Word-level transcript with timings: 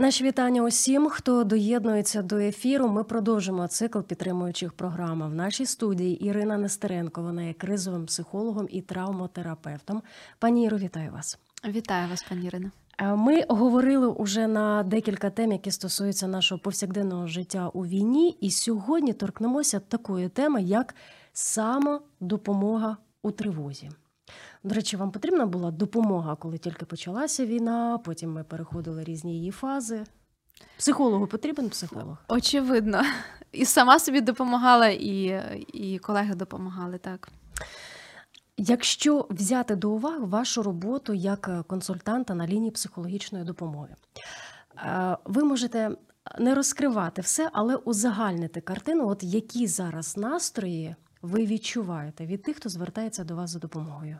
Наші 0.00 0.24
вітання 0.24 0.62
усім, 0.62 1.08
хто 1.08 1.44
доєднується 1.44 2.22
до 2.22 2.36
ефіру. 2.36 2.88
Ми 2.88 3.04
продовжимо 3.04 3.68
цикл 3.68 4.00
підтримуючих 4.00 4.72
програм. 4.72 5.30
В 5.30 5.34
нашій 5.34 5.66
студії 5.66 6.24
Ірина 6.26 6.58
Нестеренко. 6.58 7.22
Вона 7.22 7.42
є 7.42 7.52
кризовим 7.52 8.06
психологом 8.06 8.68
і 8.70 8.80
травмотерапевтом. 8.80 10.02
Пані 10.38 10.64
Іро, 10.64 10.78
вітаю 10.78 11.12
вас. 11.12 11.38
Вітаю 11.68 12.08
вас, 12.08 12.22
пані 12.28 12.46
Ірина. 12.46 12.70
Е, 12.98 13.14
ми 13.14 13.44
говорили 13.48 14.06
уже 14.06 14.46
на 14.46 14.82
декілька 14.82 15.30
тем, 15.30 15.52
які 15.52 15.70
стосуються 15.70 16.26
нашого 16.26 16.58
повсякденного 16.58 17.26
життя 17.26 17.68
у 17.68 17.86
війні. 17.86 18.36
І 18.40 18.50
сьогодні 18.50 19.12
торкнемося 19.12 19.80
такої 19.80 20.28
теми, 20.28 20.62
як 20.62 20.94
самодопомога 21.32 22.96
у 23.22 23.30
тривозі. 23.30 23.90
До 24.64 24.74
речі, 24.74 24.96
вам 24.96 25.10
потрібна 25.10 25.46
була 25.46 25.70
допомога, 25.70 26.36
коли 26.36 26.58
тільки 26.58 26.84
почалася 26.84 27.46
війна, 27.46 27.98
потім 28.04 28.32
ми 28.32 28.44
переходили 28.44 29.04
різні 29.04 29.34
її 29.34 29.50
фази. 29.50 30.04
Психологу 30.76 31.26
потрібен 31.26 31.68
психолог? 31.68 32.16
Очевидно. 32.28 33.02
І 33.52 33.64
сама 33.64 33.98
собі 33.98 34.20
допомагала, 34.20 34.88
і, 34.88 35.42
і 35.72 35.98
колеги 35.98 36.34
допомагали 36.34 36.98
так. 36.98 37.28
Якщо 38.56 39.26
взяти 39.30 39.76
до 39.76 39.90
уваги 39.90 40.24
вашу 40.24 40.62
роботу 40.62 41.14
як 41.14 41.66
консультанта 41.66 42.34
на 42.34 42.46
лінії 42.46 42.70
психологічної 42.70 43.44
допомоги, 43.44 43.94
е, 44.76 45.16
ви 45.24 45.44
можете 45.44 45.90
не 46.38 46.54
розкривати 46.54 47.22
все, 47.22 47.50
але 47.52 47.76
узагальнити 47.76 48.60
картину, 48.60 49.08
от 49.08 49.22
які 49.22 49.66
зараз 49.66 50.16
настрої 50.16 50.96
ви 51.22 51.46
відчуваєте 51.46 52.26
від 52.26 52.42
тих, 52.42 52.56
хто 52.56 52.68
звертається 52.68 53.24
до 53.24 53.36
вас 53.36 53.50
за 53.50 53.58
допомогою. 53.58 54.18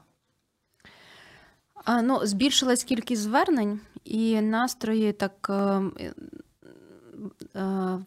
А, 1.85 2.03
ну, 2.03 2.27
Збільшилась 2.27 2.85
кількість 2.85 3.23
звернень 3.23 3.81
і 4.05 4.41
настрої 4.41 5.13
так. 5.13 5.51
Е, 5.51 5.83
е, 7.57 7.99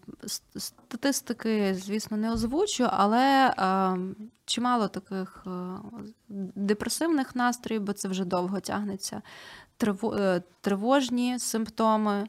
статистики, 0.58 1.76
звісно, 1.76 2.18
не 2.18 2.32
озвучу, 2.32 2.88
але 2.90 3.48
е, 3.50 3.98
чимало 4.46 4.88
таких 4.88 5.46
депресивних 6.56 7.36
настроїв, 7.36 7.84
бо 7.84 7.94
це 7.94 8.08
вже 8.08 8.26
довго 8.26 8.60
тягнеться. 8.60 9.22
Тривожні 10.62 11.40
симптоми, 11.40 12.28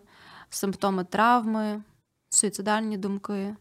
симптоми 0.51 1.05
травми, 1.05 1.83
суїцидальні 2.31 2.99
думки, 2.99 3.57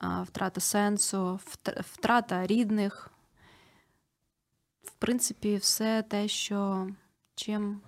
втрата 0.00 0.60
сенсу, 0.60 1.40
втрата 1.78 2.46
рідних. 2.46 3.10
В 4.82 4.92
принципі, 4.92 5.56
все 5.56 6.02
те, 6.02 6.28
що 6.28 6.88
чим 7.34 7.80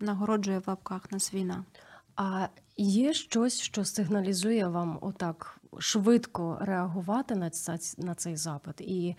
нагороджує 0.00 0.58
в 0.58 0.64
лапках 0.66 1.12
нас 1.12 1.34
війна. 1.34 1.64
А 2.16 2.48
є 2.76 3.12
щось, 3.12 3.60
що 3.60 3.84
сигналізує 3.84 4.68
вам 4.68 4.98
отак 5.00 5.60
швидко 5.78 6.58
реагувати 6.60 7.34
на 7.34 7.50
на 7.98 8.14
цей 8.14 8.36
запит 8.36 8.80
і 8.80 9.16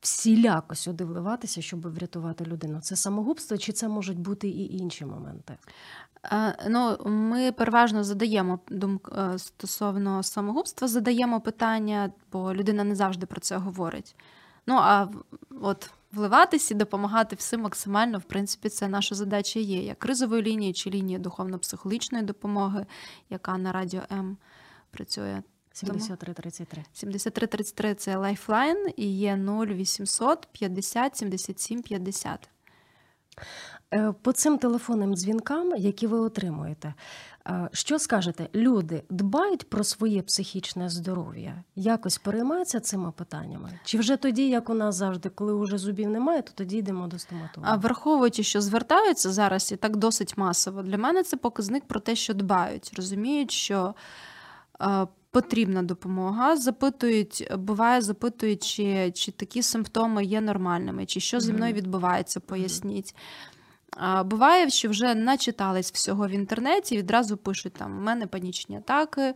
всіляко 0.00 0.74
сюди 0.74 1.04
вливатися, 1.04 1.62
щоб 1.62 1.94
врятувати 1.94 2.44
людину? 2.44 2.80
Це 2.80 2.96
самогубство, 2.96 3.58
чи 3.58 3.72
це 3.72 3.88
можуть 3.88 4.18
бути 4.18 4.48
і 4.48 4.76
інші 4.76 5.04
моменти? 5.04 5.56
Ну, 6.68 6.98
Ми 7.04 7.52
переважно 7.52 8.04
задаємо 8.04 8.58
думку 8.68 9.12
е, 9.14 9.38
стосовно 9.38 10.22
самогубства, 10.22 10.88
задаємо 10.88 11.40
питання, 11.40 12.12
бо 12.32 12.54
людина 12.54 12.84
не 12.84 12.94
завжди 12.94 13.26
про 13.26 13.40
це 13.40 13.56
говорить. 13.56 14.16
Ну 14.66 14.74
а 14.80 15.08
от 15.60 15.90
вливатися 16.12 16.74
і 16.74 16.76
допомагати 16.76 17.36
всім 17.36 17.60
максимально, 17.60 18.18
в 18.18 18.22
принципі, 18.22 18.68
це 18.68 18.88
наша 18.88 19.14
задача 19.14 19.60
є, 19.60 19.82
як 19.82 19.98
кризової 19.98 20.42
лінії 20.42 20.72
чи 20.72 20.90
лінії 20.90 21.18
духовно-психологічної 21.18 22.24
допомоги, 22.24 22.86
яка 23.30 23.58
на 23.58 23.72
радіо 23.72 24.02
М 24.12 24.36
працює. 24.90 25.42
7333. 25.74 26.84
7333 26.92 27.94
це 27.94 28.16
Lifeline 28.16 28.86
і 28.96 29.18
є 29.18 29.36
0800 29.36 30.48
50 30.52 31.16
77 31.16 31.82
50. 31.82 32.48
По 34.22 34.32
цим 34.32 34.58
телефонним 34.58 35.14
дзвінкам, 35.14 35.76
які 35.76 36.06
ви 36.06 36.18
отримуєте, 36.18 36.94
е, 37.46 37.68
що 37.72 37.98
скажете? 37.98 38.48
Люди 38.54 39.02
дбають 39.10 39.70
про 39.70 39.84
своє 39.84 40.22
психічне 40.22 40.88
здоров'я, 40.88 41.62
якось 41.76 42.18
переймаються 42.18 42.80
цими 42.80 43.12
питаннями? 43.12 43.78
Чи 43.84 43.98
вже 43.98 44.16
тоді, 44.16 44.48
як 44.48 44.70
у 44.70 44.74
нас 44.74 44.94
завжди, 44.94 45.28
коли 45.28 45.64
вже 45.64 45.78
зубів 45.78 46.08
немає, 46.08 46.42
то 46.42 46.52
тоді 46.54 46.76
йдемо 46.76 47.06
до 47.06 47.18
стоматолога? 47.18 47.72
А 47.72 47.76
враховуючи, 47.76 48.42
що 48.42 48.60
звертаються 48.60 49.32
зараз 49.32 49.72
і 49.72 49.76
так 49.76 49.96
досить 49.96 50.36
масово, 50.36 50.82
для 50.82 50.98
мене 50.98 51.22
це 51.22 51.36
показник 51.36 51.84
про 51.84 52.00
те, 52.00 52.14
що 52.14 52.34
дбають, 52.34 52.92
розуміють, 52.96 53.50
що. 53.50 53.94
Е, 54.80 55.06
потрібна 55.30 55.82
допомога, 55.82 56.56
запитують, 56.56 57.48
буває, 57.56 58.00
запитують, 58.00 58.62
чи 58.62 59.10
чи 59.10 59.32
такі 59.32 59.62
симптоми 59.62 60.24
є 60.24 60.40
нормальними, 60.40 61.06
чи 61.06 61.20
що 61.20 61.40
зі 61.40 61.52
мною 61.52 61.74
відбувається, 61.74 62.40
поясніть. 62.40 63.14
А 63.96 64.24
Буває, 64.24 64.70
що 64.70 64.88
вже 64.88 65.14
начитались 65.14 65.92
всього 65.92 66.28
в 66.28 66.30
інтернеті, 66.30 66.96
відразу 66.96 67.36
пишуть 67.36 67.72
там: 67.72 67.98
в 67.98 68.00
мене 68.00 68.26
панічні 68.26 68.76
атаки, 68.76 69.34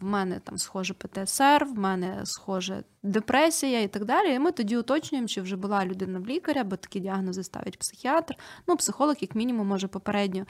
в 0.00 0.04
мене 0.04 0.40
там 0.40 0.58
схоже 0.58 0.94
ПТСР, 0.94 1.64
в 1.64 1.78
мене 1.78 2.20
схоже 2.26 2.84
депресія 3.02 3.80
і 3.80 3.88
так 3.88 4.04
далі. 4.04 4.34
І 4.34 4.38
ми 4.38 4.52
тоді 4.52 4.76
уточнюємо, 4.76 5.28
чи 5.28 5.42
вже 5.42 5.56
була 5.56 5.86
людина 5.86 6.18
в 6.18 6.26
лікаря, 6.26 6.64
бо 6.64 6.76
такі 6.76 7.00
діагнози 7.00 7.44
ставить 7.44 7.78
психіатр, 7.78 8.34
ну, 8.68 8.76
психолог, 8.76 9.16
як 9.20 9.34
мінімум, 9.34 9.66
може 9.66 9.88
попередньо. 9.88 10.46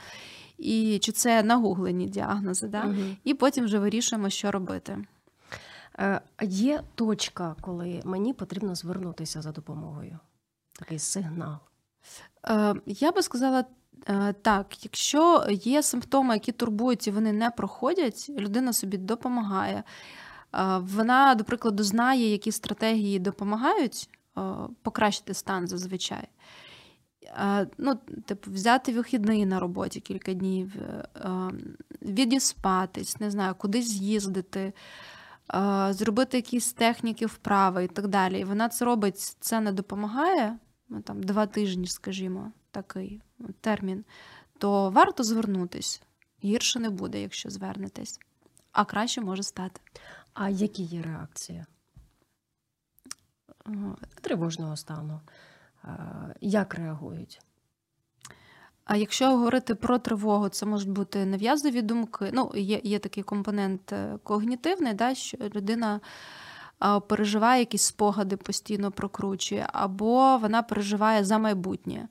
І 0.59 0.99
чи 0.99 1.13
це 1.13 1.43
нагуглені 1.43 2.07
діагнози, 2.07 2.69
да? 2.69 2.85
Угу. 2.85 3.17
і 3.25 3.35
потім 3.35 3.65
вже 3.65 3.79
вирішуємо, 3.79 4.31
що 4.31 4.51
робити. 4.51 5.05
Е, 5.99 6.21
Є 6.43 6.83
точка, 6.95 7.57
коли 7.61 8.03
мені 8.05 8.33
потрібно 8.33 8.75
звернутися 8.75 9.43
за 9.43 9.53
допомогою. 9.53 10.19
Такий 10.79 10.99
сигнал. 10.99 11.57
Е, 12.49 12.75
я 12.87 13.13
би 13.13 13.23
сказала 13.23 13.65
е, 14.09 14.33
так: 14.33 14.85
якщо 14.85 15.47
є 15.51 15.83
симптоми, 15.83 16.35
які 16.35 16.53
турбують 16.53 17.07
і 17.07 17.11
вони 17.11 17.33
не 17.33 17.51
проходять, 17.51 18.31
людина 18.39 18.73
собі 18.73 18.97
допомагає. 18.97 19.83
Е, 20.55 20.79
вона, 20.79 21.35
до 21.35 21.45
прикладу, 21.45 21.83
знає, 21.83 22.31
які 22.31 22.53
стратегії 22.53 23.19
допомагають 23.19 24.09
покращити 24.83 25.35
стан 25.35 25.69
зазвичай. 25.69 26.29
Ну, 27.79 27.99
типу, 28.27 28.51
взяти 28.51 28.93
вихідний 28.93 29.47
на 29.47 29.61
роботі 29.61 30.01
кілька 30.01 30.33
днів, 30.35 30.73
відіспатись, 32.03 33.21
не 33.21 33.31
знаю, 33.31 33.55
кудись 33.55 33.89
з'їздити, 33.89 34.73
зробити 35.91 36.37
якісь 36.37 36.73
техніки 36.73 37.27
вправи 37.27 37.85
і 37.85 37.89
так 37.89 38.09
далі. 38.09 38.41
І 38.41 38.45
вона 38.45 38.69
це 38.69 38.85
робить, 38.85 39.37
це 39.41 39.61
не 39.61 39.73
допомагає. 39.73 40.59
Ну, 40.91 41.03
там 41.03 41.23
два 41.23 41.47
тижні, 41.47 41.87
скажімо, 41.87 42.53
такий 42.71 43.23
термін, 43.61 44.05
то 44.59 44.91
варто 44.91 45.25
звернутись. 45.25 46.03
Гірше 46.45 46.81
не 46.81 46.91
буде, 46.91 47.23
якщо 47.23 47.51
звернетесь, 47.51 48.21
а 48.73 48.85
краще 48.85 49.21
може 49.21 49.43
стати. 49.43 49.81
А 50.35 50.49
які 50.49 50.83
є 50.83 51.03
реакції? 51.03 51.65
Тривожного 54.21 54.77
стану. 54.77 55.21
Як 56.41 56.75
реагують? 56.75 57.41
А 58.85 58.97
якщо 58.97 59.31
говорити 59.31 59.75
про 59.75 59.99
тривогу, 59.99 60.49
це 60.49 60.67
можуть 60.67 60.91
бути 60.91 61.25
нав'язові 61.27 61.83
думки. 61.83 62.31
Ну, 62.33 62.53
є 62.55 62.81
є 62.85 62.99
такий 62.99 63.23
компонент 63.23 63.93
е, 63.93 64.19
когнітивний, 64.23 64.95
да, 64.95 65.15
що 65.15 65.37
людина 65.55 66.01
переживає 67.09 67.61
якісь 67.61 67.83
спогади, 67.83 68.37
постійно 68.37 68.91
прокручує, 68.91 69.67
або 69.73 70.39
вона 70.39 70.63
переживає 70.63 71.25
за 71.25 71.39
майбутнє. 71.39 72.09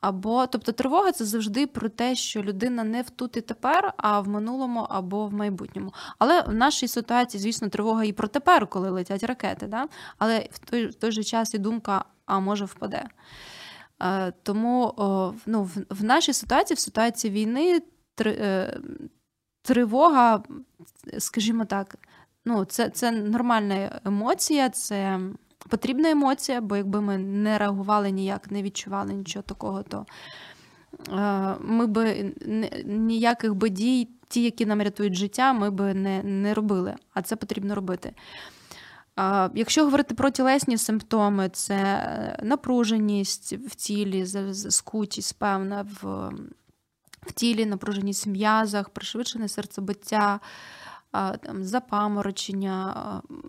Або, 0.00 0.46
тобто, 0.46 0.72
тривога 0.72 1.12
це 1.12 1.24
завжди 1.24 1.66
про 1.66 1.88
те, 1.88 2.14
що 2.14 2.42
людина 2.42 2.84
не 2.84 3.02
в 3.02 3.10
тут 3.10 3.36
і 3.36 3.40
тепер, 3.40 3.94
а 3.96 4.20
в 4.20 4.28
минулому 4.28 4.86
або 4.90 5.26
в 5.26 5.32
майбутньому. 5.32 5.92
Але 6.18 6.42
в 6.42 6.54
нашій 6.54 6.88
ситуації, 6.88 7.40
звісно, 7.40 7.68
тривога 7.68 8.04
і 8.04 8.12
про 8.12 8.28
тепер, 8.28 8.66
коли 8.66 8.90
летять 8.90 9.24
ракети. 9.24 9.66
Да? 9.66 9.88
Але 10.18 10.48
в 10.52 10.58
той 10.58 10.86
в 10.86 10.94
той 10.94 11.12
же 11.12 11.24
час 11.24 11.54
і 11.54 11.58
думка, 11.58 12.04
а 12.26 12.38
може 12.40 12.64
впаде. 12.64 13.04
Е, 14.02 14.32
тому 14.42 14.94
о, 14.96 15.34
ну, 15.46 15.62
в, 15.62 15.76
в 15.90 16.04
нашій 16.04 16.32
ситуації, 16.32 16.74
в 16.74 16.78
ситуації 16.78 17.32
війни, 17.32 17.82
три, 18.14 18.30
е, 18.40 18.80
тривога, 19.62 20.42
скажімо 21.18 21.64
так, 21.64 21.96
ну, 22.50 22.64
це, 22.64 22.90
це 22.90 23.10
нормальна 23.10 24.00
емоція, 24.04 24.68
це 24.70 25.20
потрібна 25.68 26.10
емоція, 26.10 26.60
бо 26.60 26.76
якби 26.76 27.00
ми 27.00 27.18
не 27.18 27.58
реагували 27.58 28.10
ніяк, 28.10 28.50
не 28.50 28.62
відчували 28.62 29.12
нічого 29.12 29.42
такого, 29.42 29.82
то 29.82 30.06
е, 31.12 31.54
ми 31.60 31.86
би 31.86 32.34
ніяких 32.84 33.54
би 33.54 33.68
дій, 33.68 34.08
ті, 34.28 34.42
які 34.42 34.66
нам 34.66 34.82
рятують 34.82 35.14
життя, 35.14 35.52
ми 35.52 35.70
би 35.70 35.94
не, 35.94 36.22
не 36.22 36.54
робили, 36.54 36.94
а 37.14 37.22
це 37.22 37.36
потрібно 37.36 37.74
робити. 37.74 38.12
Якщо 39.54 39.84
говорити 39.84 40.14
про 40.14 40.30
тілесні 40.30 40.78
симптоми, 40.78 41.48
це 41.48 42.38
напруженість 42.42 43.52
в 43.52 43.74
тілі, 43.74 44.26
скутість, 44.54 45.38
певна 45.38 45.86
в 46.02 46.32
в 47.26 47.32
тілі, 47.32 47.66
напруженість 47.66 48.26
в 48.26 48.30
м'язах, 48.30 48.88
пришвидшене 48.88 49.48
серцебиття, 49.48 50.40
там, 51.12 51.64
запаморочення, 51.64 52.94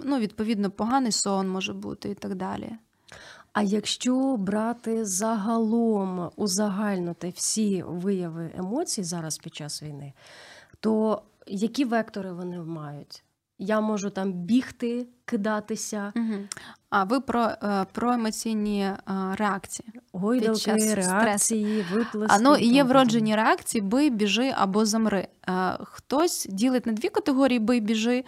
ну, 0.05 0.19
відповідно, 0.19 0.71
поганий 0.71 1.11
сон 1.11 1.49
може 1.49 1.73
бути 1.73 2.09
і 2.09 2.15
так 2.15 2.35
далі. 2.35 2.71
А 3.53 3.61
якщо 3.61 4.37
брати 4.37 5.05
загалом 5.05 6.31
узагальнити 6.35 7.29
всі 7.29 7.83
вияви 7.87 8.51
емоцій 8.57 9.03
зараз 9.03 9.37
під 9.37 9.55
час 9.55 9.83
війни, 9.83 10.13
то 10.79 11.21
які 11.47 11.85
вектори 11.85 12.33
вони 12.33 12.59
мають? 12.59 13.23
Я 13.59 13.81
можу 13.81 14.09
там 14.09 14.33
бігти, 14.33 15.07
кидатися. 15.31 16.13
Угу. 16.15 16.35
А 16.89 17.03
ви 17.03 17.19
про 17.19 17.43
е, 17.43 17.85
про 17.91 18.13
емоційні 18.13 18.81
е, 18.81 18.97
реакції? 19.37 19.89
Гойдалки, 20.13 20.95
реакції, 20.95 21.85
виплески. 21.93 22.35
А 22.35 22.39
ну 22.39 22.57
є 22.57 22.83
вроджені 22.83 23.35
реакції 23.35 23.81
бий, 23.81 24.09
біжи 24.09 24.53
або 24.57 24.85
замри. 24.85 25.27
Е, 25.49 25.77
хтось 25.83 26.47
ділить 26.49 26.85
на 26.85 26.93
дві 26.93 27.09
категорії 27.09 27.59
бий, 27.59 27.79
біжи, 27.79 28.23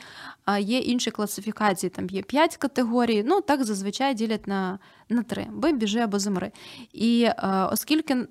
а 0.46 0.58
є 0.58 0.78
інші 0.78 1.12
класифікації. 1.12 1.90
Там 1.90 2.10
є 2.10 2.22
п'ять 2.22 2.58
категорій. 2.58 3.24
Ну 3.28 3.42
так 3.42 3.64
зазвичай 3.64 4.14
ділять 4.14 4.48
на 4.48 4.80
на 5.10 5.24
три: 5.24 5.48
бий, 5.52 5.74
біжи 5.74 6.00
або 6.00 6.20
замри. 6.20 6.52
І 6.94 7.28
оскільки 7.72 8.28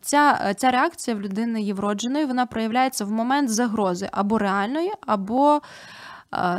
ця, 0.00 0.54
ця 0.54 0.70
реакція 0.70 1.16
в 1.16 1.20
людини 1.20 1.62
є 1.62 1.74
вродженою, 1.74 2.26
вона 2.26 2.46
проявляється 2.46 3.04
в 3.04 3.10
момент 3.10 3.50
загрози 3.50 4.08
або 4.12 4.38
реальної, 4.38 4.92
або 5.06 5.60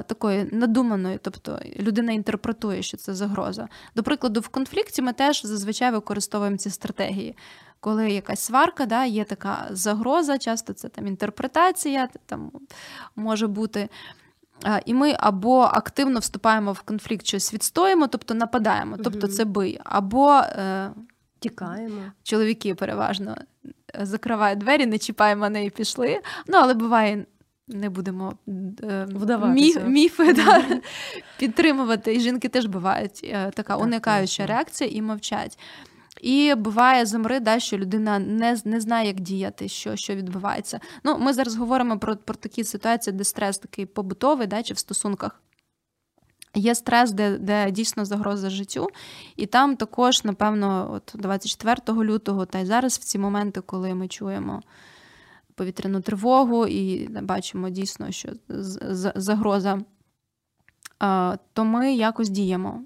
такої 0.08 0.50
надуманої, 0.52 1.20
тобто 1.22 1.60
людина 1.80 2.12
інтерпретує, 2.12 2.82
що 2.82 2.98
це 2.98 3.14
загроза. 3.14 3.68
До 3.96 4.04
прикладу, 4.04 4.40
в 4.40 4.48
конфлікті 4.48 5.02
ми 5.02 5.14
теж 5.14 5.46
зазвичай 5.46 5.92
використовуємо 5.92 6.58
ці 6.58 6.70
стратегії. 6.70 7.38
Коли 7.80 8.12
якась 8.12 8.40
сварка, 8.40 8.86
да, 8.86 9.06
є 9.06 9.24
така 9.24 9.68
загроза, 9.72 10.38
часто 10.38 10.74
це 10.74 10.90
там 10.90 11.08
інтерпретація, 11.08 12.10
там 12.26 12.52
може 13.16 13.48
бути. 13.48 13.90
І 14.86 14.94
ми 14.94 15.16
або 15.20 15.60
активно 15.60 16.20
вступаємо 16.20 16.72
в 16.72 16.82
конфлікт, 16.82 17.26
щось 17.26 17.54
відстоїмо, 17.54 18.08
тобто 18.08 18.34
нападаємо, 18.34 18.98
тобто 19.04 19.28
це 19.28 19.46
бий, 19.46 19.80
або 19.84 20.32
е, 20.34 20.92
тікаємо. 21.40 22.02
Чоловіки 22.24 22.76
переважно 22.76 23.36
закривають 24.00 24.60
двері, 24.60 24.86
не 24.86 24.98
чіпаємо 24.98 25.42
мене 25.42 25.66
і 25.66 25.70
пішли. 25.70 26.22
Ну, 26.48 26.58
але 26.58 26.74
буває 26.74 27.26
не 27.68 27.90
будемо 27.90 28.34
е, 28.84 29.08
міф, 29.48 29.78
міфи 29.86 30.34
да, 30.34 30.64
підтримувати. 31.40 32.16
І 32.16 32.20
жінки 32.20 32.50
теж 32.50 32.66
бувають 32.66 33.22
е, 33.24 33.52
така 33.56 33.74
так, 33.74 33.82
уникаюча 33.82 34.44
так. 34.44 34.50
реакція 34.50 34.90
і 34.94 35.02
мовчать. 35.02 35.60
І 36.22 36.56
буває 36.56 37.06
замри, 37.06 37.40
да, 37.40 37.60
що 37.60 37.78
людина 37.78 38.20
не 38.20 38.58
не 38.66 38.82
знає, 38.82 39.08
як 39.08 39.20
діяти, 39.20 39.68
що 39.68 39.96
що 39.96 40.16
відбувається. 40.16 40.80
Ну, 41.04 41.18
Ми 41.18 41.34
зараз 41.34 41.56
говоримо 41.56 42.00
про 42.00 42.16
про 42.16 42.36
такі 42.36 42.64
ситуації, 42.64 43.14
де 43.14 43.24
стрес 43.24 43.58
такий 43.58 43.86
побутовий, 43.86 44.48
да, 44.48 44.64
чи 44.64 44.74
в 44.74 44.78
стосунках. 44.78 45.42
Є 46.56 46.76
стрес, 46.76 47.12
де 47.12 47.38
де 47.38 47.72
дійсно 47.72 48.06
загроза 48.06 48.50
життю, 48.50 48.88
і 49.36 49.46
там 49.46 49.76
також, 49.76 50.24
напевно, 50.24 50.90
от 50.94 51.12
24 51.16 52.04
лютого, 52.04 52.46
та 52.46 52.60
й 52.60 52.66
зараз 52.66 52.98
в 52.98 53.04
ці 53.04 53.20
моменти, 53.20 53.62
коли 53.62 53.94
ми 53.94 54.08
чуємо 54.08 54.62
повітряну 55.58 56.02
тривогу 56.02 56.68
і 56.68 57.08
бачимо 57.22 57.70
дійсно, 57.70 58.12
що 58.12 58.30
загроза, 59.16 59.80
то 61.54 61.66
ми 61.66 61.94
якось 61.94 62.30
діємо. 62.30 62.82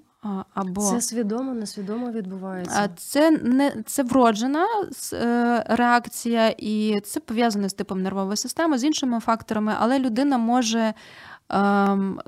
Або 0.54 0.90
це 0.90 1.00
свідомо, 1.00 1.54
несвідомо 1.54 2.10
відбувається. 2.10 2.90
Це 2.96 3.30
не 3.30 3.82
це 3.86 4.02
вроджена 4.02 4.66
е, 5.12 5.64
реакція, 5.68 6.48
і 6.48 7.00
це 7.00 7.20
пов'язане 7.20 7.68
з 7.68 7.74
типом 7.74 8.02
нервової 8.02 8.36
системи, 8.36 8.78
з 8.78 8.84
іншими 8.84 9.20
факторами, 9.20 9.74
але 9.78 9.98
людина 9.98 10.38
може 10.38 10.94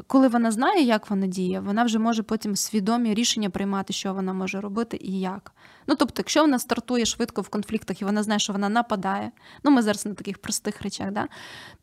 коли 0.06 0.28
вона 0.28 0.50
знає, 0.50 0.82
як 0.82 1.10
вона 1.10 1.26
діє, 1.26 1.60
вона 1.60 1.84
вже 1.84 1.98
може 1.98 2.22
потім 2.22 2.56
свідомі 2.56 3.14
рішення 3.14 3.50
приймати, 3.50 3.92
що 3.92 4.14
вона 4.14 4.32
може 4.32 4.60
робити 4.60 4.98
і 5.00 5.20
як. 5.20 5.52
Ну 5.86 5.94
тобто, 5.94 6.14
якщо 6.18 6.40
вона 6.40 6.58
стартує 6.58 7.04
швидко 7.04 7.42
в 7.42 7.48
конфліктах 7.48 8.02
і 8.02 8.04
вона 8.04 8.22
знає, 8.22 8.38
що 8.38 8.52
вона 8.52 8.68
нападає, 8.68 9.32
ну 9.64 9.70
ми 9.70 9.82
зараз 9.82 10.06
на 10.06 10.14
таких 10.14 10.38
простих 10.38 10.82
речах, 10.82 11.10
да, 11.10 11.28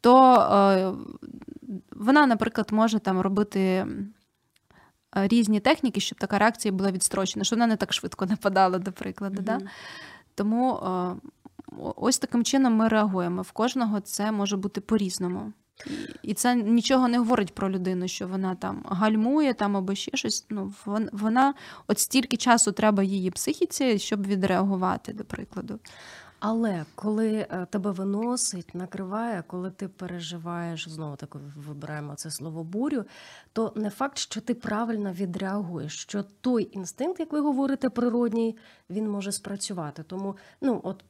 то 0.01 0.35
е, 0.35 0.93
вона, 1.91 2.27
наприклад, 2.27 2.67
може 2.71 2.99
там 2.99 3.21
робити. 3.21 3.87
Різні 5.13 5.59
техніки, 5.59 5.99
щоб 5.99 6.19
така 6.19 6.37
реакція 6.37 6.71
була 6.71 6.91
відстрочена, 6.91 7.45
щоб 7.45 7.59
вона 7.59 7.67
не 7.67 7.75
так 7.75 7.93
швидко 7.93 8.25
нападала, 8.25 8.79
до 8.79 8.91
прикладу. 8.91 9.41
Mm-hmm. 9.41 9.45
Да? 9.45 9.59
Тому 10.35 10.75
е, 10.75 11.15
ось 11.95 12.19
таким 12.19 12.43
чином 12.43 12.73
ми 12.73 12.87
реагуємо. 12.87 13.41
В 13.41 13.51
кожного 13.51 13.99
це 13.99 14.31
може 14.31 14.57
бути 14.57 14.81
по-різному. 14.81 15.53
І 16.21 16.33
це 16.33 16.55
нічого 16.55 17.07
не 17.07 17.17
говорить 17.17 17.55
про 17.55 17.69
людину, 17.69 18.07
що 18.07 18.27
вона 18.27 18.55
там 18.55 18.85
гальмує 18.85 19.53
там 19.53 19.77
або 19.77 19.95
ще 19.95 20.17
щось. 20.17 20.45
Ну, 20.49 20.73
Вона 21.11 21.53
от 21.87 21.99
стільки 21.99 22.37
часу 22.37 22.71
треба 22.71 23.03
її 23.03 23.31
психіці, 23.31 23.99
щоб 23.99 24.27
відреагувати, 24.27 25.13
до 25.13 25.23
прикладу. 25.23 25.79
Але 26.41 26.85
коли 26.95 27.47
е, 27.49 27.67
тебе 27.69 27.91
виносить, 27.91 28.75
накриває, 28.75 29.43
коли 29.47 29.71
ти 29.71 29.87
переживаєш, 29.87 30.89
знову 30.89 31.15
таки 31.15 31.39
вибираємо 31.57 32.15
це 32.15 32.31
слово 32.31 32.63
бурю, 32.63 33.03
то 33.53 33.73
не 33.75 33.89
факт, 33.89 34.17
що 34.17 34.41
ти 34.41 34.53
правильно 34.53 35.11
відреагуєш, 35.11 36.01
що 36.01 36.23
той 36.41 36.69
інстинкт, 36.71 37.19
як 37.19 37.31
ви 37.31 37.39
говорите, 37.39 37.89
природній, 37.89 38.57
він 38.89 39.09
може 39.09 39.31
спрацювати. 39.31 40.03
Тому 40.03 40.37
ну, 40.61 40.81
от 40.83 41.03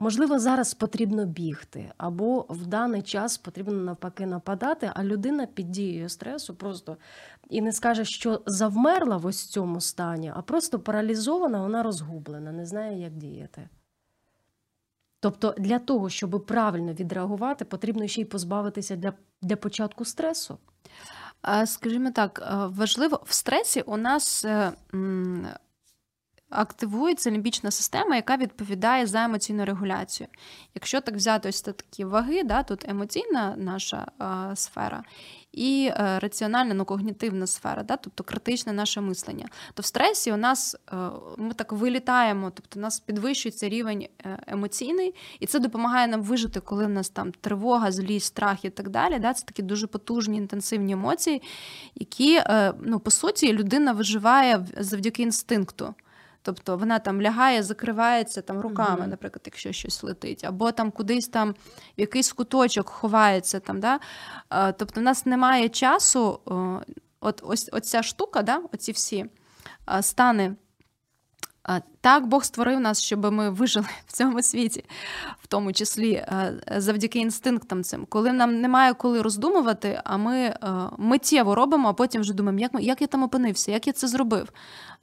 Можливо, 0.00 0.38
зараз 0.38 0.74
потрібно 0.74 1.24
бігти, 1.26 1.92
або 1.96 2.46
в 2.48 2.66
даний 2.66 3.02
час 3.02 3.38
потрібно 3.38 3.72
навпаки 3.72 4.26
нападати, 4.26 4.90
а 4.94 5.04
людина 5.04 5.46
під 5.46 5.70
дією 5.70 6.08
стресу 6.08 6.54
просто 6.54 6.96
і 7.50 7.60
не 7.60 7.72
скаже, 7.72 8.04
що 8.04 8.42
завмерла 8.46 9.16
в 9.16 9.26
ось 9.26 9.46
цьому 9.46 9.80
стані, 9.80 10.32
а 10.36 10.42
просто 10.42 10.80
паралізована, 10.80 11.62
вона 11.62 11.82
розгублена, 11.82 12.52
не 12.52 12.66
знає, 12.66 13.00
як 13.00 13.12
діяти. 13.12 13.68
Тобто 15.20 15.54
для 15.58 15.78
того, 15.78 16.08
щоб 16.08 16.46
правильно 16.46 16.92
відреагувати, 16.92 17.64
потрібно 17.64 18.06
ще 18.06 18.20
й 18.20 18.24
позбавитися 18.24 18.96
для, 18.96 19.12
для 19.42 19.56
початку 19.56 20.04
стресу. 20.04 20.58
Скажімо 21.64 22.10
так, 22.10 22.42
важливо 22.70 23.22
в 23.26 23.32
стресі 23.32 23.80
у 23.80 23.96
нас 23.96 24.44
е, 24.44 24.72
активується 26.50 27.30
лімбічна 27.30 27.70
система, 27.70 28.16
яка 28.16 28.36
відповідає 28.36 29.06
за 29.06 29.24
емоційну 29.24 29.64
регуляцію. 29.64 30.28
Якщо 30.74 31.00
так 31.00 31.14
взяти 31.14 31.48
ось 31.48 31.62
такі 31.62 32.04
ваги, 32.04 32.42
да, 32.42 32.62
тут 32.62 32.88
емоційна 32.88 33.54
наша 33.56 34.06
а, 34.18 34.56
сфера 34.56 35.04
і 35.52 35.90
е, 35.92 36.18
раціональна, 36.18 36.74
ну, 36.74 36.84
когнітивна 36.84 37.46
сфера, 37.46 37.82
да, 37.82 37.96
тобто 37.96 38.24
критичне 38.24 38.72
наше 38.72 39.00
мислення, 39.00 39.48
то 39.74 39.82
в 39.82 39.84
стресі 39.86 40.32
у 40.32 40.36
нас 40.36 40.76
е, 40.92 40.96
ми 41.36 41.54
так 41.54 41.72
вилітаємо, 41.72 42.50
тобто 42.54 42.78
у 42.78 42.82
нас 42.82 43.00
підвищується 43.00 43.68
рівень 43.68 44.08
е, 44.24 44.38
емоційний, 44.46 45.14
і 45.40 45.46
це 45.46 45.58
допомагає 45.58 46.08
нам 46.08 46.22
вижити, 46.22 46.60
коли 46.60 46.86
в 46.86 46.88
нас 46.88 47.08
там 47.08 47.32
тривога, 47.32 47.92
злість, 47.92 48.26
страх 48.26 48.64
і 48.64 48.70
так 48.70 48.88
далі. 48.88 49.18
Да, 49.18 49.34
Це 49.34 49.44
такі 49.44 49.62
дуже 49.62 49.86
потужні 49.86 50.38
інтенсивні 50.38 50.92
емоції, 50.92 51.42
які, 51.94 52.40
ну, 52.80 53.00
по 53.00 53.10
суті, 53.10 53.52
людина 53.52 53.92
виживає 53.92 54.66
завдяки 54.76 55.22
інстинкту. 55.22 55.94
Тобто 56.48 56.76
вона 56.76 56.98
там 56.98 57.22
лягає, 57.22 57.62
закривається 57.62 58.42
там 58.42 58.60
руками, 58.60 59.00
mm-hmm. 59.00 59.08
наприклад, 59.08 59.42
якщо 59.46 59.72
щось 59.72 60.02
летить, 60.02 60.44
або 60.44 60.72
там 60.72 60.90
кудись 60.90 61.28
там 61.28 61.50
в 61.98 62.00
якийсь 62.00 62.32
куточок 62.32 62.88
ховається. 62.88 63.60
там, 63.60 63.80
да? 63.80 64.00
Тобто 64.72 65.00
в 65.00 65.02
нас 65.02 65.26
немає 65.26 65.68
часу, 65.68 66.40
от 67.20 67.42
ось 67.44 67.68
оця 67.72 68.02
штука, 68.02 68.42
да? 68.42 68.62
оці 68.72 68.92
всі 68.92 69.26
стани 70.00 70.56
Так, 72.00 72.26
Бог 72.26 72.44
створив 72.44 72.80
нас, 72.80 73.02
щоб 73.02 73.32
ми 73.32 73.50
вижили 73.50 73.86
в 74.06 74.12
цьому 74.12 74.42
світі, 74.42 74.84
в 75.40 75.46
тому 75.46 75.72
числі 75.72 76.12
е, 76.12 76.54
завдяки 76.76 77.18
інстинктам 77.18 77.84
цим. 77.84 78.06
Коли 78.08 78.32
нам 78.32 78.60
немає 78.60 78.94
коли 78.94 79.22
роздумувати, 79.22 80.00
а 80.04 80.16
ми 80.16 80.36
е, 80.36 80.56
миттєво 80.98 81.54
робимо, 81.54 81.88
а 81.88 81.92
потім 81.92 82.20
вже 82.20 82.34
думаємо, 82.34 82.60
як 82.60 82.72
як 82.80 83.00
я 83.00 83.06
там 83.06 83.22
опинився, 83.22 83.72
як 83.72 83.86
я 83.86 83.92
це 83.92 84.08
зробив. 84.08 84.52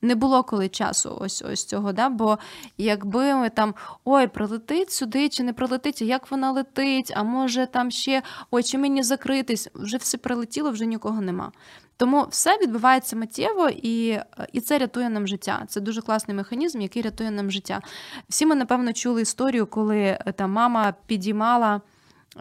Не 0.01 0.15
було 0.15 0.43
коли 0.43 0.69
часу 0.69 1.17
ось 1.21 1.41
ось 1.41 1.65
цього. 1.65 1.93
Да? 1.93 2.09
Бо 2.09 2.37
якби 2.77 3.35
ми 3.35 3.49
там 3.49 3.75
ой, 4.05 4.27
прилетить 4.27 4.91
сюди 4.91 5.29
чи 5.29 5.43
не 5.43 5.53
прилетить, 5.53 6.01
як 6.01 6.31
вона 6.31 6.51
летить, 6.51 7.13
а 7.15 7.23
може 7.23 7.65
там 7.65 7.91
ще 7.91 8.21
ой, 8.51 8.63
чи 8.63 8.77
мені 8.77 9.03
закритись, 9.03 9.69
вже 9.75 9.97
все 9.97 10.17
прилетіло, 10.17 10.71
вже 10.71 10.85
нікого 10.85 11.21
нема. 11.21 11.51
Тому 11.97 12.27
все 12.29 12.57
відбувається 12.57 13.15
миттєво, 13.15 13.69
і 13.69 14.19
і 14.53 14.61
це 14.61 14.77
рятує 14.77 15.09
нам 15.09 15.27
життя. 15.27 15.65
Це 15.67 15.81
дуже 15.81 16.01
класний 16.01 16.37
механізм, 16.37 16.81
який 16.81 17.01
рятує 17.01 17.31
нам 17.31 17.51
життя. 17.51 17.81
Всі 18.29 18.45
ми, 18.45 18.55
напевно, 18.55 18.93
чули 18.93 19.21
історію, 19.21 19.67
коли 19.67 19.97
е, 19.97 20.33
та 20.35 20.47
мама 20.47 20.93
підіймала. 21.05 21.81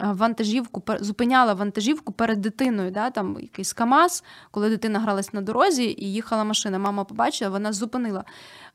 Е, 0.02 0.12
вантажівку 0.12 0.82
зупиняла 1.00 1.54
вантажівку 1.54 2.12
перед 2.12 2.40
дитиною, 2.40 2.90
да, 2.90 3.10
там 3.10 3.36
якийсь 3.40 3.72
Камаз, 3.72 4.24
коли 4.50 4.70
дитина 4.70 4.98
гралась 4.98 5.32
на 5.32 5.40
дорозі 5.40 5.96
і 5.98 6.12
їхала 6.12 6.44
машина. 6.44 6.78
Мама 6.78 7.04
побачила, 7.04 7.50
вона 7.50 7.72
зупинила. 7.72 8.24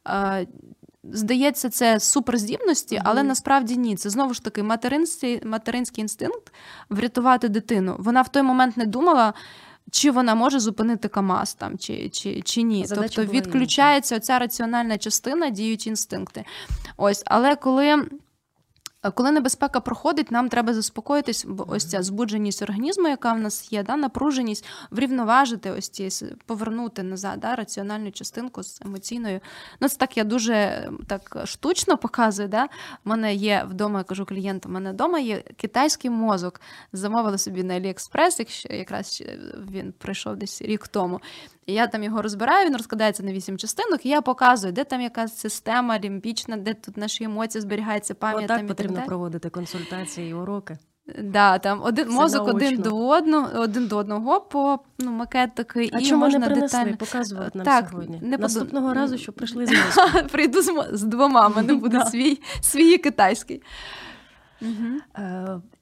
Е, 0.08 0.48
здається, 1.04 1.70
це 1.70 2.00
суперздібності, 2.00 3.02
але 3.04 3.24
насправді 3.24 3.78
ні. 3.78 3.96
Це 3.96 4.10
знову 4.10 4.34
ж 4.34 4.44
таки 4.44 4.64
материнський 4.64 5.42
материнський 5.46 6.02
інстинкт 6.02 6.54
врятувати 6.90 7.50
дитину. 7.50 7.96
Вона 8.00 8.22
в 8.22 8.30
той 8.30 8.44
момент 8.44 8.78
не 8.78 8.86
думала, 8.86 9.34
чи 9.92 10.12
вона 10.12 10.36
може 10.36 10.60
зупинити 10.60 11.08
Камаз 11.08 11.54
там, 11.54 11.78
чи 11.78 12.10
чи, 12.10 12.42
чи 12.42 12.62
ні. 12.62 12.86
Задача 12.86 13.16
тобто 13.16 13.32
відключається 13.32 14.16
оця 14.16 14.40
раціональна 14.40 14.98
частина, 14.98 15.50
діють 15.50 15.88
інстинкти. 15.88 16.46
Ось, 16.98 17.24
Але 17.26 17.56
коли. 17.56 18.06
Коли 19.02 19.32
небезпека 19.32 19.80
проходить, 19.80 20.32
нам 20.32 20.50
треба 20.50 20.74
заспокоїтись, 20.74 21.46
бо 21.46 21.66
ось 21.70 21.86
ця 21.86 22.04
збудженість 22.04 22.62
організму, 22.62 23.08
яка 23.08 23.34
в 23.34 23.40
нас 23.40 23.72
є, 23.72 23.84
да, 23.84 23.96
напруженість, 23.96 24.66
врівноважити, 24.92 25.72
ось 25.72 25.90
ці 25.90 26.26
повернути 26.46 27.04
назад, 27.04 27.40
да, 27.40 27.56
раціональну 27.56 28.12
частинку 28.12 28.64
з 28.64 28.82
емоційною. 28.82 29.40
Ну, 29.80 29.90
це 29.90 29.98
так 29.98 30.18
я 30.18 30.24
дуже 30.24 30.90
так 31.08 31.38
штучно 31.46 31.98
показую. 31.98 32.48
Да? 32.48 32.66
У 33.06 33.10
мене 33.10 33.34
є 33.34 33.66
вдома, 33.70 34.00
я 34.00 34.04
кажу 34.04 34.26
клієнтам, 34.26 34.72
у 34.72 34.74
мене 34.74 34.92
вдома 34.92 35.20
є 35.20 35.44
китайський 35.58 36.12
мозок. 36.12 36.62
Замовили 36.94 37.38
собі 37.38 37.64
на 37.64 37.74
Аліекспрес, 37.74 38.40
якщо 38.40 38.74
якраз 38.74 39.24
він 39.72 39.94
прийшов 39.98 40.36
десь 40.36 40.62
рік 40.62 40.88
тому. 40.88 41.22
І 41.70 41.74
я 41.74 41.88
там 41.88 42.04
його 42.04 42.22
розбираю, 42.22 42.68
він 42.68 42.78
розкладається 42.78 43.24
на 43.24 43.32
вісім 43.32 43.58
частинок, 43.58 44.06
і 44.06 44.10
я 44.10 44.22
показую, 44.22 44.74
де 44.74 44.84
там 44.84 45.02
якась 45.02 45.38
система 45.38 46.00
лімбічна, 46.00 46.58
де 46.58 46.74
тут 46.74 46.98
наші 46.98 47.24
емоції 47.24 47.62
зберігається, 47.62 48.16
пам'ять. 48.16 48.48
Так 48.48 48.68
потрібно 48.68 49.04
проводити 49.06 49.50
консультації 49.50 50.30
і 50.30 50.34
уроки. 50.34 50.78
Да, 51.24 51.60
там 51.60 51.82
один 51.84 52.06
Це 52.06 52.12
мозок 52.12 52.48
научно. 52.48 52.68
один 52.68 52.82
до 52.82 53.08
одного, 53.08 53.62
один 53.62 53.88
до 53.88 53.98
одного 53.98 54.42
по 54.42 54.80
ну, 55.00 55.12
макет 55.12 55.56
такий. 55.56 55.90
А 55.94 56.00
і 56.00 56.06
чому 56.06 56.26
можна 56.26 56.40
не 56.40 56.46
принесли? 56.46 56.80
детально... 56.80 56.98
Показувати 56.98 57.58
нам 57.58 57.66
так, 57.66 57.90
сьогодні. 57.90 58.20
Не 58.22 58.38
Наступного 58.38 58.88
под... 58.88 58.98
разу, 58.98 59.18
що 59.18 59.32
прийшли 59.34 59.66
з 59.66 59.72
мозком. 59.86 60.28
Прийду 60.32 60.62
з, 60.62 60.90
з 60.92 61.04
двома, 61.04 61.50
мене 61.50 61.74
буде 61.84 62.06
свій, 62.06 62.42
свій 62.62 62.98
китайський. 62.98 63.62
Угу. 64.62 65.22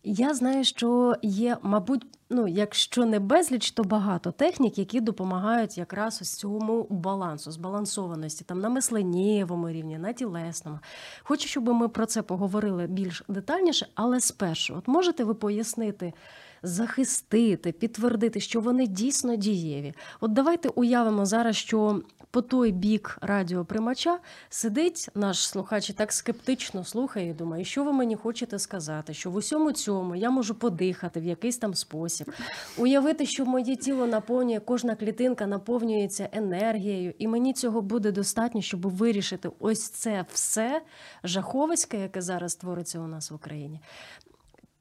Я 0.03 0.34
знаю, 0.34 0.63
що 0.63 1.15
є, 1.22 1.58
мабуть, 1.62 2.06
ну, 2.29 2.48
якщо 2.48 3.05
не 3.05 3.19
безліч, 3.19 3.72
то 3.72 3.84
багато 3.84 4.31
технік, 4.31 4.77
які 4.77 5.01
допомагають 5.01 5.77
якраз 5.77 6.19
ось 6.22 6.34
цьому 6.34 6.88
балансу, 6.89 7.51
збалансованості, 7.51 8.43
там 8.43 8.60
на 8.60 8.69
мисленнєвому 8.69 9.69
рівні, 9.69 9.98
на 9.98 10.13
тілесному. 10.13 10.79
Хочу, 11.24 11.48
щоб 11.48 11.67
ми 11.67 11.88
про 11.88 12.05
це 12.05 12.22
поговорили 12.22 12.88
більш 12.88 13.24
детальніше, 13.27 13.88
але 13.96 14.19
спершу, 14.19 14.75
от 14.77 14.88
можете 14.88 15.24
ви 15.24 15.34
пояснити, 15.34 16.13
захистити, 16.63 17.71
підтвердити, 17.71 18.39
що 18.39 18.61
вони 18.61 18.87
дійсно 18.87 19.35
дієві. 19.35 19.93
От 20.19 20.33
давайте 20.33 20.69
уявимо 20.69 21.25
зараз, 21.25 21.55
що 21.55 22.01
по 22.31 22.41
той 22.41 22.71
бік 22.71 23.17
радіоприймача 23.21 24.19
сидить 24.49 25.09
наш 25.15 25.47
слухач 25.47 25.89
і 25.89 25.93
так 25.93 26.13
скептично 26.13 26.83
слухає 26.83 27.29
і 27.29 27.33
думає, 27.33 27.63
що 27.65 27.83
ви 27.83 27.93
мені 27.93 28.15
хочете 28.15 28.59
сказати, 28.59 29.13
що 29.13 29.31
в 29.31 29.35
усьому 29.35 29.71
цьому 29.71 30.15
я 30.15 30.29
можу 30.29 30.55
подихати 30.55 31.19
в 31.19 31.23
якийсь 31.23 31.57
там 31.57 31.73
спосіб, 31.73 32.31
уявити, 32.77 33.25
що 33.25 33.45
моє 33.45 33.75
тіло 33.75 34.07
наповнює, 34.07 34.59
кожна 34.59 34.95
клітинка 34.95 35.47
наповнюється 35.47 36.29
енергією, 36.31 37.13
і 37.17 37.27
мені 37.27 37.53
цього 37.53 37.81
буде 37.81 38.11
достатньо, 38.11 38.61
щоб 38.61 38.81
вирішити 38.81 39.49
ось 39.59 39.89
це 39.89 40.25
все 40.33 40.81
жаховиське, 41.23 41.97
яке 41.97 42.21
зараз 42.21 42.55
твориться 42.55 42.99
у 42.99 43.07
нас 43.07 43.31
в 43.31 43.35
Україні. 43.35 43.79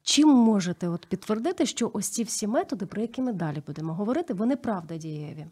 Чим 0.07 0.29
можете 0.29 0.87
от 0.87 1.05
підтвердити, 1.05 1.65
що 1.65 1.91
ось 1.93 2.09
ці 2.09 2.23
всі 2.23 2.47
методи, 2.47 2.85
про 2.85 3.01
які 3.01 3.21
ми 3.21 3.33
далі 3.33 3.63
будемо 3.67 3.93
говорити, 3.93 4.33
вони 4.33 4.55
правда 4.55 4.97
дієві? 4.97 5.47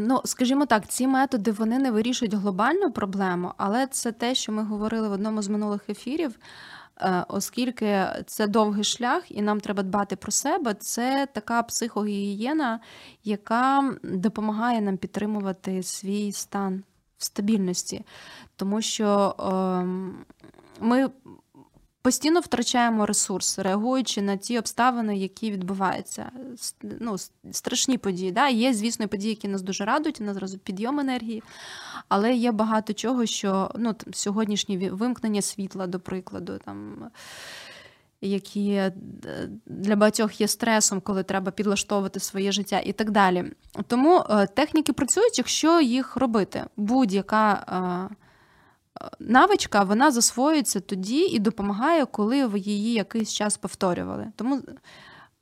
Ну, 0.00 0.20
скажімо 0.24 0.66
так, 0.66 0.88
ці 0.88 1.06
методи 1.06 1.50
вони 1.52 1.78
не 1.78 1.90
вирішують 1.90 2.34
глобальну 2.34 2.92
проблему, 2.92 3.52
але 3.56 3.86
це 3.86 4.12
те, 4.12 4.34
що 4.34 4.52
ми 4.52 4.62
говорили 4.64 5.08
в 5.08 5.12
одному 5.12 5.42
з 5.42 5.48
минулих 5.48 5.90
ефірів. 5.90 6.38
Е, 7.00 7.24
оскільки 7.28 8.06
це 8.26 8.46
довгий 8.46 8.84
шлях, 8.84 9.30
і 9.30 9.42
нам 9.42 9.60
треба 9.60 9.82
дбати 9.82 10.16
про 10.16 10.32
себе, 10.32 10.74
це 10.74 11.28
така 11.34 11.62
психогігієна, 11.62 12.80
яка 13.24 13.94
допомагає 14.02 14.80
нам 14.80 14.96
підтримувати 14.96 15.82
свій 15.82 16.32
стан 16.32 16.82
в 17.18 17.24
стабільності, 17.24 18.04
тому 18.56 18.82
що 18.82 19.36
ем, 19.38 20.24
ми 20.80 21.10
постійно 22.04 22.40
втрачаємо 22.40 23.06
ресурс, 23.06 23.58
реагуючи 23.58 24.22
на 24.22 24.36
ті 24.36 24.58
обставини, 24.58 25.16
які 25.16 25.50
відбуваються. 25.50 26.30
Ну, 27.00 27.16
Страшні 27.50 27.98
події. 27.98 28.32
Да? 28.32 28.48
Є, 28.48 28.74
звісно, 28.74 29.08
події, 29.08 29.30
які 29.30 29.48
нас 29.48 29.62
дуже 29.62 29.84
радують, 29.84 30.20
у 30.20 30.24
нас 30.24 30.34
зразу 30.34 30.58
підйом 30.58 31.00
енергії, 31.00 31.42
але 32.08 32.34
є 32.34 32.52
багато 32.52 32.92
чого, 32.92 33.26
що 33.26 33.70
ну, 33.78 33.94
сьогоднішнє 34.12 34.90
вимкнення 34.90 35.42
світла, 35.42 35.86
до 35.86 36.00
прикладу. 36.00 36.58
там... 36.64 37.10
Які 38.20 38.70
е, 38.70 38.92
для 39.66 39.96
багатьох 39.96 40.40
є 40.40 40.48
стресом, 40.48 41.00
коли 41.00 41.22
треба 41.22 41.52
підлаштовувати 41.52 42.20
своє 42.20 42.52
життя 42.52 42.80
і 42.84 42.92
так 42.92 43.10
далі. 43.10 43.44
Тому 43.86 44.24
е, 44.30 44.46
техніки 44.46 44.92
працюють, 44.92 45.38
якщо 45.38 45.80
їх 45.80 46.16
робити. 46.16 46.64
Будь-яка 46.76 47.52
е, 48.10 48.14
навичка 49.18 49.82
вона 49.82 50.10
засвоюється 50.10 50.80
тоді 50.80 51.20
і 51.20 51.38
допомагає, 51.38 52.06
коли 52.06 52.46
ви 52.46 52.58
її 52.58 52.92
якийсь 52.92 53.32
час 53.32 53.56
повторювали. 53.56 54.32
Тому 54.36 54.62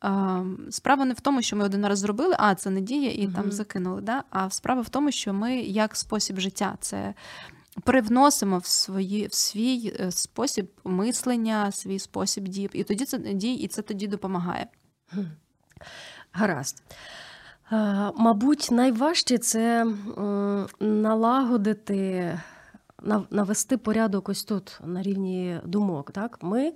е, 0.05 0.45
справа 0.71 1.05
не 1.05 1.15
в 1.15 1.21
тому, 1.21 1.43
що 1.43 1.57
ми 1.57 1.65
один 1.65 1.87
раз 1.87 1.99
зробили, 1.99 2.37
а 2.39 2.55
це 2.55 2.71
не 2.71 2.81
діє, 2.81 3.15
і 3.15 3.27
угу. 3.27 3.35
там 3.37 3.53
закинули. 3.53 4.01
Да? 4.01 4.25
А 4.31 4.51
справа 4.51 4.81
в 4.81 4.89
тому, 4.89 5.13
що 5.13 5.33
ми 5.33 5.57
як 5.57 5.97
спосіб 5.97 6.41
життя 6.41 6.77
це. 6.81 7.15
Привносимо 7.85 8.59
в 8.59 8.67
свої, 8.67 9.27
в 9.27 9.35
свій 9.35 9.97
е, 10.01 10.11
спосіб 10.11 10.71
мислення, 10.85 11.73
свій 11.73 11.99
спосіб 11.99 12.49
дій, 12.49 12.71
і 12.73 12.85
тоді 12.85 13.05
це 13.05 13.19
дій, 13.19 13.55
і 13.55 13.69
це 13.69 13.83
тоді 13.83 14.07
допомагає. 14.07 14.67
Гаразд. 16.33 16.83
Мабуть, 18.15 18.69
найважче 18.71 19.39
це 19.39 19.87
налагодити 20.81 22.39
навести 23.31 23.77
порядок 23.77 24.29
ось 24.29 24.45
тут 24.45 24.81
на 24.85 25.03
рівні 25.03 25.61
думок. 25.65 26.11
Так, 26.11 26.39
ми, 26.43 26.73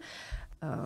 е, 0.63 0.79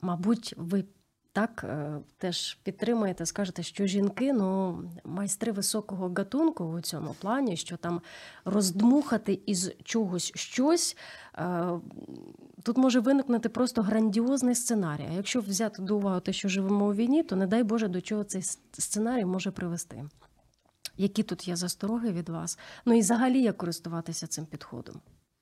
мабуть, 0.00 0.54
ви 0.56 0.84
так 1.32 1.64
е, 1.68 1.98
теж 2.18 2.54
підтримуєте, 2.54 3.26
скажете, 3.26 3.62
що 3.62 3.86
жінки 3.86 4.32
ну, 4.32 4.78
майстри 5.04 5.52
високого 5.52 6.12
гатунку 6.16 6.64
у 6.64 6.80
цьому 6.80 7.14
плані, 7.20 7.56
що 7.56 7.76
там 7.76 8.00
роздмухати 8.44 9.40
із 9.46 9.72
чогось 9.84 10.32
щось. 10.34 10.96
Е, 11.38 11.68
тут 12.62 12.76
може 12.76 13.00
виникнути 13.00 13.48
просто 13.48 13.82
грандіозний 13.82 14.54
сценарій. 14.54 15.06
А 15.10 15.12
якщо 15.12 15.40
взяти 15.40 15.82
до 15.82 15.96
уваги 15.96 16.20
те, 16.20 16.32
що 16.32 16.48
живемо 16.48 16.86
у 16.86 16.94
війні, 16.94 17.22
то 17.22 17.36
не 17.36 17.46
дай 17.46 17.62
Боже 17.62 17.88
до 17.88 18.00
чого 18.00 18.24
цей 18.24 18.42
сценарій 18.72 19.24
може 19.24 19.50
привести 19.50 20.04
які 20.96 21.22
тут 21.22 21.48
є 21.48 21.56
застороги 21.56 22.12
від 22.12 22.28
вас. 22.28 22.58
Ну 22.84 22.94
і 22.94 23.00
взагалі 23.00 23.42
як 23.42 23.56
користуватися 23.56 24.26
цим 24.26 24.46
підходом 24.46 25.00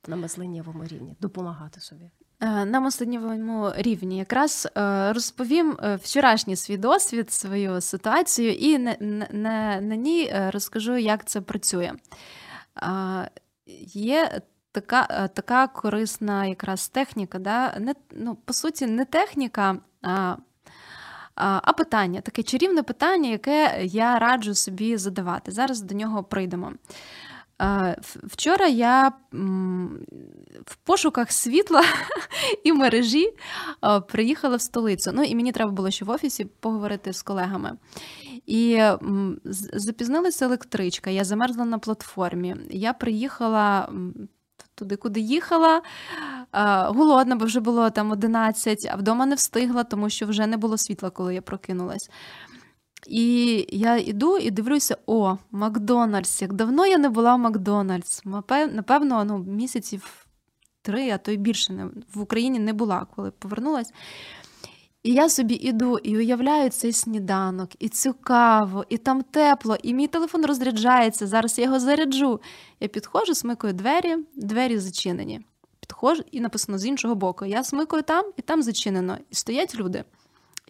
на 0.09 0.17
мисленнєвому 0.17 0.85
рівні, 0.85 1.17
допомагати 1.21 1.81
собі. 1.81 2.11
Е, 2.40 2.64
на 2.64 2.81
мисленнєвому 2.81 3.73
рівні 3.76 4.19
якраз 4.19 4.69
е, 4.76 5.12
розповім 5.12 5.78
е, 5.83 5.97
вчорашній 5.97 6.57
свій 6.57 6.76
досвід, 6.76 7.31
свою 7.31 7.81
ситуацію, 7.81 8.52
і 8.52 8.78
на, 8.78 8.97
на, 9.31 9.81
на 9.81 9.97
ній 9.97 10.33
розкажу, 10.52 10.97
як 10.97 11.25
це 11.25 11.40
працює. 11.40 11.93
Є 13.95 14.40
така 14.73 15.28
така 15.28 15.67
корисна 15.67 16.47
якраз 16.47 16.88
техніка, 16.88 17.38
да? 17.38 17.78
не, 17.78 17.95
ну, 18.12 18.35
по 18.35 18.52
суті, 18.52 18.87
не 18.87 19.05
техніка, 19.05 19.78
а 20.02 20.37
а 21.38 21.73
питання 21.73 22.21
таке 22.21 22.42
чарівне 22.42 22.83
питання, 22.83 23.30
яке 23.30 23.80
я 23.85 24.18
раджу 24.18 24.54
собі 24.54 24.97
задавати. 24.97 25.52
Зараз 25.52 25.80
до 25.80 25.95
нього 25.95 26.25
прийдемо. 26.25 26.73
Вчора 28.25 28.66
я 28.66 29.12
в 30.66 30.76
пошуках 30.85 31.33
світла 31.33 31.83
і 32.64 32.73
мережі 32.73 33.35
приїхала 34.09 34.57
в 34.57 34.61
столицю. 34.61 35.12
Ну 35.14 35.23
і 35.23 35.35
мені 35.35 35.52
треба 35.52 35.71
було 35.71 35.90
ще 35.90 36.04
в 36.04 36.11
офісі 36.11 36.45
поговорити 36.45 37.12
з 37.12 37.23
колегами. 37.23 37.73
І 38.47 38.83
запізнилася 39.73 40.45
електричка, 40.45 41.11
я 41.11 41.25
замерзла 41.25 41.64
на 41.64 41.78
платформі. 41.78 42.57
Я 42.71 42.92
приїхала 42.92 43.92
туди, 44.78 44.97
куди 44.97 45.20
їхала. 45.20 45.82
Голодна, 46.88 47.37
бо 47.37 47.44
вже 47.44 47.61
було 47.61 47.90
там 47.90 48.11
11, 48.11 48.88
а 48.90 48.97
вдома 48.97 49.26
не 49.26 49.35
встигла, 49.35 49.85
тому 49.85 50.11
що 50.11 50.26
вже 50.26 50.47
не 50.47 50.56
було 50.56 50.78
світла, 50.78 51.11
коли 51.11 51.35
я 51.35 51.42
прокинулась. 51.42 52.11
І 53.06 53.66
я 53.70 53.97
йду 53.97 54.38
і 54.38 54.50
дивлюся: 54.50 54.97
о, 55.06 55.37
Макдональдс. 55.50 56.42
Як 56.42 56.52
давно 56.52 56.87
я 56.87 56.99
не 56.99 57.08
була 57.08 57.35
в 57.35 57.38
Макдональдс. 57.38 58.23
Напевно, 58.50 59.25
ну, 59.25 59.38
місяців 59.38 60.26
три, 60.82 61.11
а 61.11 61.18
то 61.18 61.30
й 61.30 61.37
більше 61.37 61.90
в 62.14 62.20
Україні 62.20 62.58
не 62.58 62.73
була, 62.73 63.06
коли 63.16 63.30
повернулась. 63.30 63.92
І 65.02 65.12
я 65.12 65.28
собі 65.28 65.55
іду 65.55 65.99
і 65.99 66.17
уявляю 66.17 66.71
цей 66.71 66.93
сніданок, 66.93 67.71
і 67.78 67.88
цю 67.88 68.14
каву, 68.14 68.85
і 68.88 68.99
там 68.99 69.23
тепло, 69.23 69.76
і 69.83 69.95
мій 69.95 70.07
телефон 70.07 70.47
розряджається. 70.47 71.26
Зараз 71.26 71.59
я 71.59 71.64
його 71.64 71.81
заряджу. 71.81 72.40
Я 72.81 72.88
підходжу, 72.88 73.35
смикаю 73.35 73.75
двері, 73.75 74.17
двері 74.35 74.78
зачинені. 74.78 75.40
Підходжу 75.81 76.25
і 76.33 76.40
написано 76.40 76.78
з 76.78 76.87
іншого 76.87 77.14
боку. 77.14 77.45
Я 77.45 77.64
смикаю 77.64 78.02
там, 78.02 78.33
і 78.37 78.43
там 78.43 78.62
зачинено. 78.62 79.19
І 79.31 79.35
стоять 79.35 79.75
люди. 79.75 80.05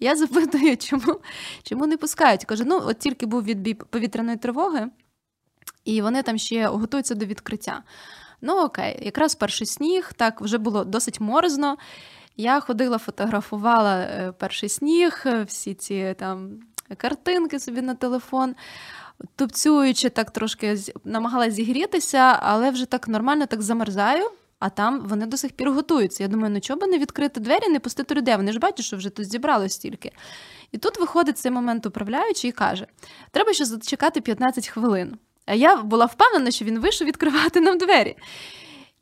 Я 0.00 0.16
запитую, 0.16 0.76
чому 0.76 1.20
чому 1.62 1.86
не 1.86 1.96
пускають. 1.96 2.44
Кажу, 2.44 2.64
ну 2.66 2.82
от 2.84 2.98
тільки 2.98 3.26
був 3.26 3.42
відбій 3.42 3.74
повітряної 3.74 4.36
тривоги, 4.36 4.90
і 5.84 6.02
вони 6.02 6.22
там 6.22 6.38
ще 6.38 6.66
готуються 6.66 7.14
до 7.14 7.26
відкриття. 7.26 7.82
Ну, 8.40 8.62
окей, 8.62 8.98
якраз 9.02 9.34
перший 9.34 9.66
сніг, 9.66 10.12
так 10.16 10.40
вже 10.40 10.58
було 10.58 10.84
досить 10.84 11.20
морозно. 11.20 11.76
Я 12.40 12.60
ходила, 12.60 12.98
фотографувала 12.98 13.96
е, 13.96 14.32
перший 14.38 14.68
сніг, 14.68 15.22
е, 15.26 15.42
всі 15.42 15.74
ці 15.74 16.14
там 16.18 16.60
картинки 16.96 17.60
собі 17.60 17.82
на 17.82 17.94
телефон, 17.94 18.54
тупцюючи, 19.36 20.08
так 20.08 20.30
трошки 20.30 20.76
намагалась 21.04 21.54
зігрітися, 21.54 22.38
але 22.42 22.70
вже 22.70 22.86
так 22.86 23.08
нормально 23.08 23.46
так 23.46 23.62
замерзаю. 23.62 24.30
А 24.58 24.70
там 24.70 25.00
вони 25.00 25.26
до 25.26 25.36
сих 25.36 25.52
пір 25.52 25.70
готуються. 25.70 26.22
Я 26.22 26.28
думаю, 26.28 26.54
ну 26.54 26.60
чого 26.60 26.80
би 26.80 26.86
не 26.86 26.98
відкрити 26.98 27.40
двері, 27.40 27.68
не 27.68 27.80
пустити 27.80 28.14
людей. 28.14 28.36
Вони 28.36 28.52
ж 28.52 28.58
бачать, 28.58 28.84
що 28.84 28.96
вже 28.96 29.10
тут 29.10 29.30
зібралось 29.30 29.72
стільки. 29.72 30.12
І 30.72 30.78
тут 30.78 31.00
виходить 31.00 31.38
цей 31.38 31.52
момент 31.52 31.86
управляючий 31.86 32.50
і 32.50 32.52
каже: 32.52 32.86
треба 33.30 33.52
ще 33.52 33.64
зачекати 33.64 34.20
15 34.20 34.68
хвилин. 34.68 35.18
А 35.46 35.54
я 35.54 35.76
була 35.76 36.06
впевнена, 36.06 36.50
що 36.50 36.64
він 36.64 36.78
вийшов 36.78 37.06
відкривати 37.06 37.60
нам 37.60 37.78
двері. 37.78 38.16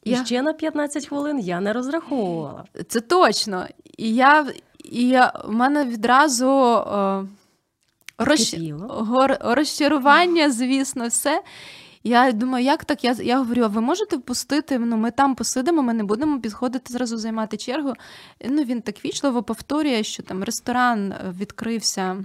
І 0.06 0.10
я... 0.10 0.24
ще 0.24 0.42
на 0.42 0.52
15 0.52 1.06
хвилин 1.06 1.38
я 1.38 1.60
не 1.60 1.72
розраховувала. 1.72 2.64
Це 2.88 3.00
точно. 3.00 3.66
І 3.98 4.14
я, 4.14 4.46
і 4.84 5.08
я, 5.08 5.32
в 5.44 5.52
мене 5.52 5.84
відразу 5.84 6.46
о, 6.46 7.24
розч... 8.18 8.56
розчарування, 9.40 10.50
звісно, 10.50 11.08
все. 11.08 11.42
Я 12.04 12.32
думаю, 12.32 12.64
як 12.64 12.84
так? 12.84 13.04
Я 13.04 13.16
я 13.22 13.38
говорю, 13.38 13.62
а 13.62 13.66
ви 13.66 13.80
можете 13.80 14.16
впустити? 14.16 14.78
Ну, 14.78 14.96
ми 14.96 15.10
там 15.10 15.34
посидимо, 15.34 15.82
ми 15.82 15.94
не 15.94 16.04
будемо 16.04 16.40
підходити 16.40 16.92
зразу 16.92 17.18
займати 17.18 17.56
чергу. 17.56 17.92
Ну, 18.44 18.64
Він 18.64 18.82
так 18.82 19.04
вічливо 19.04 19.42
повторює, 19.42 20.02
що 20.02 20.22
там 20.22 20.44
ресторан 20.44 21.14
відкрився. 21.38 22.24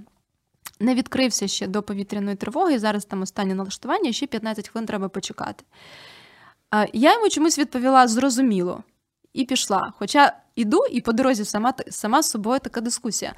Не 0.79 0.95
відкрився 0.95 1.47
ще 1.47 1.67
до 1.67 1.83
повітряної 1.83 2.35
тривоги, 2.35 2.73
і 2.73 2.79
зараз 2.79 3.05
там 3.05 3.21
останнє 3.21 3.55
налаштування, 3.55 4.11
ще 4.11 4.27
15 4.27 4.69
хвилин 4.69 4.87
треба 4.87 5.09
почекати. 5.09 5.63
Я 6.93 7.13
йому 7.13 7.29
чомусь 7.29 7.59
відповіла 7.59 8.07
зрозуміло 8.07 8.83
і 9.33 9.45
пішла. 9.45 9.93
Хоча 9.99 10.33
іду, 10.55 10.85
і 10.91 11.01
по 11.01 11.13
дорозі 11.13 11.45
сама 11.45 11.73
сама 11.89 12.21
з 12.21 12.29
собою 12.29 12.59
така 12.59 12.81
дискусія. 12.81 13.33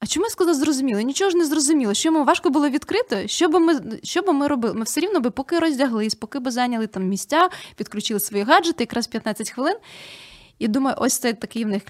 А 0.00 0.06
чому 0.06 0.26
я 0.26 0.30
сказала 0.30 0.54
зрозуміло? 0.54 1.00
Нічого 1.00 1.30
ж 1.30 1.36
не 1.36 1.44
зрозуміло. 1.44 1.94
Що 1.94 2.08
йому 2.08 2.24
важко 2.24 2.50
було 2.50 2.68
відкрити? 2.68 3.28
Що 3.28 3.48
би 3.48 3.60
ми 3.60 3.80
що 4.02 4.22
би 4.22 4.32
ми 4.32 4.46
робили? 4.46 4.74
Ми 4.74 4.82
все 4.82 5.00
рівно 5.00 5.20
би 5.20 5.30
поки 5.30 5.58
роздяглись, 5.58 6.14
поки 6.14 6.38
би 6.38 6.50
зайняли 6.50 6.86
там 6.86 7.08
місця, 7.08 7.48
підключили 7.76 8.20
свої 8.20 8.44
гаджети, 8.44 8.82
якраз 8.82 9.06
15 9.06 9.50
хвилин. 9.50 9.76
І 10.60 10.68
думаю, 10.68 10.96
ось 10.98 11.18
це 11.18 11.32
такий 11.32 11.64
в 11.64 11.68
них 11.68 11.82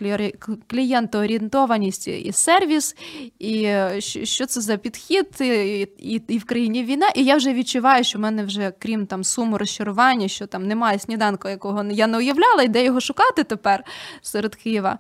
клієнтоорієнтованість 0.67 2.09
і 2.09 2.33
сервіс, 2.33 2.97
і 3.39 3.63
е, 3.63 4.01
що 4.01 4.47
це 4.47 4.61
за 4.61 4.77
підхід, 4.77 5.27
і, 5.41 5.81
і 5.99 6.23
і, 6.29 6.39
в 6.39 6.45
країні 6.45 6.85
війна. 6.85 7.09
І 7.09 7.25
я 7.25 7.37
вже 7.37 7.55
відчуваю, 7.55 8.05
що 8.05 8.19
в 8.19 8.21
мене 8.21 8.45
вже, 8.45 8.73
крім 8.79 9.07
там 9.07 9.25
суму 9.25 9.59
розчарування, 9.59 10.29
що 10.29 10.47
там 10.47 10.67
немає 10.67 10.99
сніданку, 10.99 11.49
якого 11.49 11.85
я 11.85 12.07
не 12.07 12.19
уявляла, 12.19 12.63
і 12.63 12.69
де 12.69 12.85
його 12.85 13.01
шукати 13.01 13.45
тепер 13.45 13.85
серед 14.23 14.55
Києва. 14.55 14.99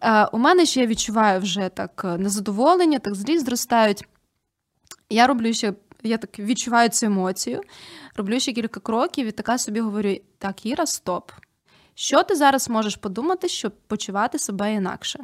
А, 0.00 0.28
У 0.32 0.38
мене 0.38 0.66
ще 0.66 0.80
я 0.80 0.86
відчуваю 0.86 1.40
вже 1.40 1.68
так 1.68 2.02
е, 2.04 2.18
незадоволення, 2.18 2.98
так 2.98 3.14
злість 3.14 3.44
зростають. 3.44 4.04
Я 5.10 5.26
роблю 5.26 5.52
ще. 5.52 5.72
Я 6.02 6.18
так 6.18 6.38
відчуваю 6.38 6.88
цю 6.88 7.06
емоцію, 7.06 7.60
роблю 8.16 8.40
ще 8.40 8.52
кілька 8.52 8.80
кроків 8.80 9.26
і 9.26 9.32
така 9.32 9.58
собі 9.58 9.80
говорю: 9.80 10.16
так, 10.38 10.66
Іра, 10.66 10.86
стоп. 10.86 11.30
Що 11.94 12.22
ти 12.22 12.34
зараз 12.34 12.68
можеш 12.68 12.96
подумати, 12.96 13.48
щоб 13.48 13.72
почувати 13.86 14.38
себе 14.38 14.74
інакше? 14.74 15.18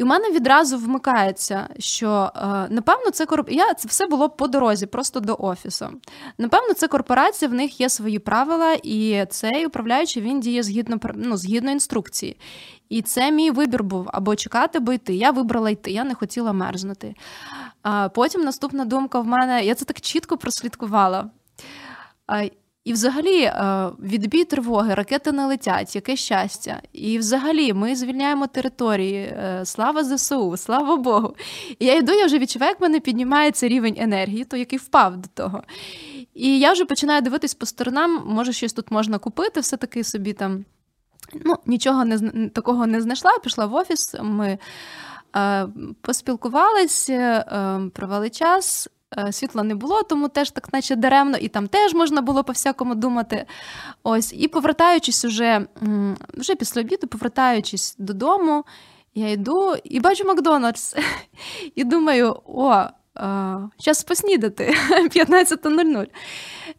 І 0.00 0.02
у 0.02 0.06
мене 0.06 0.30
відразу 0.30 0.78
вмикається, 0.78 1.68
що 1.78 2.32
е, 2.36 2.40
напевно 2.70 3.10
це 3.10 3.26
корп... 3.26 3.50
Я, 3.50 3.74
це 3.74 3.88
все 3.88 4.06
було 4.06 4.28
по 4.28 4.46
дорозі, 4.48 4.86
просто 4.86 5.20
до 5.20 5.36
офісу. 5.38 5.88
Напевно, 6.38 6.74
це 6.74 6.88
корпорація, 6.88 7.48
в 7.48 7.54
них 7.54 7.80
є 7.80 7.88
свої 7.88 8.18
правила, 8.18 8.72
і 8.82 9.26
цей 9.30 9.66
управляючий 9.66 10.22
він 10.22 10.40
діє 10.40 10.62
згідно 10.62 11.00
ну, 11.14 11.36
згідно 11.36 11.70
інструкції. 11.70 12.36
І 12.88 13.02
це 13.02 13.30
мій 13.30 13.50
вибір 13.50 13.84
був 13.84 14.08
або 14.12 14.36
чекати, 14.36 14.78
або 14.78 14.92
йти. 14.92 15.14
Я 15.14 15.30
вибрала 15.30 15.70
йти, 15.70 15.90
я 15.90 16.04
не 16.04 16.14
хотіла 16.14 16.52
мерзнути. 16.52 17.14
Потім 18.14 18.40
наступна 18.40 18.84
думка 18.84 19.20
в 19.20 19.26
мене, 19.26 19.64
я 19.64 19.74
це 19.74 19.84
так 19.84 20.00
чітко 20.00 20.36
прослідкувала. 20.36 21.30
І, 22.84 22.92
взагалі, 22.92 23.42
е, 23.42 23.90
відбій 24.02 24.44
тривоги, 24.44 24.94
ракети 24.94 25.32
не 25.32 25.46
летять, 25.46 25.94
яке 25.94 26.16
щастя. 26.16 26.82
І, 26.92 27.18
взагалі, 27.18 27.72
ми 27.72 27.96
звільняємо 27.96 28.46
території. 28.46 29.16
Е, 29.16 29.62
слава 29.64 30.04
ЗСУ, 30.04 30.56
слава 30.56 30.96
Богу. 30.96 31.34
І 31.78 31.86
я 31.86 31.94
йду, 31.94 32.12
я 32.12 32.26
вже 32.26 32.38
відчуваю, 32.38 32.70
як 32.70 32.80
мене 32.80 33.00
піднімається 33.00 33.68
рівень 33.68 33.96
енергії, 33.98 34.44
то 34.44 34.56
який 34.56 34.78
впав 34.78 35.16
до 35.16 35.28
того. 35.34 35.62
І 36.34 36.58
я 36.58 36.72
вже 36.72 36.84
починаю 36.84 37.22
дивитись 37.22 37.54
по 37.54 37.66
сторонам, 37.66 38.22
може, 38.26 38.52
щось 38.52 38.72
тут 38.72 38.90
можна 38.90 39.18
купити, 39.18 39.60
все-таки 39.60 40.04
собі 40.04 40.32
там. 40.32 40.64
Ну, 41.44 41.56
нічого 41.66 42.04
не 42.04 42.48
такого 42.48 42.86
не 42.86 43.00
знайшла. 43.00 43.38
Пішла 43.42 43.66
в 43.66 43.74
офіс. 43.74 44.14
Ми 44.22 44.58
е, 45.36 45.68
поспілкувалися, 46.00 47.12
е, 47.12 47.90
провели 47.94 48.30
час. 48.30 48.88
Е, 49.18 49.32
світла 49.32 49.62
не 49.62 49.74
було, 49.74 50.02
тому 50.02 50.28
теж 50.28 50.50
так, 50.50 50.72
наче 50.72 50.96
даремно, 50.96 51.36
і 51.36 51.48
там 51.48 51.68
теж 51.68 51.94
можна 51.94 52.20
було 52.20 52.44
по 52.44 52.52
всякому 52.52 52.94
думати. 52.94 53.46
Ось, 54.02 54.32
І 54.32 54.48
повертаючись 54.48 55.24
уже 55.24 55.66
вже 56.34 56.54
після 56.54 56.80
обіду, 56.80 57.06
повертаючись 57.06 57.94
додому, 57.98 58.64
я 59.14 59.30
йду 59.30 59.76
і 59.84 60.00
бачу 60.00 60.24
Макдональдс. 60.24 60.96
І 61.74 61.84
думаю, 61.84 62.36
о, 62.46 62.84
зараз 63.78 64.02
поснідати 64.06 64.74
15.00. 64.90 66.06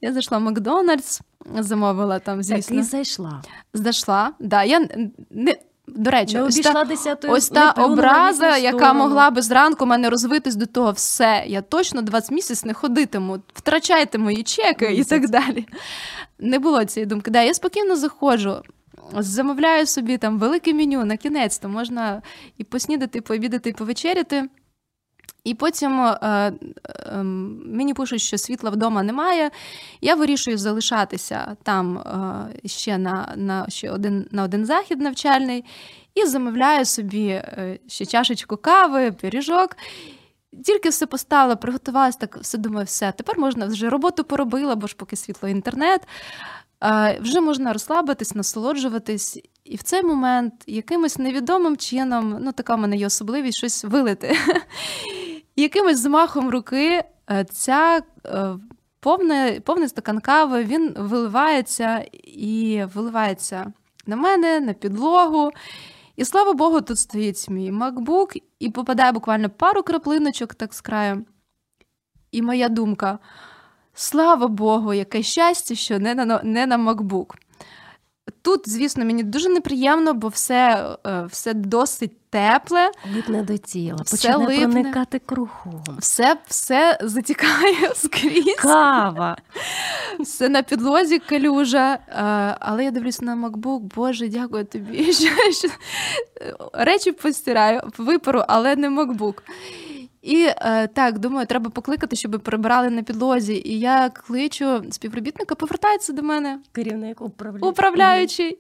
Я 0.02 0.14
зайшла 0.14 0.38
в 0.38 0.42
Макдональдс, 0.42 1.22
замовила 1.60 2.20
там, 2.20 2.44
звісно. 2.44 2.76
Так, 2.76 2.86
і 2.86 2.88
зайшла. 2.90 3.42
Зайшла, 3.74 4.34
да, 4.40 4.64
я 4.64 4.88
не, 5.30 5.56
до 5.96 6.12
речі, 6.12 6.36
не 6.36 6.42
ось 6.44 6.56
та, 6.60 6.86
ось 7.28 7.50
та 7.50 7.72
образа, 7.72 8.58
яка 8.58 8.94
могла 8.94 9.30
би 9.30 9.42
зранку 9.42 9.86
мене 9.86 10.10
розвитись 10.10 10.56
до 10.56 10.66
того, 10.66 10.92
все, 10.92 11.44
я 11.48 11.62
точно 11.62 12.02
20 12.02 12.32
місяць 12.32 12.66
не 12.66 12.74
ходитиму, 12.74 13.40
втрачайте 13.54 14.18
мої 14.18 14.44
чеки 14.44 14.90
Місяць. 14.90 15.08
і 15.08 15.10
так 15.10 15.30
далі. 15.30 15.68
Не 16.40 16.60
було 16.60 16.86
цієї 16.86 17.06
думки. 17.06 17.32
Да, 17.32 17.42
Я 17.42 17.54
спокійно 17.54 17.96
заходжу, 17.96 18.62
замовляю 19.18 19.86
собі 19.88 20.18
там 20.18 20.40
велике 20.40 20.74
меню 20.74 21.06
на 21.06 21.18
кінець, 21.18 21.58
то 21.58 21.70
можна 21.70 22.22
і 22.58 22.64
поснідати, 22.64 23.18
і 23.18 23.22
пообідати, 23.22 23.70
і 23.70 23.74
повечеряти. 23.74 24.50
І 25.44 25.54
потім 25.54 26.02
е, 26.02 26.18
е, 26.22 27.24
мені 27.66 27.94
пишуть, 27.94 28.22
що 28.22 28.38
світла 28.38 28.70
вдома 28.70 29.04
немає. 29.04 29.52
Я 30.02 30.16
вирішую 30.16 30.58
залишатися 30.58 31.56
там 31.64 31.98
е, 31.98 32.68
ще 32.70 32.98
на 32.98 33.34
на, 33.38 33.70
ще 33.70 33.92
один 33.92 34.28
на 34.32 34.44
один 34.44 34.66
захід 34.66 35.02
навчальний 35.02 35.66
і 36.16 36.26
замовляю 36.26 36.86
собі 36.86 37.28
е, 37.28 37.80
ще 37.88 38.06
чашечку 38.06 38.58
кави, 38.58 39.12
пиріжок. 39.12 39.78
Тільки 40.66 40.90
все 40.90 41.06
поставила, 41.06 41.56
приготувалася, 41.56 42.18
так 42.20 42.38
все 42.38 42.58
думаю, 42.58 42.86
все. 42.86 43.12
Тепер 43.12 43.40
можна 43.40 43.66
вже 43.66 43.90
роботу 43.90 44.24
поробила, 44.24 44.76
бо 44.76 44.88
ж 44.88 44.96
поки 44.96 45.16
світло 45.16 45.50
інтернет. 45.50 46.02
Е, 46.84 47.20
вже 47.22 47.42
можна 47.42 47.74
розслабитись, 47.74 48.36
насолоджуватись. 48.36 49.40
І 49.64 49.76
в 49.76 49.84
цей 49.84 50.04
момент 50.04 50.54
якимось 50.68 51.18
невідомим 51.18 51.78
чином, 51.78 52.38
ну 52.42 52.52
така 52.52 52.76
в 52.76 52.80
мене 52.80 52.98
є 52.98 53.06
особливість 53.08 53.58
щось 53.58 53.84
вилити 53.84 54.38
якимось 55.56 56.00
змахом 56.00 56.50
руки 56.50 57.04
е, 57.32 57.44
ця 57.44 58.02
е, 58.26 58.56
повне, 59.00 59.62
повний 59.66 59.90
стакан 59.90 60.20
кави, 60.20 60.64
він 60.64 60.96
виливається 60.98 62.06
і 62.24 62.84
виливається 62.94 63.74
на 64.06 64.16
мене, 64.16 64.60
на 64.60 64.74
підлогу. 64.74 65.52
І 66.16 66.26
слава 66.26 66.54
Богу, 66.54 66.82
тут 66.82 67.00
стоїть 67.00 67.50
мій 67.50 67.72
MacBook, 67.72 68.42
і 68.60 68.70
попадає 68.70 69.12
буквально 69.12 69.50
пару 69.50 69.84
краплиночок 69.84 70.54
так 70.54 70.74
з 70.74 70.82
краю. 70.82 71.26
І 72.32 72.42
моя 72.42 72.70
думка: 72.70 73.20
слава 73.94 74.48
Богу, 74.48 74.94
яке 74.94 75.24
щастя, 75.24 75.76
що 75.76 76.00
не 76.00 76.16
на 76.16 76.42
не 76.44 76.66
на 76.66 76.78
MacBook. 76.78 77.34
Тут, 78.42 78.70
звісно, 78.70 79.06
мені 79.06 79.24
дуже 79.24 79.50
неприємно, 79.50 80.14
бо 80.14 80.28
все 80.28 80.88
е, 81.08 81.26
все 81.30 81.54
досить 81.54 82.12
тепле. 82.30 82.92
Липне 83.16 83.44
до 83.44 83.58
тіла, 83.58 83.98
все 84.06 84.16
почне 84.30 84.46
липне. 84.46 84.68
проникати 84.68 85.20
кругом. 85.20 85.84
Все 86.00 86.38
все 86.48 86.98
затікає 87.02 87.92
скрізь. 87.96 88.56
Кава. 88.56 89.38
Все 90.20 90.50
на 90.50 90.64
підлозі 90.64 91.20
калюжа. 91.20 91.94
Е, 91.94 92.58
Але 92.60 92.84
я 92.84 92.92
дивлюсь 92.92 93.22
на 93.22 93.36
MacBook, 93.36 93.80
Боже, 93.80 94.28
дякую 94.28 94.66
тобі. 94.66 95.14
що... 95.54 95.68
Речі 96.74 97.12
постираю, 97.12 97.82
випару, 97.98 98.44
але 98.48 98.76
не 98.76 98.90
MacBook. 98.90 99.34
І 100.22 100.48
е, 100.48 100.88
так, 100.88 101.20
думаю, 101.20 101.48
треба 101.48 101.70
покликати, 101.70 102.16
щоб 102.16 102.32
прибирали 102.32 102.90
на 102.90 103.04
підлозі. 103.04 103.62
І 103.66 103.80
я 103.80 104.10
кличу 104.10 104.84
співробітника, 104.92 105.56
повертається 105.56 106.14
до 106.14 106.24
мене. 106.24 106.60
Керівник 106.72 107.22
управління. 107.22 107.70
Управляючий. 107.70 108.58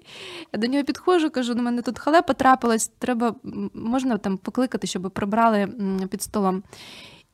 Я 0.53 0.59
до 0.59 0.67
нього 0.67 0.83
підходжу, 0.83 1.29
кажу: 1.29 1.53
до 1.53 1.61
мене 1.61 1.81
тут 1.81 1.99
халепа 1.99 2.33
трапилась, 2.33 2.91
треба 2.99 3.35
можна 3.73 4.17
там 4.17 4.37
покликати, 4.37 4.87
щоб 4.87 5.11
прибрали 5.11 5.67
під 6.09 6.21
столом. 6.21 6.63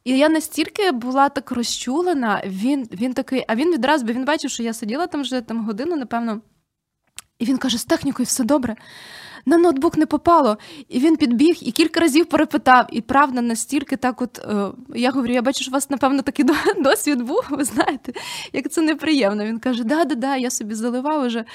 І 0.03 0.17
я 0.17 0.29
настільки 0.29 0.91
була 0.91 1.29
так 1.29 1.51
розчулена, 1.51 2.41
він 2.45 2.87
він 2.91 3.13
такий, 3.13 3.45
а 3.47 3.55
він 3.55 3.73
відразу, 3.73 4.05
бо 4.05 4.13
він 4.13 4.25
бачив, 4.25 4.51
що 4.51 4.63
я 4.63 4.73
сиділа 4.73 5.07
там 5.07 5.21
вже 5.21 5.41
там 5.41 5.65
годину, 5.65 5.95
напевно. 5.95 6.41
І 7.39 7.45
він 7.45 7.57
каже: 7.57 7.77
з 7.77 7.85
технікою 7.85 8.25
все 8.25 8.43
добре 8.43 8.75
на 9.47 9.57
ноутбук 9.57 9.97
не 9.97 10.05
попало. 10.05 10.57
І 10.89 10.99
він 10.99 11.17
підбіг 11.17 11.57
і 11.61 11.71
кілька 11.71 11.99
разів 11.99 12.25
перепитав. 12.25 12.87
І 12.91 13.01
правда, 13.01 13.41
настільки 13.41 13.97
так, 13.97 14.21
от 14.21 14.39
е, 14.39 14.71
я 14.95 15.11
говорю, 15.11 15.33
я 15.33 15.41
бачу, 15.41 15.61
що 15.61 15.71
у 15.71 15.73
вас, 15.73 15.89
напевно, 15.89 16.21
такий 16.21 16.45
досвід 16.83 17.21
був. 17.21 17.45
Ви 17.49 17.63
знаєте, 17.63 18.13
як 18.53 18.69
це 18.69 18.81
неприємно. 18.81 19.45
Він 19.45 19.59
каже: 19.59 19.83
Да-да-да, 19.83 20.35
я 20.35 20.49
собі 20.49 20.75
заливав 20.75 21.25
уже 21.25 21.45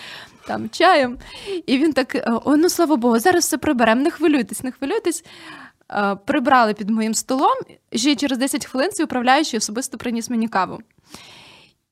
там 0.46 0.70
чаєм. 0.70 1.18
І 1.66 1.78
він 1.78 1.92
так: 1.92 2.14
е, 2.14 2.32
о, 2.44 2.56
ну 2.56 2.68
слава 2.68 2.96
Богу, 2.96 3.18
зараз 3.18 3.44
все 3.44 3.58
приберемо. 3.58 4.02
Не 4.02 4.10
хвилюйтесь, 4.10 4.62
не 4.62 4.72
хвилюйтесь. 4.72 5.24
Е, 5.90 6.16
прибрали 6.26 6.74
під 6.74 6.90
моїм 6.90 7.14
столом. 7.14 7.56
Ще 7.92 8.16
через 8.16 8.38
10 8.38 8.66
хвилин 8.66 8.90
управляючий 9.04 9.58
особисто 9.58 9.98
приніс 9.98 10.30
мені 10.30 10.48
каву. 10.48 10.78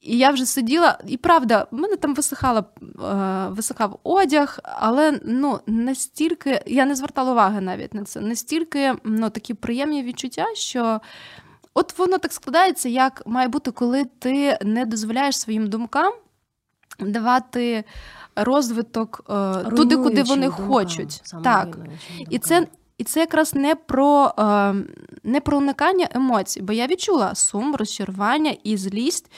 І 0.00 0.18
я 0.18 0.30
вже 0.30 0.46
сиділа, 0.46 0.98
і 1.06 1.16
правда, 1.16 1.66
в 1.70 1.74
мене 1.74 1.96
там 1.96 2.14
висихала, 2.14 2.64
е, 2.82 3.48
висихав 3.50 3.98
одяг, 4.02 4.58
але 4.62 5.20
ну, 5.24 5.60
настільки 5.66 6.62
я 6.66 6.86
не 6.86 6.94
звертала 6.94 7.32
уваги 7.32 7.60
навіть 7.60 7.94
на 7.94 8.04
це, 8.04 8.20
настільки 8.20 8.94
ну, 9.04 9.30
такі 9.30 9.54
приємні 9.54 10.02
відчуття, 10.02 10.46
що 10.54 11.00
от 11.74 11.98
воно 11.98 12.18
так 12.18 12.32
складається, 12.32 12.88
як 12.88 13.22
має 13.26 13.48
бути, 13.48 13.70
коли 13.70 14.04
ти 14.04 14.58
не 14.62 14.86
дозволяєш 14.86 15.38
своїм 15.38 15.66
думкам 15.66 16.12
давати 17.00 17.84
розвиток 18.36 19.24
е, 19.30 19.54
туди, 19.70 19.96
куди 19.96 20.22
вони 20.22 20.46
думкам, 20.46 20.66
хочуть. 20.66 21.22
Так. 21.44 21.78
І 22.30 22.38
це 22.38 22.66
і 22.98 23.04
це 23.04 23.20
якраз 23.20 23.54
не 23.54 23.74
про 23.74 24.34
е, 24.38 24.74
не 25.22 25.40
про 25.40 25.58
уникання 25.58 26.08
емоцій, 26.14 26.62
бо 26.62 26.72
я 26.72 26.86
відчула 26.86 27.34
сум, 27.34 27.76
розчарування 27.76 28.56
і 28.64 28.76
злість 28.76 29.30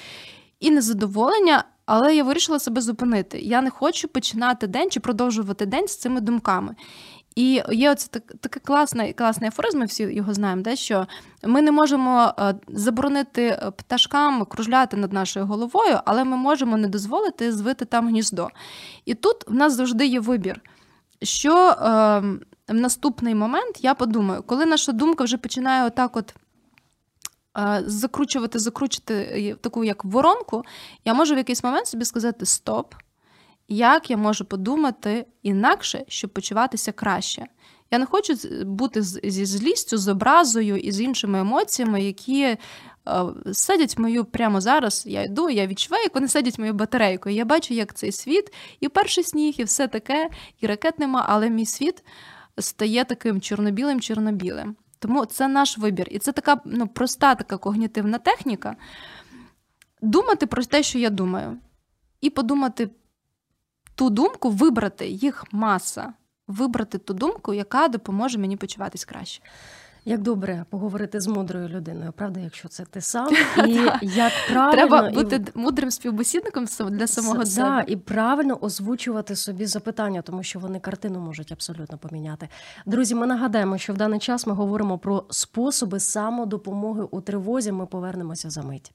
і 0.62 0.70
незадоволення, 0.70 1.64
але 1.86 2.16
я 2.16 2.24
вирішила 2.24 2.58
себе 2.58 2.80
зупинити. 2.80 3.38
Я 3.38 3.62
не 3.62 3.70
хочу 3.70 4.08
починати 4.08 4.66
день 4.66 4.90
чи 4.90 5.00
продовжувати 5.00 5.66
день 5.66 5.88
з 5.88 5.96
цими 5.96 6.20
думками. 6.20 6.74
І 7.34 7.62
є 7.72 7.90
оце 7.90 8.08
так, 8.10 8.32
такий 8.40 8.62
класний 8.64 9.12
класний 9.12 9.48
афоризм, 9.48 9.78
ми 9.78 9.84
всі 9.84 10.02
його 10.02 10.34
знаємо, 10.34 10.62
де, 10.62 10.76
що 10.76 11.06
ми 11.44 11.62
не 11.62 11.72
можемо 11.72 12.34
е, 12.38 12.54
заборонити 12.68 13.42
е, 13.46 13.70
пташкам 13.76 14.44
кружляти 14.44 14.96
над 14.96 15.12
нашою 15.12 15.46
головою, 15.46 16.00
але 16.04 16.24
ми 16.24 16.36
можемо 16.36 16.76
не 16.76 16.88
дозволити 16.88 17.52
звити 17.52 17.84
там 17.84 18.08
гніздо. 18.08 18.48
І 19.04 19.14
тут 19.14 19.36
в 19.48 19.54
нас 19.54 19.74
завжди 19.74 20.06
є 20.06 20.20
вибір. 20.20 20.60
Що 21.22 21.68
е, 21.68 21.74
в 22.68 22.74
наступний 22.74 23.34
момент 23.34 23.78
я 23.80 23.94
подумаю, 23.94 24.42
коли 24.46 24.66
наша 24.66 24.92
думка 24.92 25.24
вже 25.24 25.36
починає 25.36 25.84
отак 25.84 26.16
от 26.16 26.34
закручувати, 27.86 28.58
закручувати 28.58 29.56
таку 29.60 29.84
як 29.84 30.04
воронку, 30.04 30.62
я 31.04 31.14
можу 31.14 31.34
в 31.34 31.38
якийсь 31.38 31.64
момент 31.64 31.86
собі 31.86 32.04
сказати 32.04 32.46
Стоп, 32.46 32.94
як 33.68 34.10
я 34.10 34.16
можу 34.16 34.44
подумати 34.44 35.26
інакше, 35.42 36.04
щоб 36.08 36.30
почуватися 36.30 36.92
краще. 36.92 37.46
Я 37.90 37.98
не 37.98 38.06
хочу 38.06 38.34
бути 38.64 39.02
зі 39.02 39.44
злістю, 39.44 39.98
з 39.98 40.08
образою 40.08 40.76
і 40.76 40.92
з 40.92 41.00
іншими 41.00 41.40
емоціями, 41.40 42.02
які 42.02 42.56
садять 43.52 43.98
мою 43.98 44.24
прямо 44.24 44.60
зараз. 44.60 45.04
Я 45.06 45.22
йду, 45.22 45.50
я 45.50 45.66
відчуваю, 45.66 46.02
як 46.02 46.14
вони 46.14 46.28
садять 46.28 46.58
мою 46.58 46.74
батарейку. 46.74 47.28
Я 47.30 47.44
бачу, 47.44 47.74
як 47.74 47.94
цей 47.94 48.12
світ, 48.12 48.52
і 48.80 48.88
перший 48.88 49.24
сніг, 49.24 49.54
і 49.58 49.64
все 49.64 49.88
таке, 49.88 50.30
і 50.60 50.66
ракет 50.66 50.98
нема, 50.98 51.26
але 51.28 51.50
мій 51.50 51.66
світ 51.66 52.04
стає 52.58 53.04
таким 53.04 53.40
чорно-білим-чорно-білим. 53.40 54.76
Тому 55.02 55.24
це 55.24 55.48
наш 55.48 55.78
вибір. 55.78 56.08
І 56.10 56.18
це 56.18 56.32
така 56.32 56.60
ну, 56.64 56.88
проста 56.88 57.34
така 57.34 57.58
когнітивна 57.58 58.18
техніка. 58.18 58.76
Думати 60.02 60.46
про 60.46 60.64
те, 60.64 60.82
що 60.82 60.98
я 60.98 61.10
думаю, 61.10 61.58
і 62.20 62.30
подумати 62.30 62.90
ту 63.94 64.10
думку, 64.10 64.50
вибрати 64.50 65.06
їх 65.08 65.44
маса, 65.52 66.12
вибрати 66.48 66.98
ту 66.98 67.14
думку, 67.14 67.54
яка 67.54 67.88
допоможе 67.88 68.38
мені 68.38 68.56
почуватись 68.56 69.04
краще. 69.04 69.42
Як 70.04 70.22
добре 70.22 70.64
поговорити 70.70 71.20
з 71.20 71.26
мудрою 71.26 71.68
людиною, 71.68 72.12
правда, 72.16 72.40
якщо 72.40 72.68
це 72.68 72.84
ти 72.84 73.00
сам, 73.00 73.34
і 73.68 73.72
як 74.02 74.32
правильно 74.50 74.72
треба 74.72 75.10
бути 75.10 75.36
і... 75.36 75.58
мудрим 75.58 75.90
співбесідником 75.90 76.66
для 76.90 77.06
самого 77.06 77.46
себе. 77.46 77.68
Да, 77.68 77.92
і 77.92 77.96
правильно 77.96 78.58
озвучувати 78.60 79.36
собі 79.36 79.66
запитання, 79.66 80.22
тому 80.22 80.42
що 80.42 80.58
вони 80.58 80.80
картину 80.80 81.20
можуть 81.20 81.52
абсолютно 81.52 81.98
поміняти. 81.98 82.48
Друзі, 82.86 83.14
ми 83.14 83.26
нагадаємо, 83.26 83.78
що 83.78 83.92
в 83.92 83.96
даний 83.96 84.20
час 84.20 84.46
ми 84.46 84.52
говоримо 84.52 84.98
про 84.98 85.24
способи 85.30 86.00
самодопомоги 86.00 87.02
у 87.10 87.20
тривозі. 87.20 87.72
Ми 87.72 87.86
повернемося 87.86 88.50
за 88.50 88.62
мить. 88.62 88.92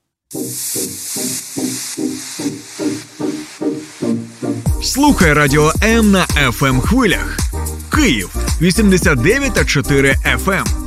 Слухай 4.83 5.33
радіо 5.33 5.71
М 5.83 6.11
на 6.11 6.25
fm 6.25 6.65
ем 6.65 6.81
хвилях. 6.81 7.37
Київ 7.91 8.35
89,4 8.61 10.15
FM. 10.45 10.86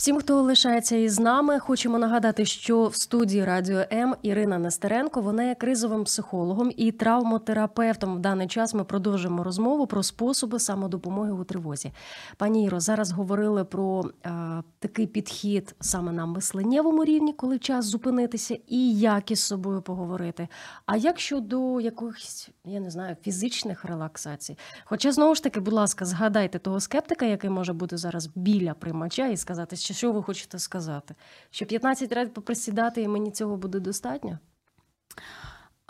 Всім, 0.00 0.18
хто 0.18 0.42
лишається 0.42 0.96
із 0.96 1.18
нами, 1.18 1.58
хочемо 1.58 1.98
нагадати, 1.98 2.44
що 2.44 2.86
в 2.86 2.94
студії 2.94 3.44
Радіо 3.44 3.84
М 3.92 4.14
Ірина 4.22 4.58
Нестеренко 4.58 5.20
вона 5.20 5.44
є 5.44 5.54
кризовим 5.54 6.04
психологом 6.04 6.72
і 6.76 6.92
травмотерапевтом. 6.92 8.16
В 8.16 8.18
даний 8.18 8.48
час 8.48 8.74
ми 8.74 8.84
продовжуємо 8.84 9.44
розмову 9.44 9.86
про 9.86 10.02
способи 10.02 10.58
самодопомоги 10.58 11.32
у 11.32 11.44
тривозі. 11.44 11.92
Пані 12.36 12.64
Іро, 12.64 12.80
зараз 12.80 13.12
говорили 13.12 13.64
про 13.64 14.04
а, 14.22 14.62
такий 14.78 15.06
підхід 15.06 15.74
саме 15.80 16.12
на 16.12 16.26
мисленнєвому 16.26 17.04
рівні, 17.04 17.32
коли 17.32 17.58
час 17.58 17.84
зупинитися, 17.84 18.58
і 18.66 18.98
як 18.98 19.30
із 19.30 19.40
собою 19.42 19.82
поговорити. 19.82 20.48
А 20.86 20.96
як 20.96 21.20
щодо 21.20 21.80
якихось, 21.80 22.50
я 22.70 22.80
не 22.80 22.90
знаю, 22.90 23.16
фізичних 23.22 23.84
релаксацій? 23.84 24.58
Хоча 24.84 25.12
знову 25.12 25.34
ж 25.34 25.42
таки, 25.42 25.60
будь 25.60 25.74
ласка, 25.74 26.04
згадайте 26.04 26.58
того 26.58 26.80
скептика, 26.80 27.26
який 27.26 27.50
може 27.50 27.72
бути 27.72 27.96
зараз 27.96 28.26
біля 28.34 28.74
приймача, 28.74 29.26
і 29.26 29.36
сказати, 29.36 29.76
що 29.76 30.12
ви 30.12 30.22
хочете 30.22 30.58
сказати? 30.58 31.14
Що 31.50 31.66
15 31.66 32.12
разів 32.12 32.34
поприсідати 32.34 33.02
і 33.02 33.08
мені 33.08 33.30
цього 33.30 33.56
буде 33.56 33.80
достатньо? 33.80 34.38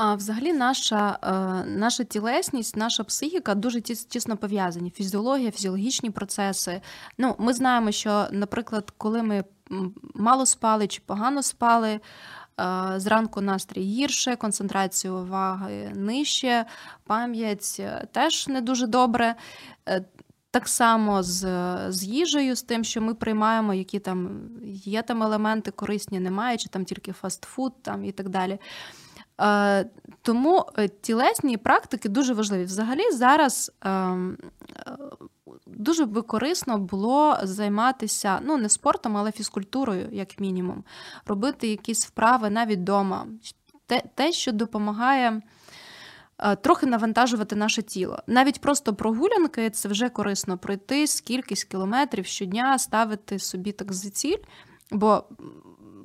А 0.02 0.14
взагалі, 0.14 0.52
наша 0.52 1.18
е, 1.22 1.64
наша 1.70 2.04
тілесність, 2.04 2.76
наша 2.76 3.04
психіка 3.04 3.54
дуже 3.54 3.80
тісно 3.80 4.36
пов'язані. 4.36 4.90
Фізіологія, 4.90 5.50
фізіологічні 5.50 6.10
процеси. 6.10 6.80
Ну, 7.18 7.34
Ми 7.38 7.52
знаємо, 7.52 7.92
що, 7.92 8.26
наприклад, 8.30 8.92
коли 8.96 9.22
ми 9.22 9.44
мало 10.14 10.46
спали 10.46 10.86
чи 10.86 11.02
погано 11.06 11.42
спали, 11.42 12.00
зранку 12.96 13.40
настрій 13.40 13.82
гірше, 13.82 14.36
концентрація 14.36 15.12
уваги 15.12 15.92
нижче, 15.94 16.64
пам'ять 17.06 17.76
е, 17.78 18.06
теж 18.12 18.48
не 18.48 18.60
дуже 18.60 18.86
добре. 18.86 19.34
Так 20.52 20.68
само 20.68 21.22
з 21.22 21.46
з 21.88 22.04
їжею, 22.04 22.56
з 22.56 22.62
тим, 22.62 22.84
що 22.84 23.00
ми 23.00 23.14
приймаємо, 23.14 23.74
які 23.74 23.98
там 23.98 24.40
є 24.84 25.02
там 25.02 25.22
елементи 25.22 25.70
корисні, 25.70 26.20
немає, 26.20 26.56
чи 26.56 26.68
там 26.68 26.84
тільки 26.84 27.12
фастфуд 27.12 27.82
там 27.82 28.04
і 28.04 28.12
так 28.12 28.28
далі. 28.28 28.58
Е, 29.40 29.84
тому 30.22 30.66
е, 30.78 30.88
тілесні 30.88 31.56
практики 31.56 32.08
дуже 32.08 32.34
важливі. 32.34 32.64
Взагалі, 32.64 33.10
зараз 33.12 33.72
ем, 33.82 34.38
е, 34.86 34.96
дуже 35.66 36.04
би 36.04 36.22
корисно 36.22 36.78
було 36.78 37.38
займатися 37.42 38.40
ну, 38.42 38.56
не 38.56 38.68
спортом, 38.68 39.16
але 39.16 39.32
фізкультурою, 39.32 40.08
як 40.12 40.40
мінімум, 40.40 40.84
робити 41.26 41.68
якісь 41.68 42.06
вправи 42.06 42.50
навіть 42.50 42.78
вдома. 42.78 43.26
Те, 43.86 44.02
те, 44.14 44.32
що 44.32 44.52
допомагає. 44.52 45.42
Трохи 46.62 46.86
навантажувати 46.86 47.56
наше 47.56 47.82
тіло. 47.82 48.18
Навіть 48.26 48.60
просто 48.60 48.94
прогулянки 48.94 49.70
це 49.70 49.88
вже 49.88 50.08
корисно 50.08 50.58
пройти 50.58 51.06
скількись 51.06 51.64
кілометрів 51.64 52.26
щодня, 52.26 52.78
ставити 52.78 53.38
собі 53.38 53.72
так 53.72 53.92
за 53.92 54.10
ціль. 54.10 54.36
Бо 54.90 55.24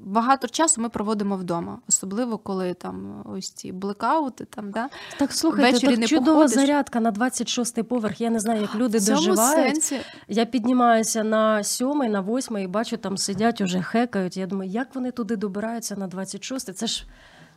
багато 0.06 0.48
часу 0.48 0.82
ми 0.82 0.90
проводимо 0.90 1.38
вдома, 1.38 1.80
особливо 1.90 2.38
коли 2.38 2.74
там 2.74 3.24
ось 3.26 3.50
ці 3.50 3.72
блекаути. 3.72 4.46
Там 4.46 4.72
да 4.72 4.90
так 5.18 5.34
слухайте, 5.34 5.72
Ввечері 5.72 5.92
так 5.92 6.00
не 6.00 6.08
чудова 6.08 6.34
походиш. 6.34 6.56
зарядка 6.56 7.00
на 7.00 7.12
26-й 7.12 7.84
поверх. 7.84 8.22
Я 8.22 8.30
не 8.30 8.40
знаю, 8.40 8.62
як 8.62 8.76
люди 8.76 9.00
доживають. 9.00 9.84
Сенсі... 9.84 10.06
Я 10.28 10.46
піднімаюся 10.46 11.24
на 11.24 11.64
сьомий, 11.64 12.10
на 12.10 12.22
восьмий 12.22 12.66
і 12.66 12.68
бачу, 12.68 12.98
там 12.98 13.18
сидять 13.18 13.62
уже 13.62 13.82
хекають. 13.82 14.38
Я 14.38 14.48
думаю, 14.48 14.72
як 14.72 14.96
вони 14.96 15.12
туди 15.12 15.36
добираються 15.36 15.96
на 15.96 16.08
26-й? 16.08 16.74
Це 16.74 16.88
ж. 16.88 17.06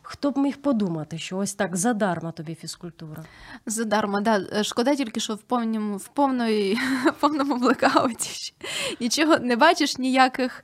Хто 0.01 0.31
б 0.31 0.37
міг 0.37 0.57
подумати, 0.57 1.17
що 1.17 1.37
ось 1.37 1.53
так 1.53 1.75
задарма 1.75 2.31
тобі 2.31 2.55
фізкультура? 2.55 3.25
Задарма, 3.65 4.21
да. 4.21 4.63
Шкода 4.63 4.95
тільки, 4.95 5.19
що 5.19 5.35
в 5.35 5.41
повному 5.41 5.97
в 5.97 6.07
повної, 6.07 6.79
в 7.05 7.13
повному 7.19 7.55
блекауті 7.55 8.53
нічого 8.99 9.37
не 9.37 9.55
бачиш 9.55 9.97
ніяких 9.97 10.63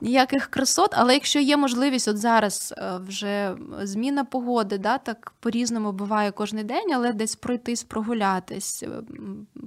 ніяких 0.00 0.46
красот, 0.46 0.90
але 0.92 1.14
якщо 1.14 1.40
є 1.40 1.56
можливість, 1.56 2.08
от 2.08 2.18
зараз 2.18 2.74
е, 2.78 2.98
вже 3.06 3.56
зміна 3.82 4.24
погоди, 4.24 4.78
да, 4.78 4.98
так 4.98 5.32
по-різному 5.40 5.92
буває 5.92 6.30
кожен 6.30 6.66
день, 6.66 6.92
але 6.94 7.12
десь 7.12 7.36
пройтись, 7.36 7.82
прогулятись, 7.82 8.82
е, 8.82 8.88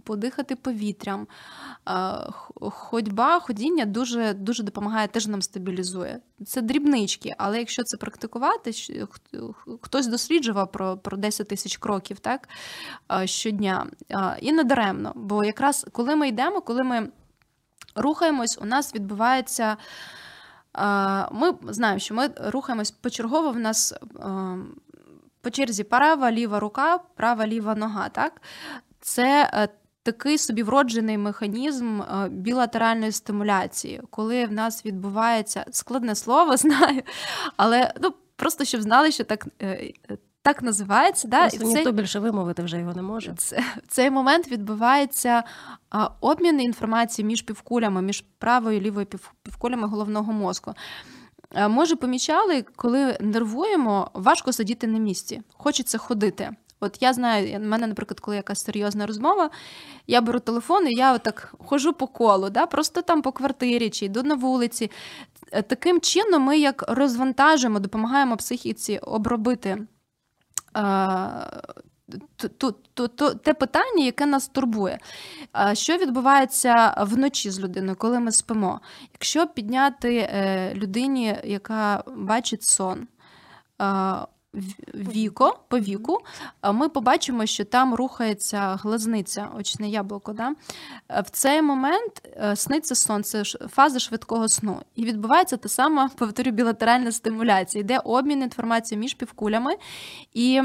подихати 0.03 0.55
повітрям. 0.55 1.27
Е, 1.89 1.91
ходьба, 2.61 3.39
ходіння 3.39 3.85
дуже 3.85 4.33
дуже 4.33 4.63
допомагає, 4.63 5.07
теж 5.07 5.27
нам 5.27 5.41
стабілізує. 5.41 6.19
Це 6.45 6.61
дрібнички, 6.61 7.35
але 7.37 7.59
якщо 7.59 7.83
це 7.83 7.97
практикувати, 7.97 8.71
хтось 9.81 10.07
досліджував 10.07 10.71
про 10.71 10.97
про 10.97 11.17
10 11.17 11.47
тисяч 11.47 11.77
кроків 11.77 12.19
так, 12.19 12.49
щодня. 13.25 13.87
І 14.41 14.51
не 14.51 14.63
даремно, 14.63 15.11
бо 15.15 15.43
якраз 15.43 15.85
коли 15.91 16.15
ми 16.15 16.27
йдемо, 16.27 16.61
коли 16.61 16.83
ми 16.83 17.09
рухаємось, 17.95 18.57
у 18.61 18.65
нас 18.65 18.95
відбувається. 18.95 19.77
Ми 21.31 21.53
знаємо, 21.63 21.99
що 21.99 22.13
ми 22.13 22.29
рухаємось 22.37 22.91
почергово. 22.91 23.51
В 23.51 23.59
нас 23.59 23.93
по 25.43 25.49
черзі 25.49 25.83
права, 25.83 26.31
ліва 26.31 26.59
рука, 26.59 26.97
права 27.15 27.47
ліва 27.47 27.75
нога. 27.75 28.09
Так? 28.09 28.41
Це 28.99 29.49
е, 29.53 29.67
такий 30.03 30.37
собі 30.37 30.63
вроджений 30.63 31.17
механізм 31.17 32.01
е, 32.01 32.29
білатеральної 32.29 33.11
стимуляції, 33.11 34.01
коли 34.09 34.45
в 34.45 34.51
нас 34.51 34.85
відбувається 34.85 35.65
складне 35.71 36.15
слово, 36.15 36.57
знаю, 36.57 37.01
але 37.57 37.93
ну, 38.01 38.13
просто 38.35 38.65
щоб 38.65 38.81
знали, 38.81 39.11
що 39.11 39.23
так. 39.23 39.47
Е, 40.43 40.53
так 40.53 40.61
називається, 40.63 41.27
да? 41.27 41.47
і 41.47 41.57
ніхто 41.57 41.83
цей... 41.83 41.91
більше 41.91 42.19
вимовити 42.19 42.63
вже 42.63 42.79
його 42.79 42.93
не 42.93 43.01
може. 43.01 43.33
Це, 43.37 43.59
в 43.59 43.87
цей 43.87 44.11
момент 44.11 44.51
відбувається 44.51 45.43
обмін 46.21 46.61
інформації 46.61 47.25
між 47.25 47.41
півкулями, 47.41 48.01
між 48.01 48.23
правою 48.37 48.77
і 48.77 48.81
лівою 48.81 49.07
півкулями 49.43 49.87
головного 49.87 50.33
мозку. 50.33 50.73
Може, 51.69 51.95
помічали, 51.95 52.65
коли 52.75 53.17
нервуємо, 53.19 54.11
важко 54.13 54.53
сидіти 54.53 54.87
на 54.87 54.99
місці, 54.99 55.41
хочеться 55.57 55.97
ходити. 55.97 56.49
От 56.79 56.97
я 57.01 57.13
знаю, 57.13 57.59
в 57.59 57.63
мене, 57.63 57.87
наприклад, 57.87 58.19
коли 58.19 58.37
якась 58.37 58.63
серйозна 58.63 59.05
розмова, 59.05 59.49
я 60.07 60.21
беру 60.21 60.39
телефон 60.39 60.87
і 60.87 60.95
я 60.97 61.13
отак 61.13 61.55
хожу 61.65 61.93
по 61.93 62.07
колу, 62.07 62.49
да, 62.49 62.65
просто 62.65 63.01
там 63.01 63.21
по 63.21 63.31
квартирі 63.31 63.89
чи 63.89 64.05
йду 64.05 64.23
на 64.23 64.35
вулиці. 64.35 64.91
Таким 65.67 66.01
чином, 66.01 66.43
ми 66.43 66.57
як 66.57 66.83
розвантажуємо, 66.87 67.79
допомагаємо 67.79 68.37
психіці 68.37 68.97
обробити 68.97 69.87
те 73.43 73.53
питання, 73.53 74.05
яке 74.05 74.25
нас 74.25 74.47
турбує. 74.47 74.99
Що 75.73 75.97
відбувається 75.97 76.95
вночі 77.01 77.51
з 77.51 77.59
людиною, 77.59 77.95
коли 77.95 78.19
ми 78.19 78.31
спимо? 78.31 78.81
Якщо 79.13 79.47
підняти 79.47 80.17
е, 80.17 80.73
людині, 80.75 81.37
яка 81.43 82.03
бачить 82.15 82.63
сон, 82.63 83.07
віко, 84.93 85.59
по 85.67 85.79
віку, 85.79 86.19
ми 86.73 86.89
побачимо, 86.89 87.45
що 87.45 87.65
там 87.65 87.93
рухається 87.93 88.79
глазниця, 88.81 89.49
очне 89.59 89.89
яблуко. 89.89 90.33
Да? 90.33 90.53
В 91.09 91.29
цей 91.31 91.61
момент 91.61 92.21
е, 92.25 92.55
сниться 92.55 92.95
сон, 92.95 93.23
це 93.23 93.43
фаза 93.69 93.99
швидкого 93.99 94.47
сну. 94.49 94.81
І 94.95 95.05
відбувається 95.05 95.57
та 95.57 95.69
сама, 95.69 96.09
повторю, 96.15 96.51
білатеральна 96.51 97.11
стимуляція, 97.11 97.81
йде 97.81 97.99
обмін 97.99 98.41
інформацією 98.41 99.01
між 99.01 99.13
півкулями. 99.13 99.75
І 100.33 100.61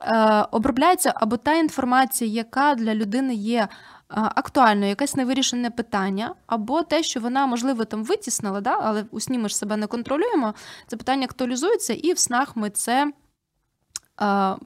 е, 0.00 0.46
обробляється 0.50 1.12
або 1.16 1.36
та 1.36 1.54
інформація, 1.54 2.30
яка 2.30 2.74
для 2.74 2.94
людини 2.94 3.34
є. 3.34 3.68
Е, 4.10 4.20
актуально, 4.34 4.86
якесь 4.86 5.14
невирішене 5.14 5.70
питання, 5.70 6.34
або 6.46 6.82
те, 6.82 7.02
що 7.02 7.20
вона, 7.20 7.46
можливо, 7.46 7.84
там 7.84 8.04
витіснила, 8.04 8.60
да? 8.60 8.78
але 8.82 9.04
у 9.10 9.20
сні 9.20 9.38
ми 9.38 9.48
ж 9.48 9.56
себе 9.56 9.76
не 9.76 9.86
контролюємо. 9.86 10.54
Це 10.86 10.96
питання 10.96 11.24
актуалізується, 11.24 11.92
і 11.92 12.12
в 12.12 12.18
снах 12.18 12.56
ми 12.56 12.70
це 12.70 13.12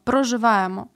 проживаємо. 0.04 0.87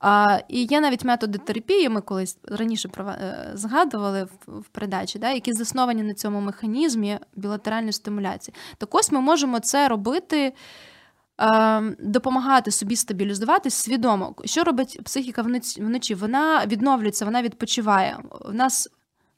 А, 0.00 0.38
І 0.48 0.64
є 0.64 0.80
навіть 0.80 1.04
методи 1.04 1.38
терапії, 1.38 1.88
ми 1.88 2.00
колись 2.00 2.38
раніше 2.44 2.90
е, 2.98 3.50
згадували 3.54 4.24
в, 4.24 4.60
в 4.60 4.64
передачі, 4.64 5.18
да, 5.18 5.30
які 5.30 5.52
засновані 5.52 6.02
на 6.02 6.14
цьому 6.14 6.40
механізмі 6.40 7.18
білатеральної 7.36 7.92
стимуляції. 7.92 8.54
Так 8.78 8.94
ось 8.94 9.12
ми 9.12 9.20
можемо 9.20 9.60
це 9.60 9.88
робити, 9.88 10.52
допомагати 11.98 12.70
собі 12.70 12.96
стабілізуватись 12.96 13.74
свідомо. 13.74 14.34
Що 14.44 14.64
робить 14.64 15.00
психіка 15.04 15.42
вночі? 15.78 16.14
Вона 16.14 16.66
відновлюється, 16.66 17.24
вона 17.24 17.42
відпочиває. 17.42 18.18
У 18.40 18.52
нас 18.52 18.88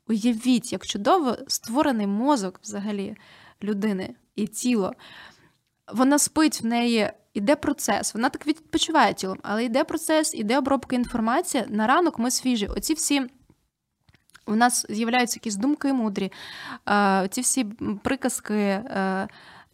уявіть, 0.08 0.72
як 0.72 0.86
чудово 0.86 1.36
створений 1.48 2.06
мозок 2.06 2.60
взагалі 2.62 3.16
людини 3.62 4.14
і 4.36 4.46
тіло. 4.46 4.92
Вона 5.92 6.18
спить 6.18 6.60
в 6.60 6.66
неї 6.66 7.10
іде 7.34 7.56
процес. 7.56 8.14
Вона 8.14 8.28
так 8.28 8.46
відпочиває 8.46 9.14
тілом, 9.14 9.38
але 9.42 9.64
йде 9.64 9.84
процес, 9.84 10.34
іде 10.34 10.58
обробка 10.58 10.96
інформації. 10.96 11.64
На 11.68 11.86
ранок 11.86 12.18
ми 12.18 12.30
свіжі. 12.30 12.66
Оці 12.66 12.94
всі. 12.94 13.22
У 14.46 14.54
нас 14.54 14.86
з'являються 14.88 15.36
якісь 15.36 15.56
думки 15.56 15.92
мудрі, 15.92 16.32
ці 17.30 17.40
всі 17.40 17.64
приказки. 18.02 18.82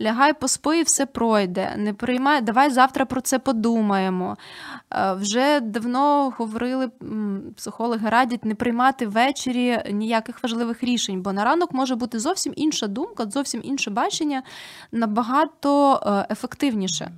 Е, 0.00 0.04
лягай 0.04 0.33
поспи, 0.33 0.78
і 0.78 0.83
все 0.83 1.07
пройде. 1.07 1.74
Не 1.76 1.94
приймай, 1.94 2.42
давай 2.42 2.70
завтра 2.70 3.04
про 3.04 3.20
це 3.20 3.38
подумаємо. 3.38 4.37
Вже 5.16 5.61
давно 5.61 6.33
говорили, 6.38 6.90
психологи 7.57 8.09
радять 8.09 8.44
не 8.44 8.54
приймати 8.54 9.07
ввечері 9.07 9.78
ніяких 9.90 10.42
важливих 10.42 10.85
рішень, 10.85 11.22
бо 11.22 11.33
на 11.33 11.44
ранок 11.44 11.72
може 11.72 11.94
бути 11.94 12.18
зовсім 12.18 12.52
інша 12.57 12.87
думка, 12.87 13.26
зовсім 13.30 13.61
інше 13.64 13.90
бачення, 13.90 14.42
набагато 14.92 16.00
е, 16.07 16.33
ефективніше. 16.33 17.12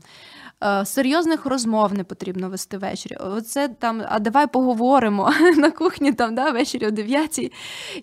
Е, 0.64 0.84
серйозних 0.84 1.46
розмов 1.46 1.94
не 1.94 2.04
потрібно 2.04 2.48
вести 2.48 2.78
ввечері. 2.78 3.16
Оце 3.16 3.68
там, 3.68 4.02
а 4.08 4.18
давай 4.18 4.46
поговоримо 4.46 5.32
на 5.56 5.70
кухні 5.70 6.12
там 6.12 6.34
да, 6.34 6.50
ввечері 6.50 6.86
о 6.86 6.90
9 6.90 7.52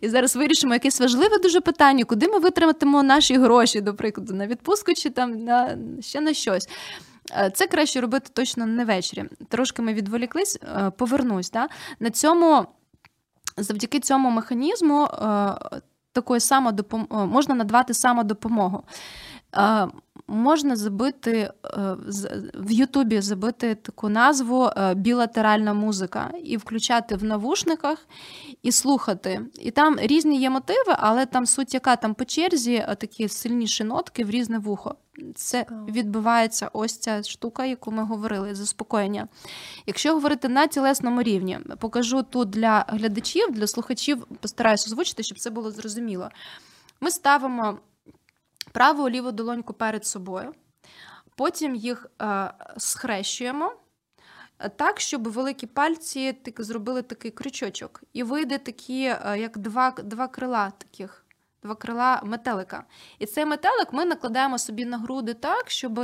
І 0.01 0.09
зараз 0.09 0.35
вирішимо 0.35 0.73
якесь 0.73 0.99
важливе 0.99 1.37
дуже 1.37 1.61
питання, 1.61 2.03
куди 2.03 2.27
ми 2.27 2.39
витратимо 2.39 3.03
наші 3.03 3.37
гроші, 3.37 3.81
до 3.81 3.95
прикладу, 3.95 4.33
на 4.33 4.47
відпустку 4.47 4.93
чи 4.93 5.09
там 5.09 5.43
на 5.43 5.77
ще 6.01 6.21
на 6.21 6.33
щось. 6.33 6.69
Е, 7.31 7.51
це 7.53 7.67
краще 7.67 8.01
робити 8.01 8.29
точно 8.33 8.65
не 8.65 8.85
ввечері. 8.85 9.25
Трошки 9.49 9.81
ми 9.81 9.93
відволіклись, 9.93 10.59
е, 10.63 10.91
повернусь. 10.97 11.51
Да? 11.51 11.69
На 11.99 12.09
цьому, 12.09 12.65
завдяки 13.57 13.99
цьому 13.99 14.29
механізму 14.29 15.07
такої 16.11 16.39
самодопом... 16.39 17.07
можна 17.09 17.55
надавати 17.55 17.93
самодопомогу 17.93 18.83
можна 20.33 20.75
забити 20.75 21.31
е, 21.37 21.51
в 22.53 22.71
Ютубі 22.71 23.21
забити 23.21 23.75
таку 23.75 24.09
назву 24.09 24.65
е, 24.65 24.93
білатеральна 24.93 25.73
музика 25.73 26.31
і 26.43 26.57
включати 26.57 27.15
в 27.15 27.23
навушниках 27.23 28.07
і 28.63 28.71
слухати. 28.71 29.41
І 29.59 29.71
там 29.71 29.97
різні 29.99 30.41
є 30.41 30.49
мотиви, 30.49 30.95
але 30.97 31.25
там 31.25 31.45
суть, 31.45 31.73
яка 31.73 31.95
там 31.95 32.13
по 32.13 32.25
черзі 32.25 32.75
е, 32.75 32.95
такі 32.95 33.27
сильніші 33.27 33.83
нотки 33.83 34.25
в 34.25 34.29
різне 34.29 34.59
вухо. 34.59 34.95
Це 35.35 35.65
відбувається 35.87 36.69
ось 36.73 36.97
ця 36.97 37.23
штука, 37.23 37.65
яку 37.65 37.91
ми 37.91 38.03
говорили, 38.03 38.55
заспокоєння. 38.55 39.27
Якщо 39.85 40.13
говорити 40.13 40.49
на 40.49 40.67
тілесному 40.67 41.23
рівні, 41.23 41.59
покажу 41.79 42.23
тут 42.23 42.49
для 42.49 42.85
глядачів, 42.87 43.51
для 43.51 43.67
слухачів, 43.67 44.27
постараюся 44.41 44.87
озвучити, 44.87 45.23
щоб 45.23 45.39
це 45.39 45.49
було 45.49 45.71
зрозуміло. 45.71 46.29
Ми 47.01 47.11
ставимо 47.11 47.77
праву 48.73 49.09
ліву 49.09 49.31
долоньку 49.31 49.73
перед 49.73 50.05
собою, 50.05 50.53
потім 51.35 51.75
їх 51.75 52.07
е, 52.21 52.53
схрещуємо. 52.77 53.73
Е, 54.59 54.69
так, 54.69 54.99
щоб 54.99 55.27
великі 55.27 55.67
пальці 55.67 56.37
зробили 56.57 57.01
такий 57.01 57.31
крючочок. 57.31 58.03
І 58.13 58.23
вийде 58.23 58.57
такі, 58.57 59.03
е, 59.03 59.35
як 59.39 59.57
два 59.57 59.91
два 59.91 60.27
крила 60.27 60.71
таких, 60.77 61.25
два 61.63 61.75
крила 61.75 62.21
метелика. 62.23 62.83
І 63.19 63.25
цей 63.25 63.45
метелик 63.45 63.93
ми 63.93 64.05
накладаємо 64.05 64.57
собі 64.57 64.85
на 64.85 64.97
груди 64.97 65.33
так, 65.33 65.69
щоб 65.69 65.99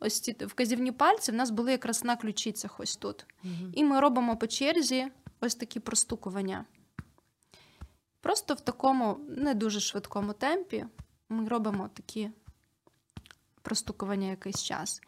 ось 0.00 0.20
ці 0.20 0.32
вказівні 0.32 0.92
пальці 0.92 1.32
в 1.32 1.34
нас 1.34 1.50
були 1.50 1.72
якраз 1.72 2.04
на 2.04 2.16
ключицях 2.16 2.80
ось 2.80 2.96
тут. 2.96 3.26
Угу. 3.44 3.52
І 3.72 3.84
ми 3.84 4.00
робимо 4.00 4.36
по 4.36 4.46
черзі 4.46 5.06
ось 5.40 5.54
такі 5.54 5.80
простукування. 5.80 6.64
Просто 8.20 8.54
в 8.54 8.60
такому 8.60 9.18
не 9.28 9.54
дуже 9.54 9.80
швидкому 9.80 10.32
темпі 10.32 10.86
ми 11.34 11.48
робимо 11.48 11.90
такі 11.94 12.30
простукування 13.62 14.30
якийсь 14.30 14.62
час. 14.62 15.00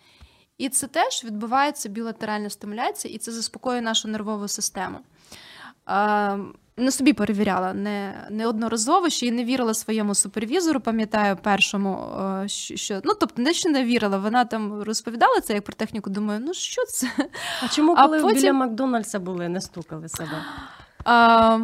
І 0.59 0.69
це 0.69 0.87
теж 0.87 1.25
відбувається 1.25 1.89
білатеральна 1.89 2.51
стимуляція, 2.51 3.15
і 3.15 3.19
це 3.19 3.33
заспокоює 3.33 3.81
нашу 3.81 4.09
нервову 4.09 4.49
систему. 4.49 4.99
Е, 5.89 6.39
на 6.79 6.91
собі 6.91 7.13
перевіряла 7.13 7.75
не, 7.75 8.27
неодноразово, 8.31 9.11
ще 9.11 9.27
й 9.27 9.31
не 9.31 9.45
вірила 9.45 9.75
своєму 9.75 10.15
супервізору, 10.15 10.81
пам'ятаю, 10.81 11.37
першому, 11.43 12.13
що 12.47 13.01
ну 13.05 13.15
тобто 13.21 13.43
не 13.43 13.53
що 13.53 13.71
не 13.71 13.85
вірила, 13.85 14.19
вона 14.19 14.45
там 14.45 14.83
розповідала 14.83 15.41
це 15.41 15.55
як 15.55 15.65
про 15.65 15.75
техніку. 15.75 16.11
Думаю, 16.11 16.41
ну 16.45 16.55
що 16.55 16.85
це? 16.85 17.09
А 17.63 17.69
чому 17.69 17.95
коли 17.95 18.19
а 18.19 18.23
потім... 18.23 18.41
біля 18.41 18.53
Макдональдса 18.53 19.19
були, 19.19 19.49
не 19.49 19.61
стукали 19.61 20.09
себе? 20.09 20.43
А, 21.05 21.59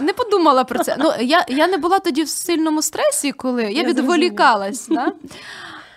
не 0.00 0.12
подумала 0.12 0.64
про 0.64 0.84
це. 0.84 0.96
Ну, 0.98 1.12
Я 1.20 1.44
я 1.48 1.66
не 1.66 1.78
була 1.78 1.98
тоді 1.98 2.22
в 2.22 2.28
сильному 2.28 2.82
стресі, 2.82 3.32
коли 3.32 3.62
я, 3.62 3.68
я 3.68 3.84
відволікалась. 3.84 4.88
Да? 4.88 5.12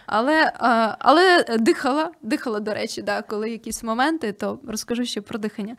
Але 0.06 0.54
але 1.00 1.46
дихала, 1.60 2.12
дихала, 2.22 2.60
до 2.60 2.74
речі, 2.74 3.02
да, 3.02 3.22
коли 3.22 3.50
якісь 3.50 3.84
моменти, 3.84 4.32
то 4.32 4.60
розкажу 4.68 5.06
ще 5.06 5.22
про 5.22 5.40
дихання. 5.40 5.76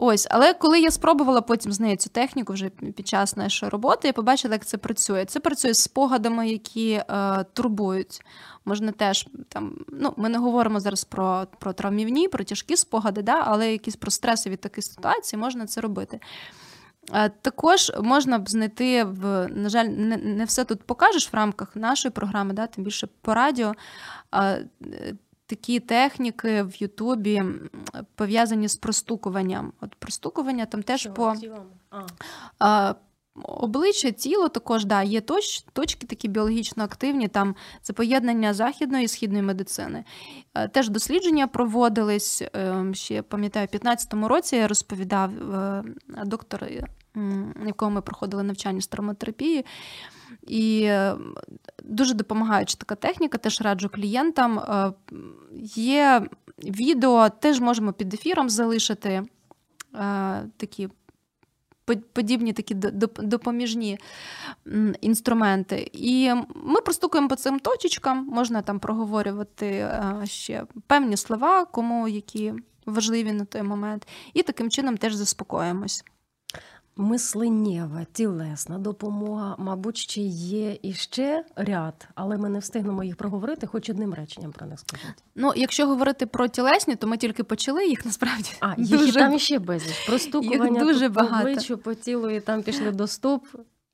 Ось, 0.00 0.26
але 0.30 0.54
коли 0.54 0.80
я 0.80 0.90
спробувала 0.90 1.40
потім 1.40 1.72
з 1.72 1.80
нею 1.80 1.96
цю 1.96 2.10
техніку 2.10 2.52
вже 2.52 2.68
під 2.68 3.08
час 3.08 3.36
нашої 3.36 3.70
роботи, 3.70 4.08
я 4.08 4.12
побачила, 4.12 4.54
як 4.54 4.66
це 4.66 4.78
працює. 4.78 5.24
Це 5.24 5.40
працює 5.40 5.74
з 5.74 5.82
спогадами, 5.82 6.48
які 6.48 6.90
е, 6.92 7.44
турбують. 7.52 8.20
Можна 8.64 8.92
теж 8.92 9.28
там, 9.48 9.78
ну 9.92 10.14
ми 10.16 10.28
не 10.28 10.38
говоримо 10.38 10.80
зараз 10.80 11.04
про 11.04 11.46
про 11.58 11.72
травмівні, 11.72 12.28
про 12.28 12.44
тяжкі 12.44 12.76
спогади, 12.76 13.22
да, 13.22 13.42
але 13.46 13.72
якісь 13.72 13.96
про 13.96 14.10
стреси 14.10 14.50
від 14.50 14.60
таких 14.60 14.84
ситуацій 14.84 15.36
можна 15.36 15.66
це 15.66 15.80
робити. 15.80 16.20
Е, 17.12 17.28
також 17.28 17.92
можна 18.02 18.38
б 18.38 18.48
знайти 18.48 19.04
в, 19.04 19.48
на 19.48 19.68
жаль, 19.68 19.84
не 19.84 20.16
не 20.16 20.44
все 20.44 20.64
тут 20.64 20.82
покажеш 20.82 21.32
в 21.32 21.36
рамках 21.36 21.76
нашої 21.76 22.12
програми, 22.12 22.54
да, 22.54 22.66
тим 22.66 22.84
більше 22.84 23.08
по 23.22 23.34
радіо. 23.34 23.74
Е, 24.34 24.66
такі 25.48 25.80
техніки 25.80 26.62
в 26.62 26.82
Ютубі 26.82 27.42
пов'язані 28.14 28.68
з 28.68 28.76
простукуванням. 28.76 29.72
От 29.80 29.94
простукування 29.94 30.66
там 30.66 30.82
теж 30.82 31.00
Що, 31.00 31.12
по 31.12 31.34
а. 32.58 32.94
обличчя, 33.42 34.10
тіло 34.10 34.48
також 34.48 34.84
да, 34.84 35.02
є 35.02 35.20
точ, 35.20 35.60
точки 35.72 36.06
такі 36.06 36.28
біологічно 36.28 36.84
активні, 36.84 37.28
там 37.28 37.54
це 37.82 37.92
поєднання 37.92 38.54
західної 38.54 39.04
і 39.04 39.08
східної 39.08 39.42
медицини. 39.42 40.04
Е, 40.54 40.68
теж 40.68 40.88
дослідження 40.88 41.46
проводились 41.46 42.42
ем, 42.52 42.94
ще 42.94 43.22
пам'ятаю, 43.22 43.66
в 43.66 43.70
2015 43.70 44.28
році 44.28 44.56
я 44.56 44.68
розповідав 44.68 45.54
е, 45.54 45.84
доктор, 46.24 46.68
якого 47.66 47.90
ми 47.90 48.00
проходили 48.00 48.42
навчання 48.42 48.80
з 48.80 48.86
травматерапії. 48.86 49.64
І 50.46 50.82
е, 50.82 51.16
дуже 51.82 52.14
допомагаюча 52.14 52.76
така 52.76 52.94
техніка, 52.94 53.38
теж 53.38 53.60
раджу 53.60 53.88
клієнтам. 53.88 54.58
Е, 54.58 54.92
є 55.74 56.28
відео, 56.64 57.28
теж 57.28 57.60
можемо 57.60 57.92
під 57.92 58.14
ефіром 58.14 58.50
залишити 58.50 59.10
е, 59.10 59.24
такі. 60.56 60.88
Подібні 62.12 62.52
такі 62.52 62.74
допоміжні 63.18 63.98
інструменти. 65.00 65.90
І 65.92 66.32
ми 66.54 66.80
простукуємо 66.80 67.28
по 67.28 67.36
цим 67.36 67.58
точечкам, 67.58 68.26
можна 68.32 68.62
там 68.62 68.78
проговорювати 68.78 69.90
ще 70.24 70.64
певні 70.86 71.16
слова, 71.16 71.64
кому 71.64 72.08
які 72.08 72.52
важливі 72.86 73.32
на 73.32 73.44
той 73.44 73.62
момент, 73.62 74.08
і 74.34 74.42
таким 74.42 74.70
чином 74.70 74.96
теж 74.96 75.14
заспокоїмось. 75.14 76.04
Мисленнєва, 77.00 78.06
тілесна 78.12 78.78
допомога, 78.78 79.54
мабуть, 79.58 79.96
ще 79.96 80.20
є 80.20 80.78
і 80.82 80.92
ще 80.92 81.44
ряд, 81.56 82.08
але 82.14 82.36
ми 82.36 82.48
не 82.48 82.58
встигнемо 82.58 83.04
їх 83.04 83.16
проговорити, 83.16 83.66
хоч 83.66 83.90
одним 83.90 84.14
реченням 84.14 84.52
про 84.52 84.66
них 84.66 84.78
скажіть. 84.80 85.22
Ну, 85.34 85.52
якщо 85.56 85.86
говорити 85.86 86.26
про 86.26 86.48
тілесні, 86.48 86.96
то 86.96 87.06
ми 87.06 87.16
тільки 87.16 87.44
почали 87.44 87.86
їх 87.86 88.04
насправді. 88.06 88.50
А 88.60 88.74
їх 88.78 89.00
дуже... 89.00 89.12
там 89.12 89.38
ще 89.38 89.58
безліч. 89.58 90.06
Простукування 90.06 90.80
їх 90.80 90.88
дуже 90.88 91.08
багато. 91.08 91.34
по 91.34 91.50
обличчю, 91.50 91.78
по 91.78 91.94
тілу, 91.94 92.30
і 92.30 92.40
там 92.40 92.62
пішли 92.62 92.90
до 92.90 93.06
стоп, 93.06 93.46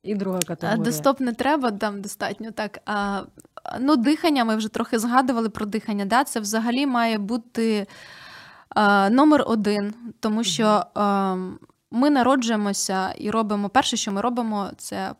і 0.02 0.14
друга 0.14 0.38
категорія. 0.46 0.84
До 0.84 0.92
стоп 0.92 1.20
не 1.20 1.32
треба, 1.32 1.70
там 1.70 2.02
достатньо 2.02 2.50
так. 2.50 2.78
А, 2.86 3.22
Ну, 3.80 3.96
дихання, 3.96 4.44
ми 4.44 4.56
вже 4.56 4.68
трохи 4.68 4.98
згадували 4.98 5.48
про 5.48 5.66
дихання. 5.66 6.04
Да? 6.04 6.24
Це 6.24 6.40
взагалі 6.40 6.86
має 6.86 7.18
бути 7.18 7.86
а, 8.68 9.10
номер 9.10 9.44
один, 9.46 9.94
тому 10.20 10.44
що. 10.44 10.84
А, 10.94 11.36
ми 11.94 12.10
народжуємося 12.10 13.12
і 13.18 13.30
робимо 13.30 13.68
перше, 13.68 13.96
що 13.96 14.12
ми 14.12 14.20
робимо, 14.20 14.70
це 14.76 15.14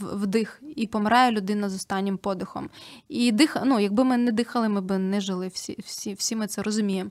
вдих, 0.00 0.62
і 0.76 0.86
помирає 0.86 1.30
людина 1.30 1.68
з 1.68 1.74
останнім 1.74 2.18
подихом. 2.18 2.70
І 3.08 3.32
дих, 3.32 3.56
ну, 3.64 3.80
якби 3.80 4.04
ми 4.04 4.16
не 4.16 4.32
дихали, 4.32 4.68
ми 4.68 4.80
б 4.80 4.98
не 4.98 5.20
жили. 5.20 5.48
Всі 5.48 5.78
всі, 5.84 6.14
всі 6.14 6.36
ми 6.36 6.46
це 6.46 6.62
розуміємо. 6.62 7.10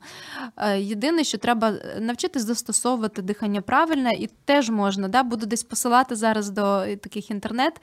Е, 0.57 0.79
єдине, 0.79 1.23
що 1.23 1.37
треба 1.37 1.73
навчитись 1.99 2.43
застосовувати 2.43 3.21
дихання 3.21 3.61
правильне, 3.61 4.13
і 4.13 4.29
теж 4.45 4.69
можна. 4.69 5.07
Да? 5.07 5.23
Буду 5.23 5.45
десь 5.45 5.63
посилати 5.63 6.15
зараз 6.15 6.49
до 6.49 6.95
таких 6.95 7.31
інтернет. 7.31 7.81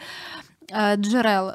Е, 0.73 0.97
джерел 0.97 1.49
е, 1.49 1.55